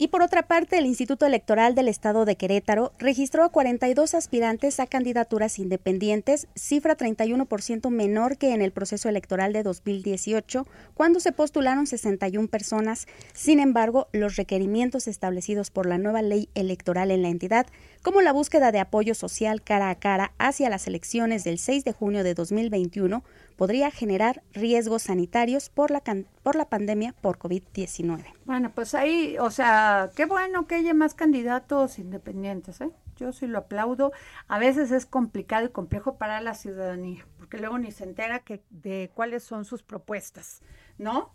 Y 0.00 0.08
por 0.08 0.22
otra 0.22 0.46
parte, 0.46 0.78
el 0.78 0.86
Instituto 0.86 1.26
Electoral 1.26 1.74
del 1.74 1.88
Estado 1.88 2.24
de 2.24 2.36
Querétaro 2.36 2.92
registró 3.00 3.42
a 3.42 3.48
42 3.48 4.14
aspirantes 4.14 4.78
a 4.78 4.86
candidaturas 4.86 5.58
independientes, 5.58 6.46
cifra 6.54 6.96
31% 6.96 7.90
menor 7.90 8.38
que 8.38 8.54
en 8.54 8.62
el 8.62 8.70
proceso 8.70 9.08
electoral 9.08 9.52
de 9.52 9.64
2018, 9.64 10.68
cuando 10.94 11.18
se 11.18 11.32
postularon 11.32 11.88
61 11.88 12.46
personas. 12.46 13.08
Sin 13.34 13.58
embargo, 13.58 14.06
los 14.12 14.36
requerimientos 14.36 15.08
establecidos 15.08 15.72
por 15.72 15.86
la 15.86 15.98
nueva 15.98 16.22
ley 16.22 16.48
electoral 16.54 17.10
en 17.10 17.22
la 17.22 17.28
entidad, 17.28 17.66
como 18.02 18.20
la 18.20 18.32
búsqueda 18.32 18.72
de 18.72 18.80
apoyo 18.80 19.14
social 19.14 19.62
cara 19.62 19.90
a 19.90 19.94
cara 19.96 20.32
hacia 20.38 20.70
las 20.70 20.86
elecciones 20.86 21.44
del 21.44 21.58
6 21.58 21.84
de 21.84 21.92
junio 21.92 22.24
de 22.24 22.34
2021, 22.34 23.22
podría 23.56 23.90
generar 23.90 24.42
riesgos 24.52 25.02
sanitarios 25.02 25.68
por 25.68 25.90
la, 25.90 26.02
por 26.42 26.56
la 26.56 26.68
pandemia 26.68 27.14
por 27.20 27.38
COVID-19. 27.38 28.24
Bueno, 28.44 28.70
pues 28.74 28.94
ahí, 28.94 29.36
o 29.40 29.50
sea, 29.50 30.10
qué 30.14 30.26
bueno 30.26 30.66
que 30.66 30.76
haya 30.76 30.94
más 30.94 31.14
candidatos 31.14 31.98
independientes, 31.98 32.80
¿eh? 32.80 32.90
Yo 33.16 33.32
sí 33.32 33.48
lo 33.48 33.58
aplaudo. 33.58 34.12
A 34.46 34.60
veces 34.60 34.92
es 34.92 35.04
complicado 35.04 35.66
y 35.66 35.70
complejo 35.70 36.18
para 36.18 36.40
la 36.40 36.54
ciudadanía, 36.54 37.26
porque 37.36 37.58
luego 37.58 37.78
ni 37.78 37.90
se 37.90 38.04
entera 38.04 38.38
que, 38.38 38.62
de 38.70 39.10
cuáles 39.12 39.42
son 39.42 39.64
sus 39.64 39.82
propuestas, 39.82 40.62
¿no? 40.98 41.32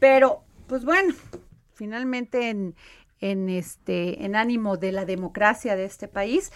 Pero, 0.00 0.42
pues 0.66 0.84
bueno, 0.84 1.14
finalmente 1.74 2.50
en, 2.50 2.74
en, 3.20 3.48
este, 3.48 4.24
en 4.24 4.36
ánimo 4.36 4.76
de 4.76 4.92
la 4.92 5.04
democracia 5.04 5.76
de 5.76 5.84
este 5.84 6.08
país, 6.08 6.52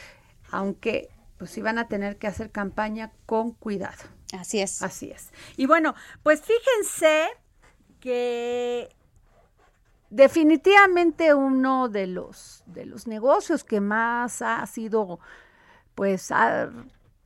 aunque 0.50 1.08
pues 1.38 1.56
iban 1.56 1.78
a 1.78 1.88
tener 1.88 2.18
que 2.18 2.26
hacer 2.26 2.50
campaña 2.50 3.12
con 3.26 3.52
cuidado. 3.52 4.02
Así 4.32 4.60
es. 4.60 4.82
Así 4.82 5.10
es. 5.10 5.30
Y 5.56 5.66
bueno, 5.66 5.94
pues 6.22 6.42
fíjense 6.42 7.28
que 8.00 8.88
definitivamente 10.10 11.34
uno 11.34 11.88
de 11.88 12.06
los 12.06 12.62
de 12.66 12.86
los 12.86 13.06
negocios 13.06 13.62
que 13.62 13.80
más 13.80 14.40
ha 14.42 14.64
sido 14.66 15.20
pues 15.94 16.32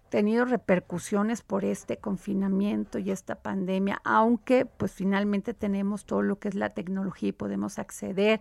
tenido 0.09 0.45
repercusiones 0.45 1.43
por 1.43 1.65
este 1.65 1.99
confinamiento 1.99 2.99
y 2.99 3.11
esta 3.11 3.37
pandemia, 3.37 4.01
aunque 4.05 4.67
pues 4.67 4.93
finalmente 4.93 5.55
tenemos 5.55 6.05
todo 6.05 6.23
lo 6.23 6.39
que 6.39 6.49
es 6.49 6.55
la 6.55 6.71
tecnología 6.71 7.31
y 7.31 7.33
podemos 7.33 7.79
acceder 7.79 8.41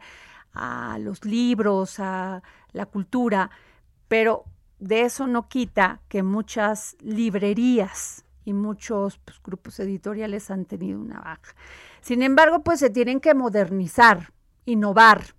a 0.54 0.98
los 1.00 1.26
libros, 1.26 2.00
a 2.00 2.44
la 2.72 2.86
cultura, 2.86 3.50
pero 4.08 4.46
de 4.80 5.02
eso 5.02 5.28
no 5.28 5.48
quita 5.48 6.02
que 6.08 6.24
muchas 6.24 6.96
librerías 7.00 8.26
y 8.44 8.54
muchos 8.54 9.20
pues, 9.20 9.42
grupos 9.44 9.80
editoriales 9.80 10.50
han 10.52 10.66
tenido 10.66 11.00
una 11.00 11.20
baja. 11.20 11.56
Sin 12.02 12.24
embargo, 12.24 12.64
pues 12.64 12.80
se 12.80 12.90
tienen 12.90 13.20
que 13.20 13.34
modernizar, 13.34 14.34
innovar 14.66 15.36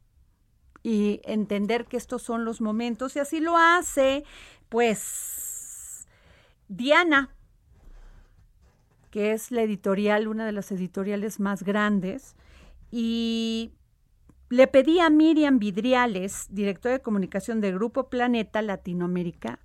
y 0.82 1.20
entender 1.24 1.86
que 1.86 1.96
estos 1.96 2.22
son 2.22 2.44
los 2.44 2.60
momentos 2.60 3.16
y 3.16 3.18
así 3.18 3.40
lo 3.40 3.56
hace 3.56 4.24
pues 4.68 6.06
Diana, 6.68 7.28
que 9.10 9.32
es 9.32 9.50
la 9.50 9.60
editorial, 9.60 10.26
una 10.26 10.46
de 10.46 10.52
las 10.52 10.72
editoriales 10.72 11.38
más 11.40 11.62
grandes, 11.62 12.34
y 12.90 13.72
le 14.52 14.66
pedí 14.66 15.00
a 15.00 15.08
Miriam 15.08 15.58
Vidriales, 15.58 16.46
directora 16.50 16.96
de 16.96 17.00
comunicación 17.00 17.62
de 17.62 17.72
Grupo 17.72 18.10
Planeta 18.10 18.60
Latinoamérica, 18.60 19.60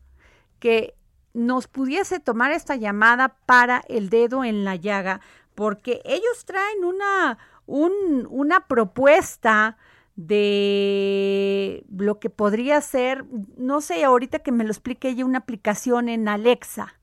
que 0.60 0.96
nos 1.34 1.68
pudiese 1.68 2.22
tomar 2.22 2.54
esta 2.54 2.78
llamada 2.78 3.36
para 3.46 3.84
el 3.90 4.10
dedo 4.10 4.46
en 4.46 4.64
la 4.64 4.78
llaga, 4.78 5.20
porque 5.56 6.02
ellos 6.06 6.46
traen 6.46 6.86
una, 6.86 7.38
una 7.66 8.66
propuesta 8.68 9.76
de 10.16 11.84
lo 11.94 12.22
que 12.22 12.30
podría 12.30 12.80
ser, 12.80 13.26
no 13.58 13.82
sé, 13.82 14.06
ahorita 14.06 14.40
que 14.40 14.54
me 14.54 14.64
lo 14.64 14.70
explique 14.70 15.10
ella, 15.10 15.26
una 15.26 15.40
aplicación 15.40 16.08
en 16.08 16.30
Alexa 16.30 16.98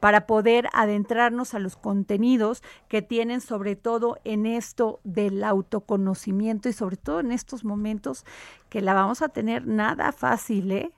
para 0.00 0.26
poder 0.26 0.68
adentrarnos 0.72 1.54
a 1.54 1.58
los 1.58 1.76
contenidos 1.76 2.62
que 2.88 3.02
tienen 3.02 3.40
sobre 3.40 3.76
todo 3.76 4.18
en 4.24 4.46
esto 4.46 5.00
del 5.04 5.44
autoconocimiento 5.44 6.68
y 6.68 6.72
sobre 6.72 6.96
todo 6.96 7.20
en 7.20 7.32
estos 7.32 7.64
momentos 7.64 8.24
que 8.68 8.80
la 8.80 8.94
vamos 8.94 9.22
a 9.22 9.28
tener 9.28 9.66
nada 9.66 10.12
fácil, 10.12 10.72
¿eh? 10.72 10.92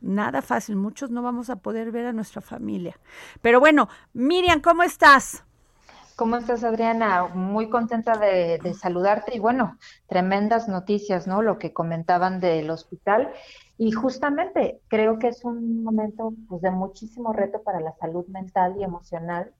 Nada 0.00 0.42
fácil, 0.42 0.76
muchos 0.76 1.10
no 1.10 1.22
vamos 1.22 1.48
a 1.48 1.56
poder 1.56 1.90
ver 1.90 2.06
a 2.06 2.12
nuestra 2.12 2.42
familia. 2.42 2.98
Pero 3.40 3.58
bueno, 3.58 3.88
Miriam, 4.12 4.60
¿cómo 4.60 4.82
estás? 4.82 5.44
¿Cómo 6.16 6.36
estás, 6.36 6.62
Adriana? 6.62 7.26
Muy 7.34 7.68
contenta 7.68 8.16
de, 8.16 8.58
de, 8.62 8.74
saludarte 8.74 9.34
y 9.34 9.40
bueno, 9.40 9.76
tremendas 10.06 10.68
noticias, 10.68 11.26
¿no? 11.26 11.42
Lo 11.42 11.58
que 11.58 11.72
comentaban 11.72 12.38
del 12.38 12.70
hospital 12.70 13.32
y 13.76 13.90
justamente 13.90 14.80
creo 14.88 15.18
que 15.18 15.28
es 15.28 15.44
un 15.44 15.82
momento 15.82 16.32
pues, 16.48 16.62
de 16.62 16.70
muchísimo 16.70 17.32
reto 17.32 17.62
para 17.62 17.80
la 17.80 17.92
salud 17.96 18.26
mental 18.28 18.76
y 18.78 18.84
emocional. 18.84 19.52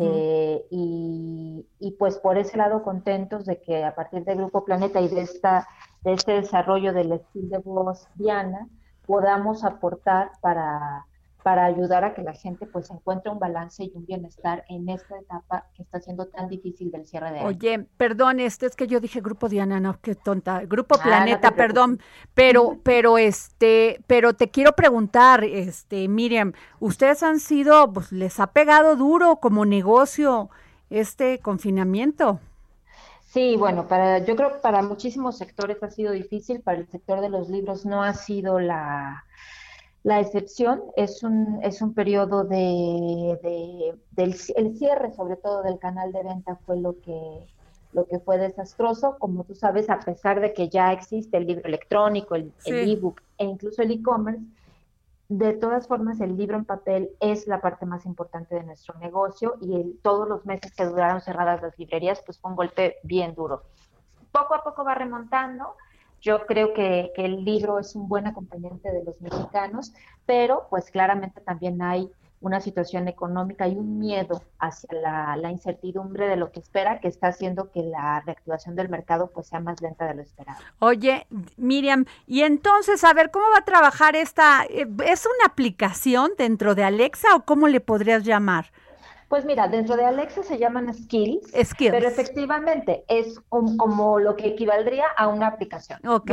eh, 0.00 0.66
y, 0.70 1.64
y, 1.78 1.90
pues 1.92 2.18
por 2.18 2.36
ese 2.38 2.56
lado 2.56 2.82
contentos 2.82 3.46
de 3.46 3.60
que 3.60 3.84
a 3.84 3.94
partir 3.94 4.24
del 4.24 4.38
Grupo 4.38 4.64
Planeta 4.64 5.00
y 5.00 5.08
de, 5.08 5.20
esta, 5.20 5.68
de 6.02 6.14
este 6.14 6.32
desarrollo 6.32 6.92
del 6.92 7.12
estilo 7.12 7.48
de 7.48 7.58
voz 7.58 8.08
Diana 8.16 8.68
podamos 9.06 9.64
aportar 9.64 10.32
para, 10.40 11.06
para 11.46 11.64
ayudar 11.64 12.02
a 12.02 12.12
que 12.12 12.22
la 12.22 12.32
gente 12.32 12.66
pues 12.66 12.90
encuentre 12.90 13.30
un 13.30 13.38
balance 13.38 13.84
y 13.84 13.92
un 13.94 14.04
bienestar 14.04 14.64
en 14.68 14.88
esta 14.88 15.16
etapa 15.16 15.68
que 15.76 15.84
está 15.84 16.00
siendo 16.00 16.26
tan 16.26 16.48
difícil 16.48 16.90
del 16.90 17.06
cierre 17.06 17.30
de 17.30 17.38
año. 17.38 17.46
Oye, 17.46 17.86
perdón, 17.96 18.40
este 18.40 18.66
es 18.66 18.74
que 18.74 18.88
yo 18.88 18.98
dije 18.98 19.20
Grupo 19.20 19.48
Diana, 19.48 19.78
no, 19.78 19.96
qué 20.00 20.16
tonta, 20.16 20.64
Grupo 20.64 20.98
Planeta, 20.98 21.46
ah, 21.46 21.50
no 21.52 21.56
perdón, 21.56 22.00
pero, 22.34 22.80
pero 22.82 23.16
este, 23.16 24.02
pero 24.08 24.34
te 24.34 24.50
quiero 24.50 24.72
preguntar, 24.72 25.44
este, 25.44 26.08
Miriam, 26.08 26.52
ustedes 26.80 27.22
han 27.22 27.38
sido, 27.38 27.92
pues 27.92 28.10
les 28.10 28.40
ha 28.40 28.48
pegado 28.48 28.96
duro 28.96 29.36
como 29.36 29.64
negocio 29.64 30.50
este 30.90 31.38
confinamiento. 31.38 32.40
Sí, 33.22 33.54
bueno, 33.56 33.86
para, 33.86 34.18
yo 34.18 34.34
creo 34.34 34.50
que 34.50 34.58
para 34.58 34.82
muchísimos 34.82 35.38
sectores 35.38 35.80
ha 35.84 35.92
sido 35.92 36.10
difícil, 36.10 36.60
para 36.60 36.78
el 36.78 36.88
sector 36.88 37.20
de 37.20 37.28
los 37.28 37.48
libros 37.48 37.86
no 37.86 38.02
ha 38.02 38.14
sido 38.14 38.58
la, 38.58 39.25
la 40.06 40.20
excepción 40.20 40.84
es 40.94 41.24
un, 41.24 41.58
es 41.64 41.82
un 41.82 41.92
periodo 41.92 42.44
de, 42.44 43.98
del 44.12 44.36
el 44.54 44.78
cierre, 44.78 45.12
sobre 45.14 45.34
todo 45.34 45.64
del 45.64 45.80
canal 45.80 46.12
de 46.12 46.22
venta, 46.22 46.54
fue 46.64 46.76
lo 46.76 47.00
que, 47.00 47.44
lo 47.92 48.06
que 48.06 48.20
fue 48.20 48.38
desastroso. 48.38 49.16
Como 49.18 49.42
tú 49.42 49.56
sabes, 49.56 49.90
a 49.90 49.98
pesar 49.98 50.40
de 50.40 50.52
que 50.52 50.68
ya 50.68 50.92
existe 50.92 51.36
el 51.36 51.48
libro 51.48 51.64
electrónico, 51.64 52.36
el 52.36 52.52
ebook 52.66 53.20
e 53.36 53.46
incluso 53.46 53.82
el 53.82 53.90
e-commerce, 53.90 54.44
de 55.28 55.54
todas 55.54 55.88
formas 55.88 56.20
el 56.20 56.36
libro 56.36 56.56
en 56.56 56.66
papel 56.66 57.10
es 57.18 57.48
la 57.48 57.60
parte 57.60 57.84
más 57.84 58.06
importante 58.06 58.54
de 58.54 58.62
nuestro 58.62 58.96
negocio 59.00 59.56
y 59.60 59.98
todos 60.04 60.28
los 60.28 60.46
meses 60.46 60.70
que 60.70 60.84
duraron 60.84 61.20
cerradas 61.20 61.62
las 61.62 61.76
librerías, 61.80 62.22
pues 62.24 62.38
fue 62.38 62.52
un 62.52 62.56
golpe 62.56 62.98
bien 63.02 63.34
duro. 63.34 63.64
Poco 64.30 64.54
a 64.54 64.62
poco 64.62 64.84
va 64.84 64.94
remontando 64.94 65.74
yo 66.26 66.44
creo 66.44 66.74
que, 66.74 67.12
el 67.16 67.44
libro 67.44 67.78
es 67.78 67.94
un 67.94 68.08
buen 68.08 68.26
acompañante 68.26 68.90
de 68.90 69.04
los 69.04 69.20
mexicanos, 69.20 69.94
pero 70.26 70.66
pues 70.68 70.90
claramente 70.90 71.40
también 71.40 71.80
hay 71.80 72.10
una 72.40 72.60
situación 72.60 73.06
económica 73.06 73.68
y 73.68 73.76
un 73.76 74.00
miedo 74.00 74.42
hacia 74.58 75.36
la, 75.36 75.50
incertidumbre 75.52 76.26
de 76.26 76.34
lo 76.34 76.50
que 76.50 76.58
espera, 76.58 76.98
que 76.98 77.06
está 77.06 77.28
haciendo 77.28 77.70
que 77.70 77.82
la 77.82 78.20
reactivación 78.26 78.74
del 78.74 78.88
mercado 78.88 79.30
pues 79.32 79.46
sea 79.46 79.60
más 79.60 79.80
lenta 79.80 80.04
de 80.06 80.14
lo 80.16 80.22
esperado. 80.22 80.58
Oye, 80.80 81.28
Miriam, 81.56 82.06
y 82.26 82.42
entonces, 82.42 83.04
a 83.04 83.14
ver, 83.14 83.30
¿cómo 83.30 83.46
va 83.52 83.58
a 83.60 83.64
trabajar 83.64 84.16
esta? 84.16 84.64
Eh, 84.64 84.86
¿Es 85.06 85.26
una 85.26 85.46
aplicación 85.46 86.32
dentro 86.36 86.74
de 86.74 86.82
Alexa 86.82 87.36
o 87.36 87.44
cómo 87.44 87.68
le 87.68 87.80
podrías 87.80 88.24
llamar? 88.24 88.72
Pues 89.28 89.44
mira, 89.44 89.66
dentro 89.68 89.96
de 89.96 90.04
Alexa 90.04 90.42
se 90.42 90.58
llaman 90.58 90.92
skills, 90.94 91.50
skills. 91.64 91.92
pero 91.92 92.06
efectivamente 92.06 93.04
es 93.08 93.40
como 93.48 94.20
lo 94.20 94.36
que 94.36 94.46
equivaldría 94.46 95.06
a 95.16 95.26
una 95.28 95.48
aplicación. 95.48 96.06
Ok. 96.06 96.30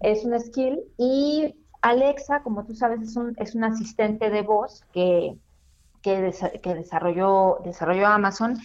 Es 0.00 0.24
un 0.24 0.38
skill 0.40 0.80
y 0.96 1.54
Alexa, 1.82 2.42
como 2.42 2.64
tú 2.64 2.74
sabes, 2.74 3.02
es 3.02 3.16
un, 3.16 3.34
es 3.38 3.54
un 3.54 3.64
asistente 3.64 4.30
de 4.30 4.42
voz 4.42 4.84
que, 4.92 5.36
que, 6.00 6.32
que 6.62 6.74
desarrolló, 6.74 7.58
desarrolló 7.64 8.06
Amazon 8.06 8.58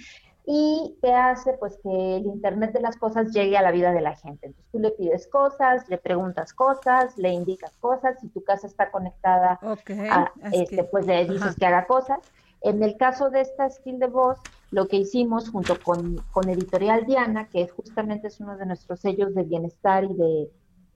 y 0.50 0.96
te 1.02 1.14
hace 1.14 1.54
pues 1.60 1.78
que 1.84 2.16
el 2.16 2.26
Internet 2.26 2.72
de 2.72 2.80
las 2.80 2.96
cosas 2.96 3.34
llegue 3.34 3.58
a 3.58 3.62
la 3.62 3.72
vida 3.72 3.92
de 3.92 4.00
la 4.00 4.16
gente. 4.16 4.48
Entonces 4.48 4.72
tú 4.72 4.80
le 4.80 4.92
pides 4.92 5.28
cosas, 5.28 5.90
le 5.90 5.98
preguntas 5.98 6.54
cosas, 6.54 7.18
le 7.18 7.32
indicas 7.32 7.76
cosas, 7.82 8.18
si 8.22 8.30
tu 8.30 8.42
casa 8.46 8.66
está 8.66 8.90
conectada, 8.90 9.60
a, 9.62 10.32
este, 10.54 10.86
pues 10.86 11.06
le 11.06 11.26
dices 11.26 11.54
que 11.58 11.66
haga 11.66 11.86
cosas. 11.86 12.20
En 12.62 12.84
el 12.84 12.98
caso 12.98 13.30
de 13.30 13.42
esta 13.42 13.70
skill 13.70 14.00
de 14.00 14.08
voz, 14.08 14.40
lo 14.72 14.88
que 14.88 14.98
hicimos 14.98 15.50
junto 15.50 15.76
con, 15.80 16.18
Editorial 16.50 17.06
Diana, 17.06 17.50
que 17.50 17.68
justamente 17.68 18.28
es 18.28 18.40
uno 18.40 18.58
de 18.58 18.66
nuestros 18.66 19.00
sellos 19.00 19.34
de 19.34 19.44
bienestar 19.44 20.04
y 20.04 20.14
de, 20.14 20.52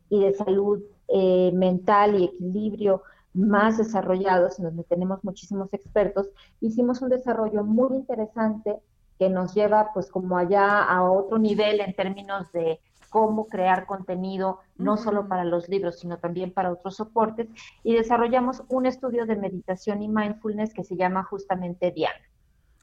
y 0.10 0.20
de 0.22 0.34
salud 0.34 0.82
eh, 1.08 1.52
mental 1.54 2.20
y 2.20 2.26
equilibrio 2.26 3.04
más 3.34 3.78
desarrollados, 3.78 4.60
en 4.60 4.66
donde 4.66 4.84
tenemos 4.84 5.24
muchísimos 5.24 5.74
expertos, 5.74 6.30
hicimos 6.60 7.02
un 7.02 7.10
desarrollo 7.10 7.64
muy 7.64 7.96
interesante 7.96 8.80
que 9.18 9.30
nos 9.30 9.54
lleva 9.54 9.92
pues 9.94 10.10
como 10.10 10.38
allá 10.38 10.84
a 10.84 11.10
otro 11.10 11.38
nivel 11.38 11.80
en 11.80 11.94
términos 11.96 12.52
de 12.52 12.80
cómo 13.12 13.48
crear 13.48 13.86
contenido, 13.86 14.62
no 14.78 14.96
solo 14.96 15.28
para 15.28 15.44
los 15.44 15.68
libros, 15.68 16.00
sino 16.00 16.18
también 16.18 16.52
para 16.52 16.72
otros 16.72 16.96
soportes, 16.96 17.50
y 17.84 17.94
desarrollamos 17.94 18.64
un 18.70 18.86
estudio 18.86 19.26
de 19.26 19.36
meditación 19.36 20.02
y 20.02 20.08
mindfulness 20.08 20.74
que 20.74 20.86
se 20.86 20.96
llama 20.96 21.24
justamente 21.24 21.92
Diana. 21.92 22.26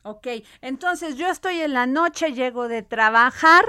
Ok, 0.05 0.27
entonces 0.61 1.17
yo 1.17 1.29
estoy 1.29 1.61
en 1.61 1.73
la 1.73 1.87
noche, 1.87 2.35
llego 2.35 2.69
de 2.69 2.83
trabajar, 2.83 3.64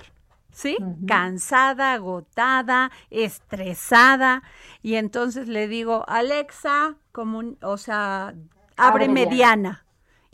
¿sí? 0.52 0.78
Cansada, 1.08 1.94
agotada, 1.94 2.92
estresada, 3.10 4.44
y 4.82 4.96
entonces 4.96 5.48
le 5.48 5.70
digo, 5.70 6.04
Alexa, 6.10 6.98
como, 7.14 7.56
o 7.62 7.78
sea, 7.78 8.36
abre, 8.76 9.08
mediana. 9.08 9.86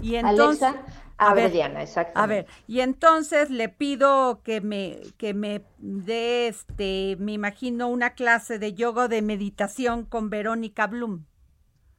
Y 0.01 0.15
entonces, 0.15 0.73
a 1.17 1.34
ver, 1.34 1.51
Diana, 1.51 1.82
exacto. 1.82 2.19
A 2.19 2.25
ver, 2.25 2.45
y 2.67 2.82
entonces 2.82 3.49
le 3.49 3.69
pido 3.69 4.41
que 4.43 4.62
me, 4.62 4.99
que 5.17 5.34
me 5.34 5.63
dé, 5.78 6.47
este, 6.47 7.15
me 7.19 7.34
imagino, 7.34 7.88
una 7.88 8.12
clase 8.12 8.60
de 8.60 8.73
yoga 8.73 9.08
de 9.08 9.21
meditación 9.21 10.04
con 10.04 10.30
Verónica 10.30 10.88
Bloom. 10.88 11.25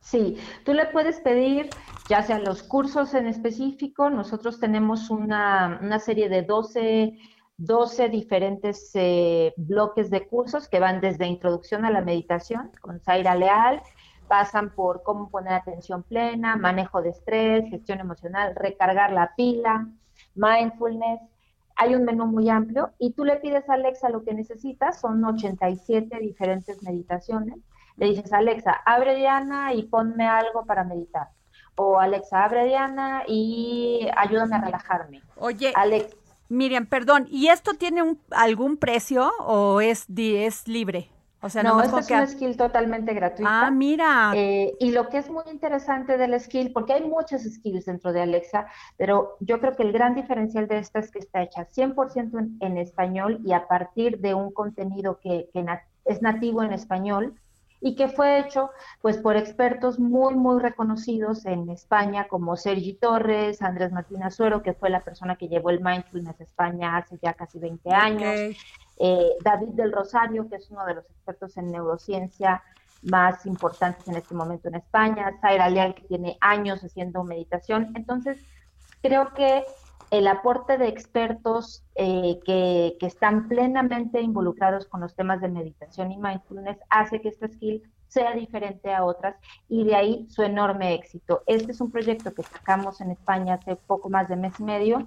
Sí, 0.00 0.36
tú 0.64 0.72
le 0.72 0.86
puedes 0.86 1.18
pedir, 1.20 1.68
ya 2.08 2.22
sea 2.22 2.38
los 2.38 2.62
cursos 2.62 3.14
en 3.14 3.26
específico, 3.26 4.08
nosotros 4.08 4.60
tenemos 4.60 5.10
una, 5.10 5.80
una 5.82 5.98
serie 5.98 6.28
de 6.28 6.42
12, 6.42 7.18
12 7.56 8.08
diferentes 8.10 8.90
eh, 8.94 9.52
bloques 9.56 10.10
de 10.10 10.28
cursos 10.28 10.68
que 10.68 10.78
van 10.78 11.00
desde 11.00 11.26
introducción 11.26 11.84
a 11.84 11.90
la 11.90 12.02
meditación 12.02 12.70
con 12.80 13.00
Zaira 13.00 13.34
Leal, 13.34 13.82
pasan 14.28 14.70
por 14.70 15.02
cómo 15.02 15.28
poner 15.30 15.54
atención 15.54 16.02
plena, 16.02 16.56
manejo 16.56 17.02
de 17.02 17.10
estrés, 17.10 17.68
gestión 17.70 18.00
emocional, 18.00 18.54
recargar 18.56 19.12
la 19.12 19.34
pila, 19.36 19.88
mindfulness. 20.34 21.20
Hay 21.76 21.94
un 21.94 22.04
menú 22.04 22.26
muy 22.26 22.48
amplio 22.48 22.92
y 22.98 23.12
tú 23.12 23.24
le 23.24 23.36
pides 23.36 23.68
a 23.68 23.74
Alexa 23.74 24.08
lo 24.08 24.24
que 24.24 24.34
necesitas, 24.34 25.00
son 25.00 25.24
87 25.24 26.18
diferentes 26.20 26.82
meditaciones. 26.82 27.58
Le 27.96 28.06
dices, 28.06 28.32
Alexa, 28.32 28.72
abre 28.84 29.14
Diana 29.14 29.74
y 29.74 29.84
ponme 29.84 30.26
algo 30.26 30.64
para 30.64 30.84
meditar. 30.84 31.28
o 31.78 31.98
Alexa, 31.98 32.44
abre 32.44 32.64
Diana 32.64 33.24
y 33.26 34.08
ayúdame 34.16 34.56
a 34.56 34.60
relajarme. 34.62 35.22
Oye, 35.36 35.72
Alex, 35.74 36.16
Miriam, 36.48 36.86
perdón, 36.86 37.26
¿y 37.30 37.48
esto 37.48 37.74
tiene 37.74 38.02
un, 38.02 38.20
algún 38.30 38.76
precio 38.76 39.30
o 39.40 39.80
es, 39.80 40.06
es 40.16 40.68
libre? 40.68 41.10
O 41.46 41.48
sea, 41.48 41.62
no, 41.62 41.80
esta 41.80 42.00
es 42.00 42.10
una 42.10 42.26
skill 42.26 42.56
totalmente 42.56 43.14
gratuita. 43.14 43.66
Ah, 43.66 43.70
mira. 43.70 44.32
Eh, 44.34 44.74
y 44.80 44.90
lo 44.90 45.08
que 45.08 45.18
es 45.18 45.30
muy 45.30 45.44
interesante 45.50 46.18
del 46.18 46.38
skill, 46.40 46.72
porque 46.72 46.94
hay 46.94 47.04
muchas 47.04 47.44
skills 47.44 47.86
dentro 47.86 48.12
de 48.12 48.22
Alexa, 48.22 48.66
pero 48.96 49.36
yo 49.38 49.60
creo 49.60 49.76
que 49.76 49.84
el 49.84 49.92
gran 49.92 50.16
diferencial 50.16 50.66
de 50.66 50.78
esta 50.78 50.98
es 50.98 51.10
que 51.12 51.20
está 51.20 51.42
hecha 51.42 51.68
100% 51.68 52.38
en, 52.38 52.56
en 52.60 52.78
español 52.78 53.40
y 53.44 53.52
a 53.52 53.68
partir 53.68 54.18
de 54.18 54.34
un 54.34 54.52
contenido 54.52 55.20
que, 55.20 55.48
que 55.52 55.64
es 56.04 56.20
nativo 56.20 56.64
en 56.64 56.72
español 56.72 57.34
y 57.80 57.94
que 57.94 58.08
fue 58.08 58.40
hecho 58.40 58.70
pues 59.02 59.18
por 59.18 59.36
expertos 59.36 59.98
muy 59.98 60.34
muy 60.34 60.60
reconocidos 60.60 61.44
en 61.46 61.68
España 61.68 62.26
como 62.26 62.56
Sergi 62.56 62.94
Torres, 62.94 63.62
Andrés 63.62 63.92
Martín 63.92 64.22
Azuero, 64.22 64.62
que 64.62 64.72
fue 64.72 64.90
la 64.90 65.04
persona 65.04 65.36
que 65.36 65.48
llevó 65.48 65.70
el 65.70 65.80
mindfulness 65.80 66.40
a 66.40 66.44
España 66.44 66.96
hace 66.96 67.18
ya 67.22 67.34
casi 67.34 67.58
20 67.58 67.90
años, 67.90 68.34
Ok. 68.50 68.56
Eh, 68.98 69.30
David 69.42 69.70
del 69.70 69.92
Rosario, 69.92 70.48
que 70.48 70.56
es 70.56 70.70
uno 70.70 70.84
de 70.86 70.94
los 70.94 71.04
expertos 71.10 71.56
en 71.56 71.70
neurociencia 71.70 72.62
más 73.02 73.46
importantes 73.46 74.06
en 74.08 74.16
este 74.16 74.34
momento 74.34 74.68
en 74.68 74.76
España, 74.76 75.32
Zaira 75.40 75.68
Leal, 75.68 75.94
que 75.94 76.02
tiene 76.02 76.38
años 76.40 76.82
haciendo 76.82 77.22
meditación. 77.24 77.92
Entonces, 77.94 78.38
creo 79.02 79.32
que 79.34 79.64
el 80.10 80.26
aporte 80.28 80.78
de 80.78 80.88
expertos 80.88 81.84
eh, 81.94 82.38
que, 82.44 82.96
que 82.98 83.06
están 83.06 83.48
plenamente 83.48 84.20
involucrados 84.20 84.86
con 84.86 85.00
los 85.00 85.14
temas 85.14 85.40
de 85.40 85.48
meditación 85.48 86.12
y 86.12 86.16
mindfulness 86.16 86.78
hace 86.90 87.20
que 87.20 87.28
esta 87.28 87.48
skill 87.48 87.82
sea 88.08 88.32
diferente 88.32 88.94
a 88.94 89.04
otras 89.04 89.36
y 89.68 89.84
de 89.84 89.96
ahí 89.96 90.26
su 90.30 90.42
enorme 90.42 90.94
éxito. 90.94 91.42
Este 91.46 91.72
es 91.72 91.80
un 91.80 91.90
proyecto 91.90 92.32
que 92.32 92.44
sacamos 92.44 93.00
en 93.00 93.10
España 93.10 93.54
hace 93.54 93.76
poco 93.76 94.08
más 94.08 94.28
de 94.28 94.36
mes 94.36 94.58
y 94.60 94.62
medio 94.62 95.06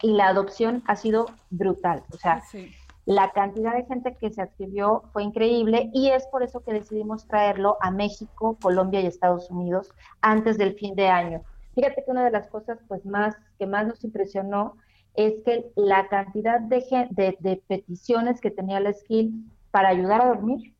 y 0.00 0.12
la 0.12 0.28
adopción 0.28 0.82
ha 0.86 0.96
sido 0.96 1.26
brutal. 1.50 2.04
O 2.12 2.16
sea, 2.16 2.40
Sí. 2.42 2.72
La 3.04 3.32
cantidad 3.32 3.74
de 3.74 3.84
gente 3.84 4.16
que 4.16 4.30
se 4.30 4.42
adscribió 4.42 5.02
fue 5.12 5.24
increíble 5.24 5.90
y 5.92 6.10
es 6.10 6.26
por 6.28 6.42
eso 6.42 6.60
que 6.60 6.72
decidimos 6.72 7.26
traerlo 7.26 7.76
a 7.80 7.90
México, 7.90 8.56
Colombia 8.62 9.00
y 9.00 9.06
Estados 9.06 9.50
Unidos 9.50 9.90
antes 10.20 10.56
del 10.56 10.74
fin 10.74 10.94
de 10.94 11.08
año. 11.08 11.42
Fíjate 11.74 12.04
que 12.04 12.10
una 12.10 12.24
de 12.24 12.30
las 12.30 12.48
cosas 12.48 12.78
pues 12.86 13.04
más 13.04 13.34
que 13.58 13.66
más 13.66 13.86
nos 13.86 14.04
impresionó 14.04 14.76
es 15.14 15.34
que 15.44 15.72
la 15.74 16.08
cantidad 16.08 16.60
de, 16.60 17.08
de, 17.10 17.36
de 17.40 17.62
peticiones 17.66 18.40
que 18.40 18.50
tenía 18.50 18.80
la 18.80 18.92
skill 18.92 19.50
para 19.70 19.88
ayudar 19.88 20.22
a 20.22 20.28
dormir, 20.28 20.74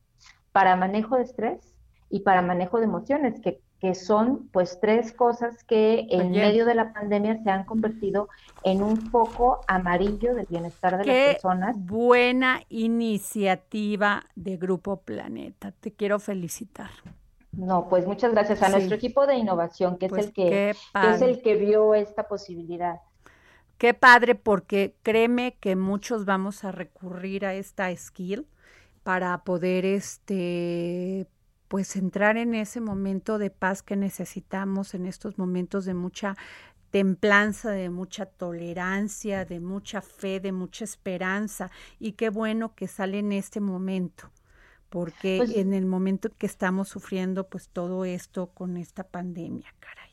para 0.51 0.75
manejo 0.75 1.17
de 1.17 1.23
estrés 1.23 1.75
y 2.09 2.21
para 2.21 2.41
manejo 2.41 2.77
de 2.77 2.85
emociones, 2.85 3.39
que, 3.41 3.59
que 3.83 3.95
son 3.95 4.47
pues 4.53 4.79
tres 4.81 5.11
cosas 5.11 5.63
que 5.65 6.07
en 6.09 6.31
Oye. 6.31 6.39
medio 6.39 6.65
de 6.65 6.73
la 6.73 6.93
pandemia 6.93 7.43
se 7.43 7.49
han 7.51 7.65
convertido 7.65 8.29
en 8.63 8.81
un 8.81 8.97
foco 9.11 9.59
amarillo 9.67 10.33
del 10.35 10.47
bienestar 10.47 10.97
de 10.97 11.05
las 11.05 11.21
personas. 11.35 11.75
buena 11.75 12.61
iniciativa 12.69 14.25
de 14.35 14.55
Grupo 14.57 15.01
Planeta. 15.01 15.73
Te 15.73 15.91
quiero 15.93 16.19
felicitar. 16.19 16.91
No, 17.51 17.87
pues 17.89 18.07
muchas 18.07 18.31
gracias 18.31 18.63
a 18.63 18.67
Sí. 18.67 18.71
nuestro 18.71 18.95
equipo 18.95 19.27
de 19.27 19.35
innovación, 19.35 19.97
que 19.97 20.09
Pues 20.09 20.21
es 20.21 20.27
el 20.29 20.33
que, 20.33 20.75
que 21.01 21.09
es 21.11 21.21
el 21.21 21.41
que 21.41 21.55
vio 21.55 21.93
esta 21.93 22.27
posibilidad. 22.27 23.01
Qué 23.77 23.93
padre, 23.93 24.35
porque 24.35 24.95
créeme 25.03 25.57
que 25.59 25.75
muchos 25.75 26.25
vamos 26.25 26.63
a 26.63 26.71
recurrir 26.71 27.45
a 27.45 27.53
esta 27.53 27.95
skill 27.95 28.47
para 29.03 29.43
poder, 29.43 29.85
este, 29.85 31.27
pues 31.73 31.95
entrar 31.95 32.37
en 32.37 32.53
ese 32.53 32.81
momento 32.81 33.39
de 33.39 33.49
paz 33.49 33.81
que 33.81 33.95
necesitamos, 33.95 34.93
en 34.93 35.07
estos 35.07 35.39
momentos 35.39 35.85
de 35.85 35.95
mucha 35.95 36.35
templanza, 36.91 37.71
de 37.71 37.89
mucha 37.89 38.27
tolerancia, 38.27 39.43
de 39.43 39.59
mucha 39.59 40.03
fe, 40.03 40.39
de 40.39 40.51
mucha 40.51 40.83
esperanza. 40.83 41.71
Y 41.97 42.11
qué 42.11 42.29
bueno 42.29 42.75
que 42.75 42.87
sale 42.87 43.17
en 43.17 43.31
este 43.31 43.59
momento, 43.59 44.29
porque 44.91 45.37
Pues- 45.39 45.57
en 45.57 45.73
el 45.73 45.87
momento 45.87 46.29
que 46.37 46.45
estamos 46.45 46.89
sufriendo, 46.89 47.49
pues 47.49 47.69
todo 47.69 48.05
esto 48.05 48.51
con 48.53 48.77
esta 48.77 49.03
pandemia, 49.05 49.73
caray. 49.79 50.11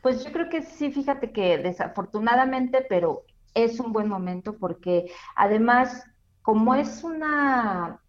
Pues 0.00 0.24
yo 0.24 0.32
creo 0.32 0.48
que 0.48 0.62
sí, 0.62 0.90
fíjate 0.90 1.30
que 1.30 1.58
desafortunadamente, 1.58 2.86
pero 2.88 3.26
es 3.52 3.80
un 3.80 3.92
buen 3.92 4.08
momento 4.08 4.56
porque 4.56 5.12
además, 5.36 6.06
como 6.40 6.74
es 6.74 7.04
una, 7.04 8.00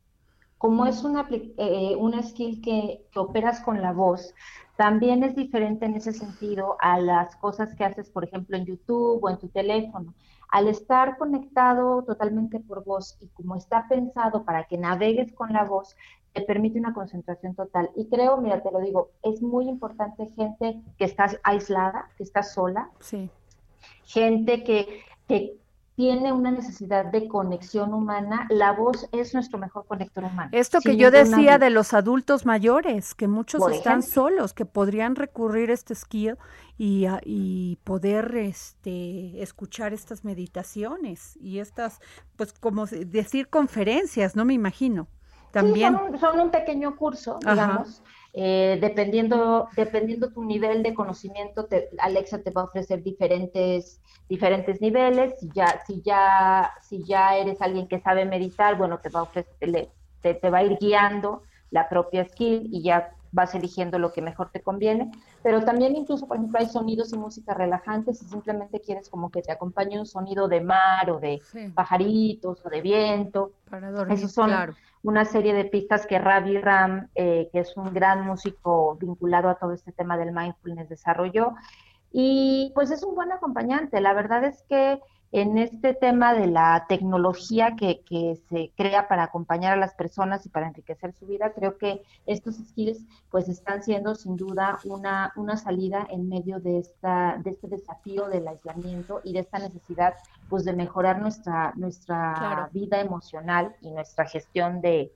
como 0.61 0.85
es 0.85 1.03
una, 1.03 1.27
eh, 1.31 1.95
una 1.97 2.21
skill 2.21 2.61
que, 2.61 3.03
que 3.11 3.19
operas 3.19 3.61
con 3.61 3.81
la 3.81 3.93
voz, 3.93 4.35
también 4.77 5.23
es 5.23 5.35
diferente 5.35 5.87
en 5.87 5.95
ese 5.95 6.13
sentido 6.13 6.77
a 6.79 6.99
las 6.99 7.35
cosas 7.37 7.73
que 7.75 7.83
haces, 7.83 8.11
por 8.11 8.25
ejemplo, 8.25 8.55
en 8.55 8.65
YouTube 8.65 9.23
o 9.23 9.29
en 9.31 9.39
tu 9.39 9.47
teléfono. 9.47 10.13
Al 10.49 10.67
estar 10.67 11.17
conectado 11.17 12.03
totalmente 12.03 12.59
por 12.59 12.83
voz 12.83 13.17
y 13.21 13.27
como 13.29 13.55
está 13.55 13.87
pensado 13.87 14.43
para 14.43 14.65
que 14.65 14.77
navegues 14.77 15.33
con 15.33 15.51
la 15.51 15.63
voz, 15.63 15.95
te 16.33 16.41
permite 16.41 16.77
una 16.77 16.93
concentración 16.93 17.55
total. 17.55 17.89
Y 17.95 18.05
creo, 18.05 18.37
mira, 18.37 18.61
te 18.61 18.69
lo 18.71 18.81
digo, 18.81 19.09
es 19.23 19.41
muy 19.41 19.67
importante 19.67 20.29
gente 20.35 20.79
que 20.95 21.05
está 21.05 21.25
aislada, 21.43 22.09
que 22.17 22.23
está 22.23 22.43
sola, 22.43 22.91
Sí. 22.99 23.31
gente 24.03 24.63
que, 24.63 25.01
que 25.27 25.60
tiene 25.95 26.31
una 26.31 26.51
necesidad 26.51 27.05
de 27.05 27.27
conexión 27.27 27.93
humana. 27.93 28.47
La 28.49 28.71
voz 28.71 29.07
es 29.11 29.33
nuestro 29.33 29.59
mejor 29.59 29.85
conector 29.85 30.23
humano. 30.23 30.49
Esto 30.53 30.79
que 30.81 30.97
yo 30.97 31.11
decía 31.11 31.57
de 31.57 31.69
los 31.69 31.93
adultos 31.93 32.45
mayores, 32.45 33.13
que 33.13 33.27
muchos 33.27 33.59
Por 33.59 33.73
están 33.73 33.99
ejemplo. 33.99 34.13
solos, 34.23 34.53
que 34.53 34.65
podrían 34.65 35.15
recurrir 35.15 35.69
a 35.69 35.73
este 35.73 35.93
skill 35.95 36.37
y, 36.77 37.05
a- 37.05 37.21
y 37.23 37.77
poder 37.83 38.35
este, 38.37 39.41
escuchar 39.43 39.93
estas 39.93 40.23
meditaciones 40.23 41.37
y 41.41 41.59
estas, 41.59 41.99
pues 42.35 42.53
como 42.53 42.85
decir 42.87 43.49
conferencias, 43.49 44.35
¿no? 44.35 44.45
Me 44.45 44.53
imagino. 44.53 45.07
También. 45.51 45.93
Sí, 45.93 45.99
son 45.99 46.13
un, 46.13 46.19
son 46.19 46.39
un 46.39 46.49
pequeño 46.51 46.95
curso, 46.95 47.37
Ajá. 47.45 47.83
Eh, 48.33 48.77
dependiendo, 48.81 49.67
dependiendo 49.75 50.31
tu 50.31 50.43
nivel 50.43 50.83
de 50.83 50.93
conocimiento, 50.93 51.65
te- 51.67 51.89
Alexa 51.99 52.41
te 52.43 52.51
va 52.51 52.61
a 52.61 52.65
ofrecer 52.65 53.03
diferentes, 53.03 54.01
diferentes 54.29 54.81
niveles. 54.81 55.39
Si 55.39 55.49
ya, 55.53 55.81
si 55.85 56.01
ya, 56.01 56.71
si 56.81 57.03
ya 57.05 57.37
eres 57.37 57.61
alguien 57.61 57.87
que 57.87 57.99
sabe 57.99 58.25
meditar, 58.25 58.77
bueno, 58.77 58.99
te 59.01 59.09
va 59.09 59.21
a 59.21 59.23
ofrecer, 59.23 59.55
te, 60.21 60.33
te 60.35 60.49
va 60.49 60.59
a 60.59 60.63
ir 60.63 60.77
guiando 60.79 61.43
la 61.69 61.87
propia 61.89 62.25
skill 62.25 62.67
y 62.71 62.83
ya 62.83 63.13
vas 63.31 63.55
eligiendo 63.55 63.97
lo 63.99 64.11
que 64.13 64.21
mejor 64.21 64.49
te 64.51 64.61
conviene. 64.61 65.11
Pero 65.43 65.63
también 65.63 65.95
incluso, 65.95 66.27
por 66.27 66.37
ejemplo, 66.37 66.59
hay 66.59 66.67
sonidos 66.67 67.13
y 67.13 67.17
música 67.17 67.53
relajantes 67.53 68.19
si 68.19 68.25
simplemente 68.25 68.81
quieres 68.81 69.09
como 69.09 69.29
que 69.31 69.41
te 69.41 69.51
acompañe 69.51 69.99
un 69.99 70.05
sonido 70.05 70.47
de 70.47 70.61
mar 70.61 71.09
o 71.09 71.19
de 71.19 71.39
Sí. 71.51 71.69
pajaritos 71.69 72.65
o 72.65 72.69
de 72.69 72.81
viento. 72.81 73.51
Para 73.69 73.91
dormir, 73.91 74.17
Esos 74.17 74.31
son 74.33 74.47
claro. 74.49 74.73
una 75.03 75.25
serie 75.25 75.53
de 75.53 75.65
pistas 75.65 76.05
que 76.05 76.19
Ravi 76.19 76.57
Ram, 76.59 77.07
eh, 77.15 77.49
que 77.51 77.59
es 77.59 77.75
un 77.77 77.93
gran 77.93 78.25
músico 78.25 78.95
vinculado 78.99 79.49
a 79.49 79.55
todo 79.55 79.73
este 79.73 79.91
tema 79.91 80.17
del 80.17 80.31
mindfulness, 80.33 80.89
desarrolló. 80.89 81.53
Y 82.11 82.71
pues 82.75 82.91
es 82.91 83.03
un 83.03 83.15
buen 83.15 83.31
acompañante. 83.31 84.01
La 84.01 84.13
verdad 84.13 84.43
es 84.43 84.63
que 84.67 84.99
en 85.31 85.57
este 85.57 85.93
tema 85.93 86.33
de 86.33 86.47
la 86.47 86.85
tecnología 86.89 87.75
que, 87.77 88.01
que 88.03 88.37
se 88.49 88.73
crea 88.75 89.07
para 89.07 89.23
acompañar 89.23 89.73
a 89.73 89.77
las 89.77 89.93
personas 89.95 90.45
y 90.45 90.49
para 90.49 90.67
enriquecer 90.67 91.13
su 91.13 91.25
vida, 91.25 91.53
creo 91.53 91.77
que 91.77 92.03
estos 92.25 92.55
skills 92.57 93.05
pues 93.29 93.47
están 93.47 93.81
siendo 93.81 94.15
sin 94.15 94.35
duda 94.35 94.79
una, 94.85 95.31
una 95.37 95.55
salida 95.57 96.05
en 96.09 96.27
medio 96.27 96.59
de, 96.59 96.79
esta, 96.79 97.37
de 97.43 97.51
este 97.51 97.67
desafío 97.67 98.27
del 98.27 98.47
aislamiento 98.47 99.21
y 99.23 99.33
de 99.33 99.39
esta 99.39 99.59
necesidad 99.59 100.15
pues 100.49 100.65
de 100.65 100.73
mejorar 100.73 101.21
nuestra, 101.21 101.73
nuestra 101.75 102.33
Claro. 102.37 102.69
vida 102.73 102.99
emocional 102.99 103.75
y 103.81 103.91
nuestra 103.91 104.25
gestión 104.25 104.81
de, 104.81 105.11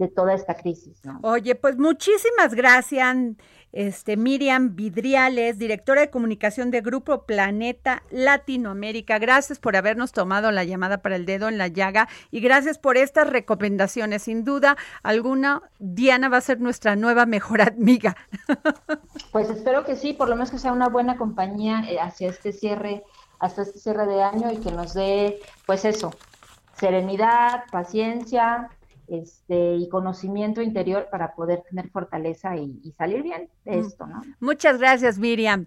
de 0.00 0.08
toda 0.08 0.34
esta 0.34 0.54
crisis. 0.54 1.04
¿no? 1.04 1.20
Oye, 1.22 1.54
pues 1.54 1.76
muchísimas 1.76 2.54
gracias, 2.54 3.16
este 3.72 4.16
Miriam 4.16 4.74
Vidriales, 4.74 5.58
directora 5.58 6.00
de 6.00 6.10
comunicación 6.10 6.70
de 6.70 6.80
Grupo 6.80 7.24
Planeta 7.24 8.02
Latinoamérica. 8.10 9.18
Gracias 9.18 9.58
por 9.58 9.76
habernos 9.76 10.12
tomado 10.12 10.50
la 10.50 10.64
llamada 10.64 11.02
para 11.02 11.16
el 11.16 11.26
dedo 11.26 11.48
en 11.48 11.58
la 11.58 11.68
llaga 11.68 12.08
y 12.30 12.40
gracias 12.40 12.78
por 12.78 12.96
estas 12.96 13.28
recomendaciones. 13.28 14.22
Sin 14.22 14.42
duda 14.42 14.76
alguna, 15.02 15.62
Diana 15.78 16.30
va 16.30 16.38
a 16.38 16.40
ser 16.40 16.60
nuestra 16.60 16.96
nueva 16.96 17.26
mejor 17.26 17.60
amiga. 17.60 18.16
Pues 19.32 19.50
espero 19.50 19.84
que 19.84 19.96
sí, 19.96 20.14
por 20.14 20.30
lo 20.30 20.34
menos 20.34 20.50
que 20.50 20.58
sea 20.58 20.72
una 20.72 20.88
buena 20.88 21.18
compañía 21.18 21.84
eh, 21.88 22.00
hacia 22.00 22.30
este 22.30 22.52
cierre, 22.52 23.04
hasta 23.38 23.62
este 23.62 23.78
cierre 23.78 24.06
de 24.06 24.22
año 24.22 24.50
y 24.50 24.56
que 24.56 24.72
nos 24.72 24.94
dé, 24.94 25.40
pues 25.66 25.84
eso, 25.84 26.10
serenidad, 26.74 27.64
paciencia, 27.70 28.70
este, 29.10 29.76
y 29.76 29.88
conocimiento 29.88 30.62
interior 30.62 31.08
para 31.10 31.34
poder 31.34 31.62
tener 31.68 31.90
fortaleza 31.90 32.56
y, 32.56 32.80
y 32.82 32.92
salir 32.92 33.22
bien 33.22 33.50
de 33.64 33.76
Mm. 33.76 33.80
esto, 33.80 34.06
¿no? 34.06 34.22
Muchas 34.40 34.78
gracias, 34.78 35.18
Miriam. 35.18 35.66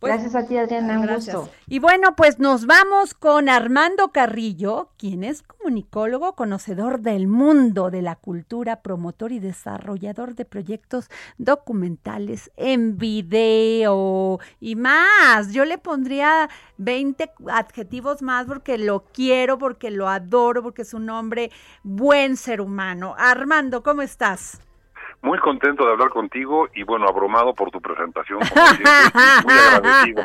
Pues, 0.00 0.14
Gracias 0.14 0.34
a 0.34 0.48
ti, 0.48 0.56
Adriana, 0.56 0.98
un 0.98 1.04
Gracias. 1.06 1.36
gusto. 1.36 1.52
Y 1.68 1.78
bueno, 1.78 2.16
pues 2.16 2.38
nos 2.38 2.64
vamos 2.64 3.12
con 3.12 3.50
Armando 3.50 4.12
Carrillo, 4.12 4.88
quien 4.96 5.22
es 5.22 5.42
comunicólogo, 5.42 6.34
conocedor 6.34 7.00
del 7.00 7.28
mundo 7.28 7.90
de 7.90 8.00
la 8.00 8.16
cultura, 8.16 8.80
promotor 8.80 9.30
y 9.30 9.40
desarrollador 9.40 10.36
de 10.36 10.46
proyectos 10.46 11.10
documentales 11.36 12.50
en 12.56 12.96
video 12.96 14.40
y 14.58 14.74
más. 14.74 15.52
Yo 15.52 15.66
le 15.66 15.76
pondría 15.76 16.48
20 16.78 17.32
adjetivos 17.48 18.22
más 18.22 18.46
porque 18.46 18.78
lo 18.78 19.04
quiero, 19.04 19.58
porque 19.58 19.90
lo 19.90 20.08
adoro, 20.08 20.62
porque 20.62 20.80
es 20.80 20.94
un 20.94 21.10
hombre 21.10 21.50
buen 21.82 22.38
ser 22.38 22.62
humano. 22.62 23.14
Armando, 23.18 23.82
¿cómo 23.82 24.00
estás? 24.00 24.62
Muy 25.22 25.38
contento 25.38 25.84
de 25.84 25.92
hablar 25.92 26.08
contigo 26.08 26.68
y 26.74 26.82
bueno, 26.82 27.06
abrumado 27.06 27.54
por 27.54 27.70
tu 27.70 27.80
presentación. 27.80 28.38
como 28.38 28.66
siempre. 28.68 28.92
Muy 29.44 29.54
agradecido. 29.74 30.22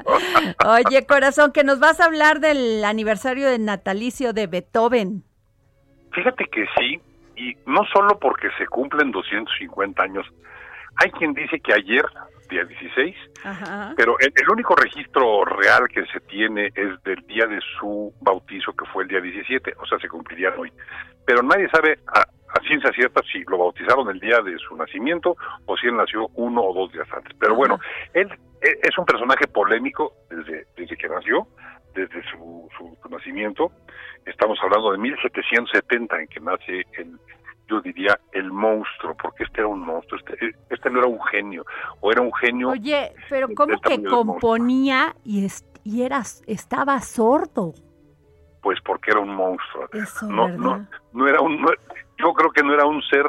Oye, 0.65 1.05
corazón, 1.05 1.51
que 1.51 1.63
nos 1.63 1.79
vas 1.79 1.99
a 1.99 2.05
hablar 2.05 2.39
del 2.39 2.83
aniversario 2.85 3.49
del 3.49 3.65
natalicio 3.65 4.31
de 4.31 4.47
Beethoven. 4.47 5.23
Fíjate 6.13 6.45
que 6.45 6.65
sí, 6.77 7.01
y 7.35 7.55
no 7.65 7.81
solo 7.93 8.17
porque 8.19 8.47
se 8.57 8.65
cumplen 8.67 9.11
250 9.11 10.01
años. 10.01 10.25
Hay 11.03 11.11
quien 11.11 11.33
dice 11.33 11.59
que 11.59 11.73
ayer, 11.73 12.05
día 12.49 12.63
16, 12.63 13.15
Ajá. 13.43 13.93
pero 13.97 14.17
el, 14.19 14.31
el 14.33 14.49
único 14.49 14.75
registro 14.75 15.43
real 15.43 15.89
que 15.89 16.05
se 16.05 16.21
tiene 16.21 16.67
es 16.73 17.03
del 17.03 17.19
día 17.27 17.47
de 17.47 17.59
su 17.77 18.13
bautizo, 18.21 18.71
que 18.71 18.85
fue 18.85 19.03
el 19.03 19.09
día 19.09 19.19
17, 19.19 19.73
o 19.77 19.85
sea, 19.85 19.99
se 19.99 20.07
cumpliría 20.07 20.53
hoy. 20.57 20.71
Pero 21.25 21.43
nadie 21.43 21.67
sabe 21.69 21.99
a, 22.07 22.25
a 22.55 22.61
ciencia 22.61 22.91
cierta 22.93 23.21
si 23.31 23.43
lo 23.43 23.57
bautizaron 23.57 24.09
el 24.09 24.19
día 24.19 24.39
de 24.41 24.57
su 24.57 24.75
nacimiento 24.75 25.35
o 25.65 25.77
si 25.77 25.87
él 25.87 25.97
nació 25.97 26.27
uno 26.35 26.61
o 26.61 26.73
dos 26.73 26.91
días 26.93 27.07
antes. 27.11 27.33
Pero 27.37 27.55
bueno, 27.55 27.79
él 28.13 28.29
e- 28.61 28.79
es 28.81 28.97
un 28.97 29.05
personaje 29.05 29.47
polémico 29.47 30.13
desde, 30.29 30.65
desde 30.77 30.95
que 30.95 31.09
nació, 31.09 31.47
desde 31.93 32.23
su, 32.31 32.69
su, 32.77 32.97
su 33.01 33.09
nacimiento. 33.09 33.71
Estamos 34.25 34.57
hablando 34.63 34.91
de 34.91 34.97
1770 34.99 36.21
en 36.21 36.27
que 36.27 36.39
nace 36.39 36.83
el, 36.97 37.19
yo 37.67 37.81
diría, 37.81 38.17
el 38.31 38.51
monstruo, 38.51 39.15
porque 39.21 39.43
este 39.43 39.59
era 39.59 39.67
un 39.67 39.81
monstruo, 39.81 40.19
este, 40.19 40.55
este 40.69 40.89
no 40.89 40.99
era 40.99 41.07
un 41.07 41.21
genio, 41.23 41.65
o 41.99 42.11
era 42.11 42.21
un 42.21 42.33
genio... 42.33 42.69
Oye, 42.69 43.11
pero 43.29 43.49
¿cómo 43.55 43.79
que 43.81 44.01
componía 44.03 45.15
y, 45.23 45.47
y 45.83 46.03
era, 46.03 46.21
estaba 46.47 47.01
sordo? 47.01 47.73
Pues 48.65 48.79
porque 48.83 49.11
era 49.11 49.19
un 49.19 49.29
monstruo. 49.35 49.87
Eso, 49.93 50.25
no, 50.25 50.45
¿verdad? 50.45 50.57
no, 50.57 50.87
no 51.13 51.27
era 51.27 51.39
un, 51.39 51.61
no- 51.61 51.69
yo 52.17 52.33
creo 52.33 52.49
que 52.49 52.63
no 52.63 52.73
era 52.73 52.83
un 52.87 52.99
ser 53.03 53.23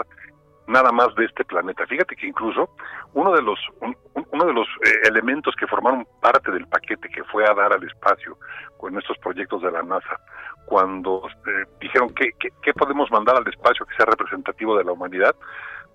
nada 0.66 0.90
más 0.92 1.14
de 1.14 1.26
este 1.26 1.44
planeta. 1.44 1.86
Fíjate 1.86 2.16
que 2.16 2.26
incluso 2.26 2.70
uno 3.12 3.32
de 3.34 3.42
los 3.42 3.58
un- 3.82 3.94
un- 4.14 4.26
uno 4.32 4.44
de 4.46 4.54
los 4.54 4.66
eh, 4.82 5.08
elementos 5.10 5.54
que 5.56 5.66
formaron 5.66 6.06
parte 6.22 6.50
del 6.52 6.66
paquete 6.68 7.10
que 7.10 7.22
fue 7.24 7.44
a 7.44 7.52
dar 7.52 7.70
al 7.74 7.84
espacio 7.84 8.38
con 8.78 8.96
estos 8.96 9.18
proyectos 9.18 9.60
de 9.60 9.70
la 9.72 9.82
NASA, 9.82 10.18
cuando 10.64 11.28
eh, 11.46 11.66
dijeron 11.82 12.08
que 12.14 12.30
qué 12.62 12.72
podemos 12.72 13.10
mandar 13.10 13.36
al 13.36 13.46
espacio 13.46 13.84
que 13.84 13.94
sea 13.96 14.06
representativo 14.06 14.74
de 14.78 14.84
la 14.84 14.92
humanidad, 14.92 15.36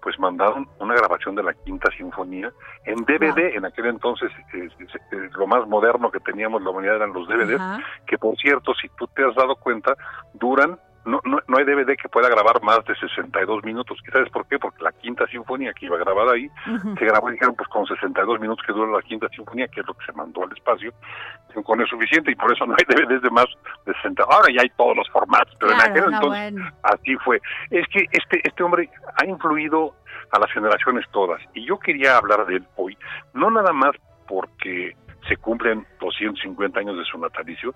pues 0.01 0.19
mandaron 0.19 0.67
una 0.79 0.95
grabación 0.95 1.35
de 1.35 1.43
la 1.43 1.53
Quinta 1.53 1.89
Sinfonía 1.95 2.51
en 2.85 3.03
DVD. 3.05 3.55
En 3.55 3.65
aquel 3.65 3.85
entonces 3.85 4.31
eh, 4.53 4.67
eh, 4.79 5.29
lo 5.37 5.47
más 5.47 5.67
moderno 5.67 6.11
que 6.11 6.19
teníamos 6.19 6.61
la 6.63 6.71
humanidad 6.71 6.95
eran 6.97 7.13
los 7.13 7.27
DVDs, 7.27 7.61
que 8.05 8.17
por 8.17 8.35
cierto, 8.37 8.73
si 8.73 8.89
tú 8.97 9.07
te 9.07 9.23
has 9.23 9.35
dado 9.35 9.55
cuenta, 9.55 9.95
duran 10.33 10.79
no, 11.05 11.19
no, 11.23 11.39
no 11.47 11.57
hay 11.57 11.65
DVD 11.65 11.95
que 11.95 12.09
pueda 12.09 12.29
grabar 12.29 12.61
más 12.61 12.83
de 12.85 12.95
62 12.95 13.63
minutos. 13.63 13.97
¿Y 14.07 14.11
sabes 14.11 14.29
por 14.29 14.45
qué? 14.47 14.59
Porque 14.59 14.83
la 14.83 14.91
quinta 14.91 15.25
sinfonía 15.27 15.73
que 15.73 15.87
iba 15.87 15.97
grabada 15.97 16.33
ahí, 16.33 16.49
se 16.97 17.05
grabó, 17.05 17.29
dijeron, 17.29 17.55
pues 17.55 17.67
con 17.69 17.85
62 17.85 18.39
minutos 18.39 18.65
que 18.65 18.73
dura 18.73 18.91
la 18.91 19.01
quinta 19.01 19.27
sinfonía, 19.29 19.67
que 19.67 19.81
es 19.81 19.87
lo 19.87 19.93
que 19.93 20.05
se 20.05 20.13
mandó 20.13 20.43
al 20.43 20.51
espacio, 20.51 20.93
con 21.65 21.81
eso 21.81 21.91
suficiente 21.91 22.31
y 22.31 22.35
por 22.35 22.51
eso 22.53 22.65
no 22.65 22.75
hay 22.77 22.85
DVDs 22.87 23.21
de 23.21 23.29
más 23.29 23.47
de 23.85 23.93
60. 23.93 24.23
Ahora 24.23 24.47
ya 24.53 24.61
hay 24.61 24.69
todos 24.77 24.95
los 24.95 25.09
formatos, 25.09 25.55
pero 25.59 25.73
Claro, 25.73 25.85
en 25.85 25.91
aquel 25.91 26.11
no, 26.11 26.17
entonces 26.17 26.53
bueno. 26.53 26.71
así 26.83 27.15
fue. 27.17 27.41
Es 27.69 27.87
que 27.87 28.05
este, 28.11 28.41
este 28.47 28.63
hombre 28.63 28.89
ha 29.17 29.25
influido 29.25 29.95
a 30.31 30.39
las 30.39 30.51
generaciones 30.51 31.05
todas 31.11 31.41
y 31.53 31.65
yo 31.65 31.77
quería 31.79 32.17
hablar 32.17 32.45
de 32.45 32.57
él 32.57 32.67
hoy, 32.77 32.97
no 33.33 33.51
nada 33.51 33.73
más 33.73 33.95
porque 34.27 34.95
se 35.27 35.37
cumplen 35.37 35.85
250 35.99 36.79
años 36.79 36.97
de 36.97 37.03
su 37.05 37.17
natalicio, 37.17 37.73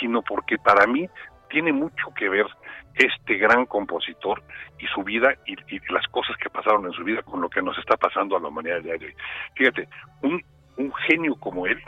sino 0.00 0.22
porque 0.22 0.58
para 0.58 0.86
mí 0.86 1.08
tiene 1.48 1.72
mucho 1.72 2.12
que 2.16 2.28
ver 2.28 2.46
este 2.94 3.36
gran 3.36 3.66
compositor 3.66 4.42
y 4.78 4.86
su 4.88 5.02
vida 5.04 5.34
y, 5.46 5.52
y 5.74 5.80
las 5.92 6.06
cosas 6.08 6.36
que 6.36 6.50
pasaron 6.50 6.86
en 6.86 6.92
su 6.92 7.04
vida 7.04 7.22
con 7.22 7.40
lo 7.40 7.48
que 7.48 7.62
nos 7.62 7.78
está 7.78 7.96
pasando 7.96 8.36
a 8.36 8.40
la 8.40 8.48
humanidad 8.48 8.80
de 8.82 8.92
hoy. 8.92 9.14
Fíjate, 9.54 9.88
un, 10.22 10.42
un 10.76 10.92
genio 11.06 11.34
como 11.36 11.66
él, 11.66 11.80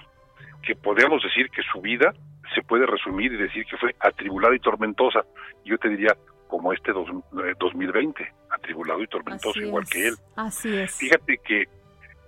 que 0.63 0.77
podríamos 0.77 1.23
decir 1.23 1.51
que 1.51 1.63
su 1.63 1.81
vida 1.81 2.13
se 2.55 2.63
puede 2.63 2.87
resumir 2.87 3.33
y 3.33 3.37
decir 3.37 3.65
que 3.67 3.77
fue 3.77 3.95
atribulada 4.01 4.55
y 4.55 4.59
tormentosa. 4.61 5.25
Yo 5.65 5.79
te 5.79 5.89
diría, 5.89 6.17
como 6.49 6.73
este 6.73 6.93
dos- 6.93 7.09
eh, 7.45 7.55
2020, 7.59 8.33
atribulado 8.51 9.03
y 9.03 9.07
tormentoso, 9.07 9.51
Así 9.51 9.61
igual 9.67 9.85
es, 9.85 9.91
que 9.91 10.07
él. 10.09 10.15
Así 10.37 10.77
es. 10.77 10.97
Fíjate 10.97 11.39
que, 11.45 11.65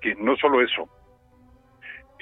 que 0.01 0.15
no 0.17 0.37
solo 0.37 0.61
eso, 0.63 0.89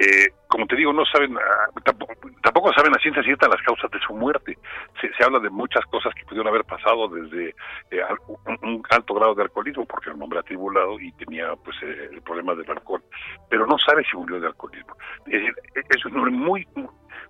eh, 0.01 0.32
como 0.48 0.66
te 0.66 0.76
digo, 0.76 0.94
no 0.94 1.05
saben, 1.05 1.36
ah, 1.36 1.80
tampoco, 1.84 2.14
tampoco 2.42 2.72
saben 2.72 2.96
a 2.96 3.01
ciencia 3.01 3.22
cierta 3.22 3.48
las 3.48 3.61
causas 3.61 3.90
de 3.90 4.01
su 4.01 4.14
muerte. 4.14 4.57
Se, 4.98 5.12
se 5.12 5.22
habla 5.24 5.38
de 5.40 5.51
muchas 5.51 5.84
cosas 5.86 6.14
que 6.14 6.24
pudieron 6.24 6.48
haber 6.48 6.64
pasado 6.64 7.07
desde 7.09 7.51
eh, 7.90 8.01
un, 8.46 8.59
un 8.68 8.82
alto 8.88 9.12
grado 9.12 9.34
de 9.34 9.42
alcoholismo, 9.42 9.84
porque 9.84 10.07
era 10.09 10.16
un 10.16 10.22
hombre 10.22 10.38
atribulado 10.38 10.98
y 10.98 11.12
tenía 11.12 11.55
pues 11.62 11.76
eh, 11.82 12.09
el 12.12 12.22
problema 12.22 12.55
del 12.55 12.70
alcohol, 12.70 13.03
pero 13.51 13.66
no 13.66 13.78
sabe 13.78 14.03
si 14.11 14.16
murió 14.16 14.40
de 14.40 14.46
alcoholismo. 14.46 14.96
Es 15.26 15.32
decir, 15.32 15.55
e- 15.74 15.94
es 15.94 16.05
un 16.07 16.16
hombre 16.16 16.30
muy, 16.32 16.66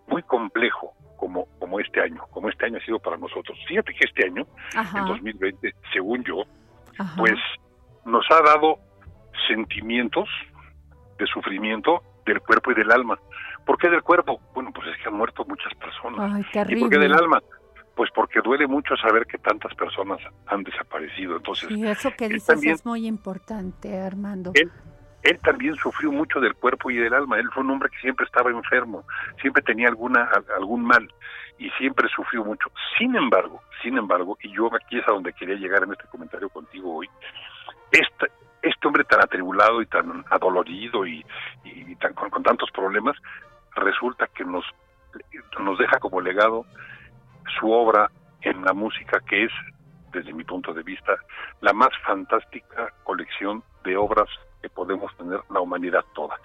muy 0.06 0.22
complejo 0.22 0.94
como, 1.18 1.46
como 1.58 1.80
este 1.80 2.00
año, 2.00 2.22
como 2.30 2.48
este 2.50 2.66
año 2.66 2.78
ha 2.78 2.84
sido 2.84 3.00
para 3.00 3.16
nosotros. 3.16 3.58
Fíjate 3.66 3.92
que 3.94 4.06
este 4.06 4.26
año, 4.26 4.46
Ajá. 4.76 5.00
en 5.00 5.06
2020, 5.06 5.74
según 5.92 6.22
yo, 6.22 6.44
Ajá. 6.98 7.14
pues 7.18 7.34
nos 8.04 8.24
ha 8.30 8.40
dado 8.42 8.78
sentimientos 9.48 10.28
de 11.18 11.26
sufrimiento 11.26 12.02
del 12.26 12.40
cuerpo 12.40 12.70
y 12.72 12.74
del 12.74 12.90
alma. 12.90 13.18
¿Por 13.64 13.78
qué 13.78 13.88
del 13.88 14.02
cuerpo? 14.02 14.40
Bueno, 14.54 14.70
pues 14.74 14.88
es 14.88 14.96
que 15.02 15.08
han 15.08 15.14
muerto 15.14 15.44
muchas 15.46 15.72
personas. 15.74 16.32
Ay, 16.34 16.44
¿Y 16.68 16.76
por 16.80 16.90
qué 16.90 16.98
del 16.98 17.12
alma? 17.14 17.40
Pues 17.94 18.10
porque 18.14 18.40
duele 18.40 18.66
mucho 18.66 18.96
saber 18.96 19.26
que 19.26 19.38
tantas 19.38 19.74
personas 19.74 20.18
han 20.46 20.62
desaparecido. 20.62 21.36
Entonces, 21.36 21.68
Sí, 21.68 21.86
eso 21.86 22.10
que 22.16 22.28
dices 22.28 22.46
también, 22.46 22.74
es 22.74 22.86
muy 22.86 23.06
importante, 23.06 24.00
Armando. 24.00 24.52
él, 24.54 24.70
él 25.22 25.38
también 25.40 25.74
sufrió 25.76 26.10
mucho 26.10 26.40
del 26.40 26.54
cuerpo 26.54 26.90
y 26.90 26.96
del 26.96 27.12
alma. 27.12 27.38
Él 27.38 27.48
fue 27.52 27.62
un 27.62 27.70
hombre 27.70 27.90
que 27.90 27.98
siempre 27.98 28.24
estaba 28.24 28.50
enfermo, 28.50 29.04
siempre 29.40 29.62
tenía 29.62 29.88
alguna 29.88 30.24
al- 30.24 30.46
algún 30.56 30.82
mal 30.82 31.12
y 31.58 31.68
siempre 31.72 32.08
sufrió 32.08 32.42
mucho. 32.44 32.70
Sin 32.98 33.14
embargo, 33.16 33.60
sin 33.82 33.98
embargo, 33.98 34.38
y 34.42 34.50
yo 34.50 34.70
aquí 34.74 34.98
es 34.98 35.06
a 35.06 35.10
donde 35.12 35.34
quería 35.34 35.56
llegar 35.56 35.82
en 35.82 35.92
este 35.92 36.04
comentario 36.08 36.48
contigo 36.48 36.96
hoy, 36.96 37.08
esta, 37.92 38.26
este 38.62 38.86
hombre 38.86 39.04
tan 39.04 39.20
atribulado 39.20 39.82
y 39.82 39.86
tan 39.86 40.24
adolorido 40.30 41.06
y, 41.06 41.24
y 41.64 41.96
tan, 41.96 42.14
con, 42.14 42.30
con 42.30 42.42
tantos 42.42 42.70
problemas, 42.70 43.16
resulta 43.74 44.26
que 44.28 44.44
nos, 44.44 44.64
nos 45.58 45.78
deja 45.78 45.98
como 45.98 46.20
legado 46.20 46.64
su 47.58 47.70
obra 47.70 48.10
en 48.42 48.64
la 48.64 48.72
música, 48.72 49.20
que 49.20 49.44
es, 49.44 49.52
desde 50.12 50.32
mi 50.32 50.44
punto 50.44 50.72
de 50.72 50.82
vista, 50.82 51.16
la 51.60 51.72
más 51.72 51.90
fantástica 52.04 52.92
colección 53.04 53.62
de 53.84 53.96
obras 53.96 54.28
que 54.62 54.68
podemos 54.68 55.14
tener 55.16 55.40
la 55.50 55.60
humanidad 55.60 56.04
toda. 56.14 56.36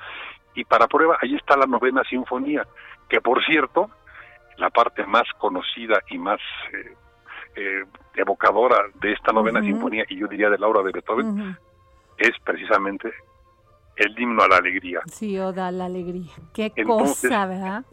Y 0.53 0.63
para 0.63 0.88
prueba, 0.88 1.18
ahí 1.22 1.36
está 1.36 1.57
la 1.57 1.66
novena 1.66 2.03
sinfonía, 2.03 2.66
que 3.09 3.22
por 3.22 3.43
cierto, 3.45 3.89
la 4.57 4.70
parte 4.70 5.05
más 5.05 5.24
conocida 5.38 6.01
y 6.09 6.18
más 6.18 6.39
eh, 6.72 6.95
eh, 7.55 7.84
evocadora 8.16 8.78
de 8.95 9.13
esta 9.13 9.34
novena 9.34 9.61
sinfonía, 9.61 10.05
y 10.07 10.18
yo 10.18 10.28
diría 10.28 10.49
de 10.49 10.57
la 10.57 10.68
obra 10.68 10.82
de 10.84 10.91
Beethoven. 10.91 11.57
Es 12.18 12.32
precisamente 12.43 13.11
el 13.97 14.20
himno 14.20 14.43
a 14.43 14.47
la 14.47 14.57
alegría. 14.57 14.99
Sí, 15.07 15.38
o 15.39 15.53
da 15.53 15.72
la 15.72 15.86
alegría. 15.86 16.32
Qué 16.53 16.72
Entonces, 16.76 17.30
cosa, 17.30 17.45
¿verdad? 17.45 17.86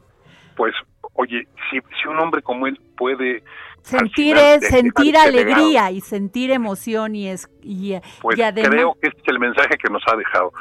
Pues, 0.56 0.74
oye, 1.14 1.46
si, 1.70 1.78
si 2.00 2.08
un 2.08 2.18
hombre 2.18 2.42
como 2.42 2.66
él 2.66 2.78
puede 2.96 3.42
Sentir, 3.82 4.36
final 4.36 4.60
de- 4.60 4.66
sentir 4.66 5.14
este 5.16 5.32
legado, 5.32 5.54
alegría 5.56 5.90
y 5.90 6.00
sentir 6.00 6.50
emoción 6.52 7.14
y 7.16 7.28
es 7.28 7.48
y, 7.62 7.94
Pues 8.20 8.38
y 8.38 8.42
además 8.42 8.70
creo 8.70 8.94
que 9.00 9.08
este 9.08 9.20
es 9.22 9.28
el 9.28 9.38
mensaje 9.40 9.76
que 9.76 9.90
nos 9.92 10.02
ha 10.06 10.16
dejado. 10.16 10.52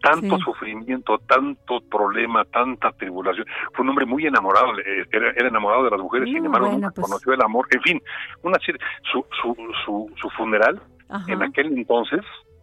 Tanto 0.00 0.36
Sí. 0.36 0.42
sufrimiento, 0.44 1.18
tanto 1.26 1.80
problema, 1.90 2.44
tanta 2.44 2.92
tribulación. 2.92 3.44
Fue 3.72 3.82
un 3.82 3.88
hombre 3.90 4.06
muy 4.06 4.24
enamorado, 4.26 4.78
eh, 4.78 5.04
era, 5.10 5.30
era 5.32 5.48
enamorado 5.48 5.82
de 5.84 5.90
las 5.90 5.98
mujeres, 6.00 6.28
sin 6.28 6.44
embargo 6.44 6.68
bueno, 6.68 6.78
nunca 6.82 6.94
pues- 6.94 7.06
conoció 7.08 7.32
el 7.32 7.42
amor. 7.42 7.66
En 7.72 7.82
fin, 7.82 8.02
una 8.42 8.58
su, 9.10 9.24
su, 9.42 9.56
su, 9.84 10.12
su 10.20 10.30
funeral 10.30 10.80
Ajá. 11.08 11.32
en 11.32 11.42
aquel 11.42 11.76
entonces, 11.76 12.20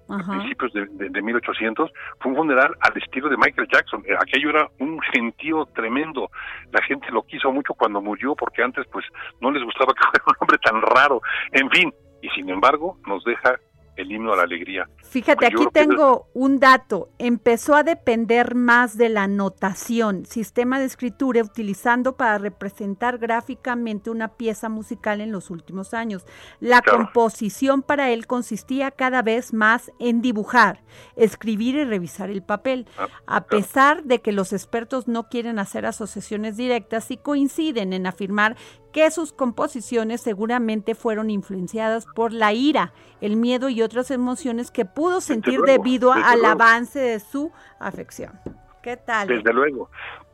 a 0.10 0.18
principios 0.18 0.72
de, 0.74 0.86
de, 0.86 1.10
de 1.10 1.22
1800, 1.22 1.91
fue 2.20 2.32
un 2.32 2.38
funeral 2.38 2.76
al 2.82 2.97
estilo 2.97 3.30
de 3.30 3.38
Michael 3.38 3.68
Jackson. 3.72 4.03
Eh, 4.08 4.16
Aquello 4.20 4.49
era 4.49 4.70
un 4.80 4.99
gentío 5.14 5.66
tremendo. 5.68 6.30
La 6.72 6.82
gente 6.84 7.12
lo 7.12 7.24
quiso 7.24 7.51
mucho 7.51 7.74
cuando 7.74 8.01
murió, 8.01 8.36
porque 8.36 8.64
antes 8.64 8.86
pues 8.91 9.06
no 9.41 9.51
les 9.51 9.64
gustaba 9.64 9.93
que 9.93 10.06
fuera 10.06 10.24
un 10.28 10.36
hombre 10.39 10.58
tan 10.60 10.82
raro. 10.82 11.22
En 11.51 11.70
fin, 11.70 11.93
y 12.22 12.30
sin 12.30 12.49
embargo 12.49 12.97
nos 13.06 13.24
deja 13.24 13.56
el 13.95 14.11
himno 14.11 14.33
a 14.33 14.37
la 14.37 14.43
alegría. 14.43 14.89
Fíjate, 15.03 15.49
Pues 15.49 15.53
aquí 15.53 15.65
que 15.65 15.71
tengo 15.71 16.27
un 16.33 16.59
dato. 16.59 17.09
Empezó 17.19 17.75
a 17.75 17.83
depender 17.83 18.55
más 18.55 18.97
de 18.97 19.09
la 19.09 19.27
notación, 19.27 20.25
sistema 20.25 20.79
de 20.79 20.85
escritura 20.85 21.41
utilizando 21.41 22.17
para 22.17 22.37
representar 22.37 23.17
gráficamente 23.17 24.09
una 24.09 24.29
pieza 24.29 24.67
musical 24.69 25.21
en 25.21 25.31
los 25.31 25.49
últimos 25.49 25.93
años. 25.93 26.25
La 26.59 26.81
Claro. 26.81 26.99
composición 26.99 27.81
para 27.81 28.09
él 28.11 28.27
consistía 28.27 28.91
cada 28.91 29.21
vez 29.21 29.53
más 29.53 29.91
en 29.99 30.21
dibujar, 30.21 30.83
escribir 31.15 31.75
y 31.75 31.85
revisar 31.85 32.29
el 32.29 32.43
papel. 32.43 32.87
Ah, 32.97 33.07
A 33.27 33.45
pesar 33.45 34.03
de 34.03 34.21
que 34.21 34.31
los 34.31 34.53
expertos 34.53 35.07
no 35.07 35.29
quieren 35.29 35.59
hacer 35.59 35.85
asociaciones 35.85 36.57
directas 36.57 37.11
y 37.11 37.17
coinciden 37.17 37.93
en 37.93 38.07
afirmar 38.07 38.55
que 38.95 39.11
sus 39.11 39.33
composiciones 39.33 40.21
seguramente 40.21 40.95
fueron 40.95 41.29
influenciadas 41.29 42.05
por 42.15 42.31
la 42.31 42.53
ira, 42.53 42.93
el 43.19 43.35
miedo 43.35 43.67
y 43.67 43.81
otras 43.81 44.09
emociones 44.09 44.71
que 44.71 44.85
pudo 44.85 45.19
sentir 45.19 45.59
luego, 45.59 45.65
debido 45.83 46.13
al 46.13 46.39
luego. 46.39 46.47
avance 46.47 46.99
de 46.99 47.19
su 47.19 47.51
afección. 47.77 48.39
¿Qué 48.81 48.95
tal? 48.95 49.27
Desde 49.27 49.51
luego. 49.51 49.89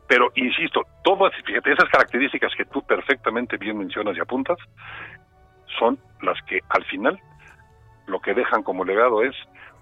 Pero 0.06 0.30
insisto, 0.36 0.82
todas, 1.02 1.32
fíjate, 1.44 1.72
esas 1.72 1.88
características 1.88 2.52
que 2.56 2.64
tú 2.66 2.80
perfectamente 2.82 3.56
bien 3.56 3.78
mencionas 3.78 4.16
y 4.16 4.20
apuntas, 4.20 4.58
son 5.76 5.98
las 6.20 6.40
que 6.42 6.60
al 6.68 6.84
final 6.84 7.18
lo 8.06 8.20
que 8.20 8.32
dejan 8.32 8.62
como 8.62 8.84
legado 8.84 9.24
es 9.24 9.34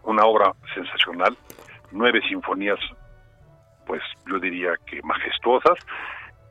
una 0.04 0.24
obra 0.24 0.54
sensacional, 0.74 1.36
nueve 1.90 2.22
sinfonías, 2.26 2.80
pues 3.84 4.00
yo 4.26 4.38
diría 4.38 4.72
que 4.86 5.02
majestuosas, 5.02 5.76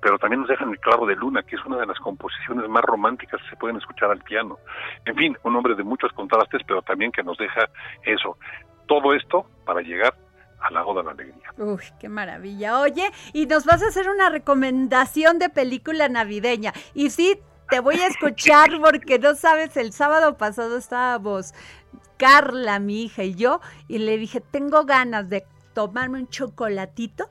pero 0.02 0.18
también 0.18 0.42
nos 0.42 0.50
dejan 0.50 0.70
el 0.70 0.80
clavo 0.80 1.06
de 1.06 1.16
luna, 1.16 1.44
que 1.44 1.56
es 1.56 1.66
una 1.66 1.78
de 1.78 1.86
las 1.86 1.98
composiciones 2.00 2.68
más 2.70 2.84
románticas 2.84 3.42
que 3.42 3.50
se 3.50 3.56
pueden 3.58 3.78
escuchar 3.78 4.12
al 4.12 4.20
piano. 4.20 4.58
En 5.06 5.16
fin, 5.16 5.38
un 5.44 5.56
hombre 5.56 5.76
de 5.76 5.84
muchos 5.84 6.12
contrastes, 6.14 6.62
pero 6.68 6.82
también 6.82 7.12
que 7.12 7.24
nos 7.24 7.38
deja 7.38 7.70
eso. 8.06 8.38
Todo 8.88 9.14
esto 9.14 9.46
para 9.66 9.82
llegar 9.82 10.16
al 10.62 10.74
lago 10.74 10.94
de 10.94 11.04
la 11.04 11.12
alegría. 11.12 11.54
Uy, 11.58 11.84
qué 12.00 12.10
maravilla. 12.10 12.80
Oye, 12.80 13.10
y 13.34 13.46
nos 13.46 13.66
vas 13.66 13.84
a 13.84 13.88
hacer 13.88 14.10
una 14.10 14.30
recomendación 14.30 15.40
de 15.40 15.50
película 15.50 16.10
navideña. 16.10 16.74
Y 16.94 17.10
sí, 17.10 17.40
te 17.70 17.80
voy 17.80 18.00
a 18.00 18.08
escuchar 18.08 18.70
porque 18.82 19.20
no 19.20 19.36
sabes, 19.36 19.76
el 19.78 19.94
sábado 19.94 20.38
pasado 20.38 20.78
estábamos 20.78 21.54
Carla, 22.18 22.80
mi 22.80 23.04
hija 23.04 23.24
y 23.24 23.36
yo, 23.36 23.62
y 23.88 24.00
le 24.00 24.18
dije, 24.18 24.42
tengo 24.42 24.84
ganas 24.84 25.30
de 25.30 25.46
tomarme 25.74 26.20
un 26.20 26.28
chocolatito 26.28 27.30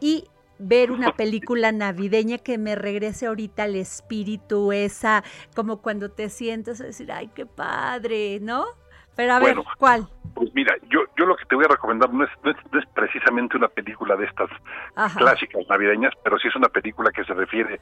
y 0.00 0.28
ver 0.58 0.90
una 0.90 1.12
película 1.12 1.72
navideña 1.72 2.38
que 2.38 2.58
me 2.58 2.74
regrese 2.74 3.26
ahorita 3.26 3.64
al 3.64 3.76
espíritu, 3.76 4.72
esa, 4.72 5.22
como 5.54 5.80
cuando 5.82 6.10
te 6.10 6.28
sientes 6.28 6.80
a 6.80 6.84
decir, 6.84 7.12
ay, 7.12 7.30
qué 7.34 7.46
padre, 7.46 8.38
¿no? 8.40 8.64
Pero 9.16 9.34
a 9.34 9.40
Bueno. 9.40 9.62
ver, 9.62 9.72
¿cuál? 9.78 10.08
Pues 10.34 10.50
mira, 10.54 10.76
yo, 10.88 11.00
yo 11.18 11.26
lo 11.26 11.36
que 11.36 11.44
te 11.46 11.56
voy 11.56 11.64
a 11.64 11.68
recomendar 11.68 12.12
no 12.12 12.22
es, 12.22 12.30
no 12.44 12.52
es, 12.52 12.56
no 12.70 12.78
es 12.78 12.86
precisamente 12.94 13.56
una 13.56 13.66
película 13.66 14.14
de 14.14 14.26
estas 14.26 14.48
Ajá. 14.94 15.18
clásicas 15.18 15.62
navideñas, 15.68 16.12
pero 16.22 16.38
sí 16.38 16.46
es 16.46 16.54
una 16.54 16.68
película 16.68 17.10
que 17.10 17.24
se 17.24 17.34
refiere 17.34 17.80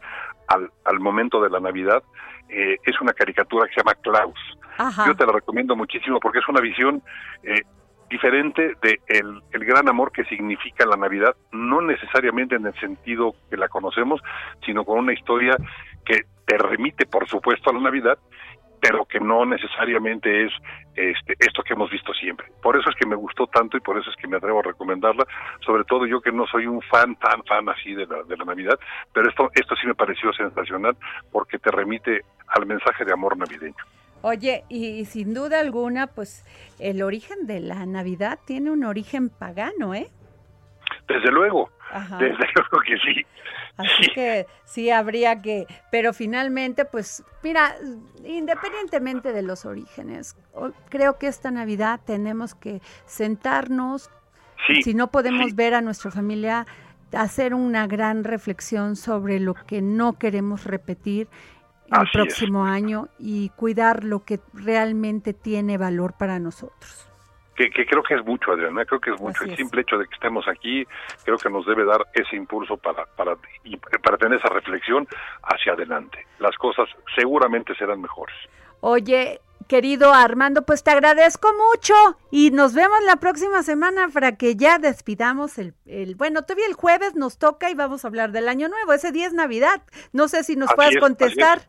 al, 0.49 0.71
al 0.85 1.01
momento 1.01 1.43
de 1.43 1.51
la 1.51 1.61
Navidad. 1.61 2.03
Eh, 2.49 2.79
es 2.85 2.99
una 3.01 3.13
caricatura 3.13 3.67
que 3.67 3.75
se 3.75 3.81
llama 3.81 3.95
Klaus. 3.97 4.39
Ajá. 4.79 5.07
Yo 5.07 5.15
te 5.15 5.27
la 5.27 5.33
recomiendo 5.33 5.77
muchísimo 5.77 6.19
porque 6.19 6.39
es 6.39 6.49
una 6.49 6.61
visión 6.61 7.03
eh, 7.43 7.61
diferente 8.09 8.75
de 8.83 9.01
el, 9.09 9.41
el 9.53 9.65
gran 9.65 9.89
amor 9.89 10.13
que 10.13 10.25
significa 10.25 10.87
la 10.87 10.97
Navidad, 10.97 11.35
no 11.53 11.81
necesariamente 11.81 12.55
en 12.55 12.67
el 12.67 12.75
sentido 12.75 13.35
que 13.51 13.57
la 13.57 13.69
conocemos, 13.69 14.21
sino 14.65 14.85
con 14.85 14.99
una 14.99 15.13
historia 15.13 15.57
que 16.05 16.25
te 16.47 16.59
remite, 16.59 17.07
por 17.07 17.29
supuesto, 17.29 17.71
a 17.71 17.75
la 17.75 17.81
Navidad, 17.81 18.19
pero 18.81 19.05
que 19.05 19.19
no 19.19 19.45
necesariamente 19.45 20.45
es 20.45 20.53
este, 20.95 21.35
esto 21.41 21.63
que 21.63 21.75
hemos 21.75 21.91
visto 21.91 22.13
siempre. 22.15 22.47
Por 22.63 22.79
eso 22.79 22.89
es 22.91 22.97
que 22.97 23.07
me 23.07 23.17
gustó 23.17 23.47
tanto 23.47 23.77
y 23.77 23.81
por 23.81 23.99
eso 23.99 24.11
es 24.11 24.17
que 24.17 24.29
me 24.29 24.37
atrevo 24.37 24.61
a 24.61 24.63
recomendarla, 24.63 25.27
sobre 25.65 25.85
todo 25.85 26.07
yo 26.07 26.21
que 26.21 26.33
no 26.33 26.47
soy 26.47 26.67
un 26.67 26.81
fan, 26.83 27.17
tan 27.17 27.43
fan 27.45 27.69
así 27.69 27.95
de 27.95 28.07
la, 28.07 28.23
de 28.23 28.37
la 28.37 28.45
Navidad, 28.45 28.79
pero 29.13 29.29
esto, 29.29 29.51
esto 29.55 29.75
sí 29.77 29.87
me 29.87 29.95
pareció 29.95 30.33
sensacional 30.33 30.97
porque 31.33 31.59
te 31.59 31.71
remite 31.71 32.23
al 32.49 32.67
mensaje 32.67 33.05
de 33.05 33.13
amor 33.13 33.37
navideño. 33.37 33.85
Oye, 34.29 34.65
y, 34.69 35.05
sin 35.05 35.35
duda 35.35 35.61
alguna, 35.61 36.09
pues 36.09 36.45
el 36.81 37.01
origen 37.05 37.47
de 37.47 37.61
la 37.61 37.87
Navidad 37.87 38.41
tiene 38.45 38.73
un 38.73 38.83
origen 38.83 39.29
pagano, 39.29 39.95
¿eh? 39.95 40.11
Desde 41.07 41.31
luego, 41.31 41.71
Ajá. 41.93 42.19
desde 42.19 42.35
luego 42.57 42.81
que 42.85 42.97
sí. 42.97 43.25
Así 43.77 44.11
que 44.13 44.49
sí 44.65 44.91
habría 44.91 45.41
que, 45.43 45.69
pero 45.93 46.13
finalmente, 46.13 46.85
pues 46.85 47.23
mira, 47.45 47.77
independientemente 48.25 49.33
de 49.33 49.43
los 49.43 49.65
orígenes, 49.65 50.35
creo 50.89 51.19
que 51.19 51.29
esta 51.29 51.53
Navidad 51.53 52.01
tenemos 52.05 52.57
que 52.57 52.83
sentarnos, 53.05 54.11
Sí, 54.67 54.83
si 54.83 54.95
no 54.95 55.13
podemos 55.13 55.51
sí. 55.51 55.55
ver 55.55 55.75
a 55.75 55.83
nuestra 55.83 56.11
familia, 56.11 56.67
hacer 57.13 57.55
una 57.55 57.87
gran 57.87 58.25
reflexión 58.25 58.97
sobre 58.97 59.39
lo 59.39 59.55
que 59.55 59.83
no 59.83 60.15
queremos 60.15 60.65
repetir 60.65 61.29
el 61.91 61.99
Así 62.01 62.09
es. 62.09 62.13
próximo 62.13 62.65
año 62.65 63.09
y 63.19 63.51
cuidar 63.51 64.05
lo 64.05 64.25
que 64.25 64.41
realmente 64.53 65.33
tiene 65.35 65.79
valor 65.79 66.15
para 66.19 66.39
nosotros. 66.39 67.09
Que, 67.55 67.71
que 67.71 67.87
creo 67.87 68.03
que 68.03 68.15
es 68.15 68.25
mucho, 68.25 68.53
Adriana, 68.53 68.85
creo 68.85 69.01
que 69.01 69.11
es 69.11 69.21
mucho. 69.21 69.39
Así 69.41 69.45
el 69.45 69.51
es. 69.53 69.57
simple 69.57 69.81
hecho 69.81 69.97
de 69.97 70.07
que 70.07 70.15
estemos 70.15 70.47
aquí, 70.47 70.87
creo 71.25 71.39
que 71.39 71.49
nos 71.49 71.65
debe 71.65 71.85
dar 71.87 72.07
ese 72.13 72.37
impulso 72.37 72.77
para, 72.77 73.07
para, 73.17 73.35
para 74.03 74.19
tener 74.19 74.39
esa 74.39 74.49
reflexión 74.51 75.09
hacia 75.43 75.73
adelante. 75.73 76.27
Las 76.39 76.55
cosas 76.57 76.87
seguramente 77.17 77.75
serán 77.77 78.03
mejores. 78.03 78.37
Oye, 78.81 79.41
querido 79.69 80.13
Armando, 80.13 80.67
pues 80.67 80.83
te 80.85 80.91
agradezco 80.91 81.49
mucho 81.73 81.95
y 82.31 82.51
nos 82.51 82.75
vemos 82.75 82.99
la 83.07 83.17
próxima 83.17 83.63
semana 83.63 84.09
para 84.13 84.37
que 84.37 84.55
ya 84.55 84.79
despidamos 84.79 85.57
el, 85.57 85.73
el 85.87 86.15
bueno, 86.15 86.43
todavía 86.43 86.67
el 86.67 86.75
jueves 86.75 87.15
nos 87.15 87.39
toca 87.39 87.71
y 87.71 87.75
vamos 87.75 88.05
a 88.05 88.09
hablar 88.09 88.33
del 88.33 88.49
año 88.51 88.69
nuevo, 88.69 88.93
ese 88.93 89.13
día 89.13 89.27
es 89.27 89.33
Navidad. 89.33 89.83
No 90.13 90.29
sé 90.29 90.45
si 90.45 90.57
nos 90.57 90.69
Así 90.69 90.77
puedas 90.77 90.95
es, 90.97 91.01
contestar, 91.01 91.63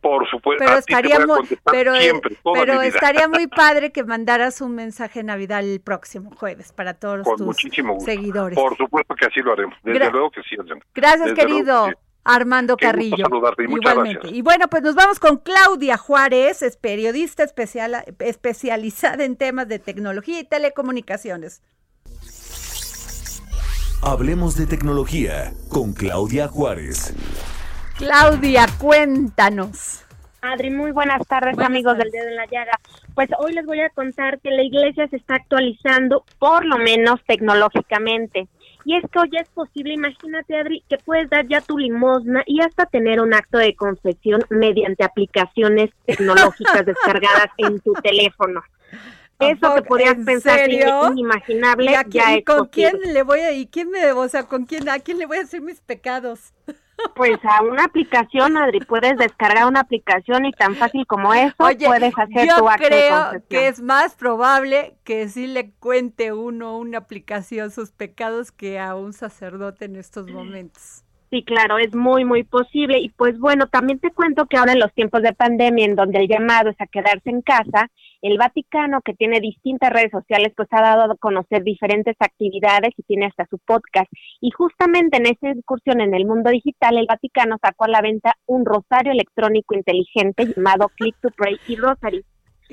Por 0.00 0.28
supuesto, 0.30 0.58
pero 0.60 0.70
voy 0.72 0.78
estaría 0.78 1.16
a 1.16 1.26
muy, 1.26 1.58
pero, 1.64 1.94
eh, 1.94 2.00
siempre, 2.02 2.36
pero 2.54 2.80
estaría 2.82 3.26
muy 3.28 3.46
padre 3.48 3.90
que 3.90 4.04
mandaras 4.04 4.60
un 4.60 4.74
mensaje 4.74 5.20
de 5.20 5.24
Navidad 5.24 5.60
el 5.64 5.80
próximo 5.80 6.30
jueves 6.36 6.72
para 6.72 6.94
todos 6.94 7.24
Con 7.24 7.36
tus 7.38 7.46
muchísimo 7.46 7.94
gusto. 7.94 8.10
seguidores. 8.10 8.56
Por 8.56 8.76
supuesto 8.76 9.14
que 9.14 9.26
así 9.26 9.40
lo 9.40 9.52
haremos. 9.52 9.74
Desde 9.82 9.98
Gra- 9.98 10.12
luego 10.12 10.30
que 10.30 10.42
sí. 10.42 10.56
Gracias, 10.94 11.30
Desde 11.30 11.34
querido. 11.34 11.88
Armando 12.28 12.76
Qué 12.76 12.86
Carrillo. 12.86 13.16
y 13.18 13.20
Igualmente. 13.20 14.14
gracias. 14.20 14.32
Y 14.32 14.42
bueno, 14.42 14.66
pues 14.68 14.82
nos 14.82 14.96
vamos 14.96 15.20
con 15.20 15.36
Claudia 15.38 15.96
Juárez, 15.96 16.60
es 16.62 16.76
periodista 16.76 17.44
especial, 17.44 18.04
especializada 18.18 19.24
en 19.24 19.36
temas 19.36 19.68
de 19.68 19.78
tecnología 19.78 20.40
y 20.40 20.44
telecomunicaciones. 20.44 21.62
Hablemos 24.02 24.56
de 24.56 24.66
tecnología 24.66 25.52
con 25.68 25.92
Claudia 25.92 26.48
Juárez. 26.48 27.14
Claudia, 27.98 28.66
cuéntanos. 28.78 30.04
Adri, 30.42 30.70
muy 30.70 30.92
buenas 30.92 31.26
tardes 31.26 31.54
Buenas 31.54 31.70
amigos 31.70 31.96
tardes. 31.96 32.12
del 32.12 32.20
Dedo 32.20 32.30
en 32.30 32.36
la 32.36 32.46
Llaga. 32.46 32.78
Pues 33.14 33.28
hoy 33.38 33.52
les 33.52 33.64
voy 33.66 33.80
a 33.80 33.88
contar 33.90 34.38
que 34.40 34.50
la 34.50 34.62
iglesia 34.62 35.08
se 35.08 35.16
está 35.16 35.36
actualizando, 35.36 36.24
por 36.38 36.64
lo 36.64 36.76
menos 36.78 37.20
tecnológicamente. 37.26 38.46
Y 38.84 38.96
es 38.96 39.02
que 39.10 39.18
hoy 39.18 39.30
ya 39.32 39.40
es 39.40 39.48
posible, 39.48 39.94
imagínate 39.94 40.56
Adri, 40.56 40.84
que 40.88 40.98
puedes 40.98 41.28
dar 41.30 41.48
ya 41.48 41.60
tu 41.60 41.76
limosna 41.78 42.44
y 42.46 42.60
hasta 42.60 42.86
tener 42.86 43.20
un 43.20 43.34
acto 43.34 43.58
de 43.58 43.74
confesión 43.74 44.44
mediante 44.50 45.02
aplicaciones 45.02 45.90
tecnológicas 46.04 46.84
descargadas 46.86 47.48
en 47.56 47.80
tu 47.80 47.92
teléfono. 47.94 48.62
¿A 49.40 49.48
Eso 49.48 49.74
que 49.74 49.82
podías 49.82 50.16
¿En 50.16 50.24
pensar 50.24 50.58
que 50.60 50.64
serio? 50.66 51.08
inimaginable, 51.10 51.90
¿Y 51.90 51.94
a 51.94 52.04
quién- 52.04 52.24
ya 52.24 52.34
es 52.36 52.44
con 52.44 52.68
posible. 52.68 52.90
quién 53.00 53.14
le 53.14 53.22
voy 53.22 53.40
a, 53.40 53.52
y 53.52 53.66
quién 53.66 53.90
me, 53.90 54.12
o 54.12 54.28
sea, 54.28 54.44
con 54.44 54.64
quién, 54.66 54.88
a 54.88 55.00
quién 55.00 55.18
le 55.18 55.26
voy 55.26 55.38
a 55.38 55.40
decir 55.40 55.60
mis 55.62 55.80
pecados? 55.80 56.52
Pues 57.14 57.38
a 57.44 57.62
una 57.62 57.84
aplicación, 57.84 58.56
Adri, 58.56 58.80
puedes 58.80 59.16
descargar 59.18 59.66
una 59.66 59.80
aplicación 59.80 60.44
y 60.46 60.52
tan 60.52 60.74
fácil 60.74 61.06
como 61.06 61.32
eso 61.34 61.54
Oye, 61.58 61.86
puedes 61.86 62.12
hacer 62.18 62.48
tu 62.56 62.68
acto 62.68 62.84
de 62.84 62.88
creo 62.88 63.10
confesión. 63.18 63.44
que 63.48 63.68
es 63.68 63.80
más 63.80 64.14
probable 64.14 64.96
que 65.04 65.28
sí 65.28 65.46
le 65.46 65.72
cuente 65.72 66.32
uno 66.32 66.76
una 66.78 66.98
aplicación 66.98 67.70
sus 67.70 67.92
pecados 67.92 68.50
que 68.52 68.78
a 68.78 68.94
un 68.94 69.12
sacerdote 69.12 69.84
en 69.86 69.96
estos 69.96 70.26
momentos. 70.28 71.04
Sí, 71.30 71.42
claro, 71.44 71.78
es 71.78 71.94
muy, 71.94 72.24
muy 72.24 72.44
posible. 72.44 72.98
Y 73.00 73.08
pues 73.10 73.38
bueno, 73.38 73.66
también 73.66 73.98
te 73.98 74.12
cuento 74.12 74.46
que 74.46 74.56
ahora 74.56 74.72
en 74.72 74.78
los 74.80 74.92
tiempos 74.94 75.22
de 75.22 75.32
pandemia, 75.32 75.84
en 75.84 75.96
donde 75.96 76.20
el 76.20 76.28
llamado 76.28 76.70
es 76.70 76.80
a 76.80 76.86
quedarse 76.86 77.30
en 77.30 77.42
casa, 77.42 77.90
el 78.22 78.38
Vaticano, 78.38 79.00
que 79.02 79.14
tiene 79.14 79.40
distintas 79.40 79.90
redes 79.90 80.10
sociales, 80.10 80.52
pues 80.56 80.68
ha 80.72 80.80
dado 80.82 81.10
a 81.12 81.16
conocer 81.16 81.62
diferentes 81.62 82.16
actividades 82.18 82.90
y 82.96 83.02
tiene 83.02 83.26
hasta 83.26 83.46
su 83.50 83.58
podcast. 83.58 84.08
Y 84.40 84.50
justamente 84.50 85.18
en 85.18 85.26
esa 85.26 85.48
incursión 85.50 86.00
en 86.00 86.14
el 86.14 86.26
mundo 86.26 86.50
digital, 86.50 86.96
el 86.98 87.06
Vaticano 87.08 87.56
sacó 87.62 87.84
a 87.84 87.88
la 87.88 88.02
venta 88.02 88.34
un 88.46 88.64
rosario 88.64 89.12
electrónico 89.12 89.74
inteligente 89.74 90.46
llamado 90.54 90.88
Click 90.96 91.16
to 91.20 91.28
Pray 91.36 91.56
y 91.66 91.76
Rosary. 91.76 92.24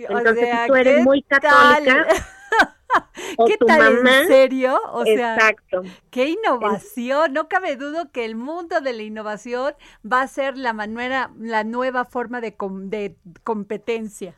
O 0.10 0.18
Entonces, 0.18 0.46
sea, 0.50 0.62
si 0.64 0.68
tú 0.68 0.76
eres 0.76 0.96
¿qué 0.98 1.04
muy 1.04 1.22
tal? 1.24 1.42
católica 1.42 2.08
o 3.38 3.46
¿Qué 3.46 3.58
tal 3.58 3.96
mamá, 3.96 4.22
en 4.22 4.28
serio? 4.28 4.80
O 4.92 5.04
sea, 5.06 5.36
exacto. 5.36 5.82
qué 6.10 6.30
innovación. 6.30 7.34
No 7.34 7.48
cabe 7.48 7.76
duda 7.76 8.10
que 8.12 8.26
el 8.26 8.36
mundo 8.36 8.82
de 8.82 8.94
la 8.94 9.04
innovación 9.04 9.74
va 10.10 10.22
a 10.22 10.28
ser 10.28 10.58
la 10.58 10.74
manera, 10.74 11.32
la 11.40 11.64
nueva 11.64 12.06
forma 12.06 12.42
de, 12.42 12.56
com- 12.56 12.90
de 12.90 13.16
competencia. 13.44 14.36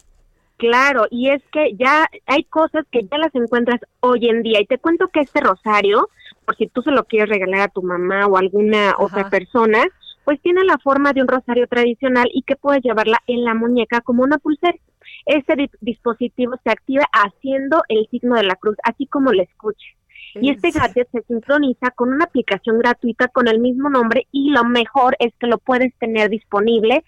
Claro, 0.57 1.05
y 1.11 1.29
es 1.29 1.43
que 1.51 1.75
ya 1.75 2.07
hay 2.25 2.45
cosas 2.45 2.85
que 2.89 3.01
ya 3.11 3.17
las 3.17 3.35
encuentras 3.35 3.81
hoy 3.99 4.29
en 4.29 4.41
día. 4.41 4.61
Y 4.61 4.65
te 4.65 4.77
cuento 4.77 5.09
que 5.09 5.19
este 5.19 5.41
rosario, 5.41 6.09
por 6.45 6.55
si 6.55 6.67
tú 6.67 6.81
se 6.81 6.91
lo 6.91 7.03
quieres 7.03 7.29
regalar 7.29 7.61
a 7.61 7.67
tu 7.67 7.83
mamá 7.83 8.25
o 8.27 8.37
alguna 8.37 8.95
otra 8.97 9.29
persona, 9.29 9.83
pues 10.23 10.41
tiene 10.41 10.63
la 10.63 10.77
forma 10.77 11.11
de 11.13 11.21
un 11.21 11.27
rosario 11.27 11.67
tradicional 11.67 12.29
y 12.33 12.43
que 12.43 12.55
puedes 12.55 12.81
llevarla 12.83 13.19
en 13.27 13.43
la 13.43 13.53
muñeca 13.53 14.01
como 14.01 14.23
una 14.23 14.37
pulsera. 14.37 14.77
Este 15.25 15.69
dispositivo 15.81 16.55
se 16.63 16.71
activa 16.71 17.05
haciendo 17.11 17.83
el 17.89 18.07
signo 18.09 18.35
de 18.35 18.43
la 18.43 18.55
cruz, 18.55 18.77
así 18.83 19.07
como 19.07 19.33
lo 19.33 19.43
escuches. 19.43 19.95
Y 20.35 20.49
este 20.49 20.71
gadget 20.71 21.09
se 21.11 21.21
sincroniza 21.23 21.91
con 21.91 22.11
una 22.11 22.25
aplicación 22.25 22.79
gratuita 22.79 23.29
con 23.29 23.47
el 23.47 23.59
mismo 23.59 23.89
nombre 23.89 24.27
y 24.31 24.49
lo 24.51 24.65
mejor 24.65 25.15
es 25.19 25.33
que 25.39 25.47
lo 25.47 25.59
puedes 25.59 25.93
tener 25.95 26.29
disponible 26.29 27.05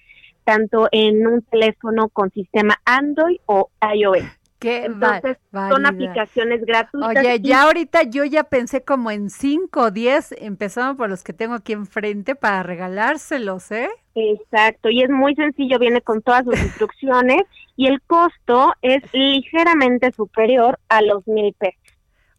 tanto 0.47 0.87
en 0.93 1.27
un 1.27 1.41
teléfono 1.41 2.07
con 2.07 2.31
sistema 2.31 2.79
Android 2.85 3.37
o 3.47 3.69
iOS. 3.93 4.23
Qué 4.59 4.85
Entonces, 4.85 5.37
son 5.51 5.85
aplicaciones 5.85 6.65
gratuitas. 6.65 7.17
Oye, 7.17 7.41
ya 7.41 7.63
ahorita 7.63 8.03
yo 8.03 8.23
ya 8.23 8.45
pensé 8.45 8.81
como 8.81 9.11
en 9.11 9.29
5 9.29 9.81
o 9.81 9.91
10, 9.91 10.35
empezando 10.39 10.95
por 10.95 11.09
los 11.09 11.23
que 11.25 11.33
tengo 11.33 11.53
aquí 11.53 11.73
enfrente 11.73 12.33
para 12.33 12.63
regalárselos, 12.63 13.69
¿eh? 13.71 13.89
Exacto, 14.15 14.89
y 14.89 15.03
es 15.03 15.09
muy 15.09 15.35
sencillo, 15.35 15.79
viene 15.79 16.01
con 16.01 16.21
todas 16.21 16.45
sus 16.45 16.57
instrucciones 16.59 17.43
y 17.75 17.87
el 17.87 18.01
costo 18.01 18.73
es 18.81 19.03
ligeramente 19.13 20.13
superior 20.13 20.79
a 20.87 21.01
los 21.01 21.27
mil 21.27 21.53
pesos. 21.53 21.81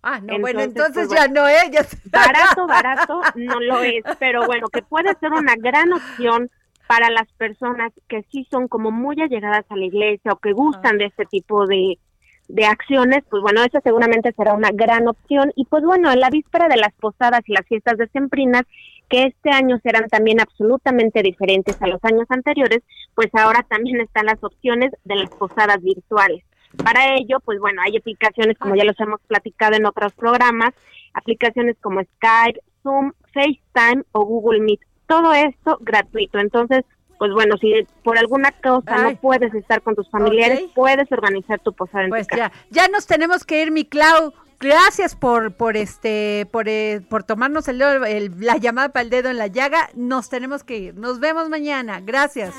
Ah, 0.02 0.18
no, 0.20 0.38
bueno, 0.40 0.60
entonces 0.60 1.08
pues, 1.08 1.20
ya 1.20 1.28
no 1.28 1.46
es. 1.46 1.70
Barato, 2.10 2.66
barato, 2.66 3.20
no 3.34 3.60
lo 3.60 3.82
es, 3.82 4.02
pero 4.18 4.46
bueno, 4.46 4.68
que 4.68 4.80
puede 4.82 5.14
ser 5.20 5.32
una 5.32 5.54
gran 5.56 5.92
opción 5.92 6.50
para 6.88 7.10
las 7.10 7.30
personas 7.34 7.92
que 8.08 8.24
sí 8.32 8.48
son 8.50 8.66
como 8.66 8.90
muy 8.90 9.20
allegadas 9.20 9.66
a 9.68 9.76
la 9.76 9.84
iglesia 9.84 10.32
o 10.32 10.38
que 10.38 10.52
gustan 10.52 10.96
de 10.96 11.04
este 11.04 11.26
tipo 11.26 11.66
de, 11.66 11.98
de 12.48 12.64
acciones, 12.64 13.24
pues 13.28 13.42
bueno, 13.42 13.62
esa 13.62 13.82
seguramente 13.82 14.32
será 14.32 14.54
una 14.54 14.70
gran 14.72 15.06
opción. 15.06 15.52
Y 15.54 15.66
pues 15.66 15.84
bueno, 15.84 16.10
en 16.10 16.18
la 16.18 16.30
víspera 16.30 16.66
de 16.66 16.78
las 16.78 16.94
posadas 16.94 17.42
y 17.46 17.52
las 17.52 17.66
fiestas 17.66 17.98
decembrinas, 17.98 18.62
que 19.10 19.24
este 19.24 19.50
año 19.50 19.78
serán 19.82 20.08
también 20.08 20.40
absolutamente 20.40 21.22
diferentes 21.22 21.80
a 21.82 21.86
los 21.86 22.02
años 22.04 22.26
anteriores, 22.30 22.80
pues 23.14 23.28
ahora 23.34 23.66
también 23.68 24.00
están 24.00 24.24
las 24.24 24.42
opciones 24.42 24.90
de 25.04 25.16
las 25.16 25.30
posadas 25.30 25.82
virtuales. 25.82 26.42
Para 26.82 27.16
ello, 27.16 27.38
pues 27.44 27.58
bueno, 27.60 27.82
hay 27.82 27.98
aplicaciones 27.98 28.56
como 28.58 28.76
ya 28.76 28.84
los 28.84 28.98
hemos 28.98 29.20
platicado 29.26 29.76
en 29.76 29.84
otros 29.84 30.14
programas, 30.14 30.70
aplicaciones 31.12 31.76
como 31.82 32.00
Skype, 32.02 32.60
Zoom, 32.82 33.12
FaceTime 33.34 34.04
o 34.12 34.24
Google 34.24 34.60
Meet 34.60 34.80
todo 35.08 35.32
esto 35.34 35.78
gratuito. 35.80 36.38
Entonces, 36.38 36.84
pues 37.18 37.32
bueno, 37.32 37.56
si 37.58 37.72
por 38.04 38.16
alguna 38.16 38.52
causa 38.52 38.96
no 39.02 39.16
puedes 39.16 39.52
estar 39.54 39.82
con 39.82 39.96
tus 39.96 40.08
familiares, 40.08 40.62
puedes 40.74 41.10
organizar 41.10 41.58
tu 41.58 41.72
posada 41.72 42.04
en 42.04 42.10
pues 42.10 42.28
tu 42.28 42.36
casa. 42.36 42.52
ya, 42.70 42.82
ya 42.82 42.88
nos 42.88 43.08
tenemos 43.08 43.44
que 43.44 43.62
ir, 43.62 43.72
mi 43.72 43.84
Clau. 43.84 44.32
Gracias 44.60 45.14
por 45.14 45.54
por 45.54 45.76
este 45.76 46.46
por, 46.50 46.68
eh, 46.68 47.00
por 47.08 47.22
tomarnos 47.22 47.68
el, 47.68 47.78
la 47.78 48.56
llamada 48.56 48.88
para 48.90 49.02
el 49.02 49.10
dedo 49.10 49.30
en 49.30 49.38
la 49.38 49.48
llaga. 49.48 49.90
Nos 49.94 50.28
tenemos 50.28 50.62
que 50.62 50.78
ir. 50.78 50.94
Nos 50.94 51.18
vemos 51.20 51.48
mañana. 51.48 52.00
Gracias. 52.00 52.54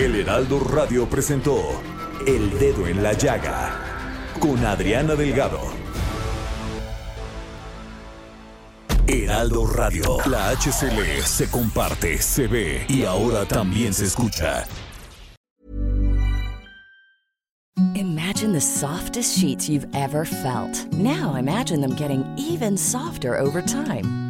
El 0.00 0.16
Heraldo 0.16 0.60
Radio 0.60 1.06
presentó 1.06 1.60
El 2.26 2.58
Dedo 2.58 2.86
en 2.86 3.02
la 3.02 3.12
Llaga 3.12 3.78
con 4.38 4.64
Adriana 4.64 5.14
Delgado. 5.14 5.60
Heraldo 9.06 9.66
Radio, 9.66 10.16
la 10.24 10.52
HCL 10.52 11.22
se 11.22 11.50
comparte, 11.50 12.16
se 12.16 12.46
ve 12.46 12.86
y 12.88 13.04
ahora 13.04 13.44
también 13.44 13.92
se 13.92 14.06
escucha. 14.06 14.66
Imagine 17.94 18.54
the 18.54 18.60
softest 18.60 19.36
sheets 19.36 19.68
you've 19.68 19.86
ever 19.92 20.24
felt. 20.24 20.90
Now 20.94 21.34
imagine 21.34 21.82
them 21.82 21.94
getting 21.94 22.24
even 22.38 22.78
softer 22.78 23.36
over 23.36 23.60
time. 23.60 24.29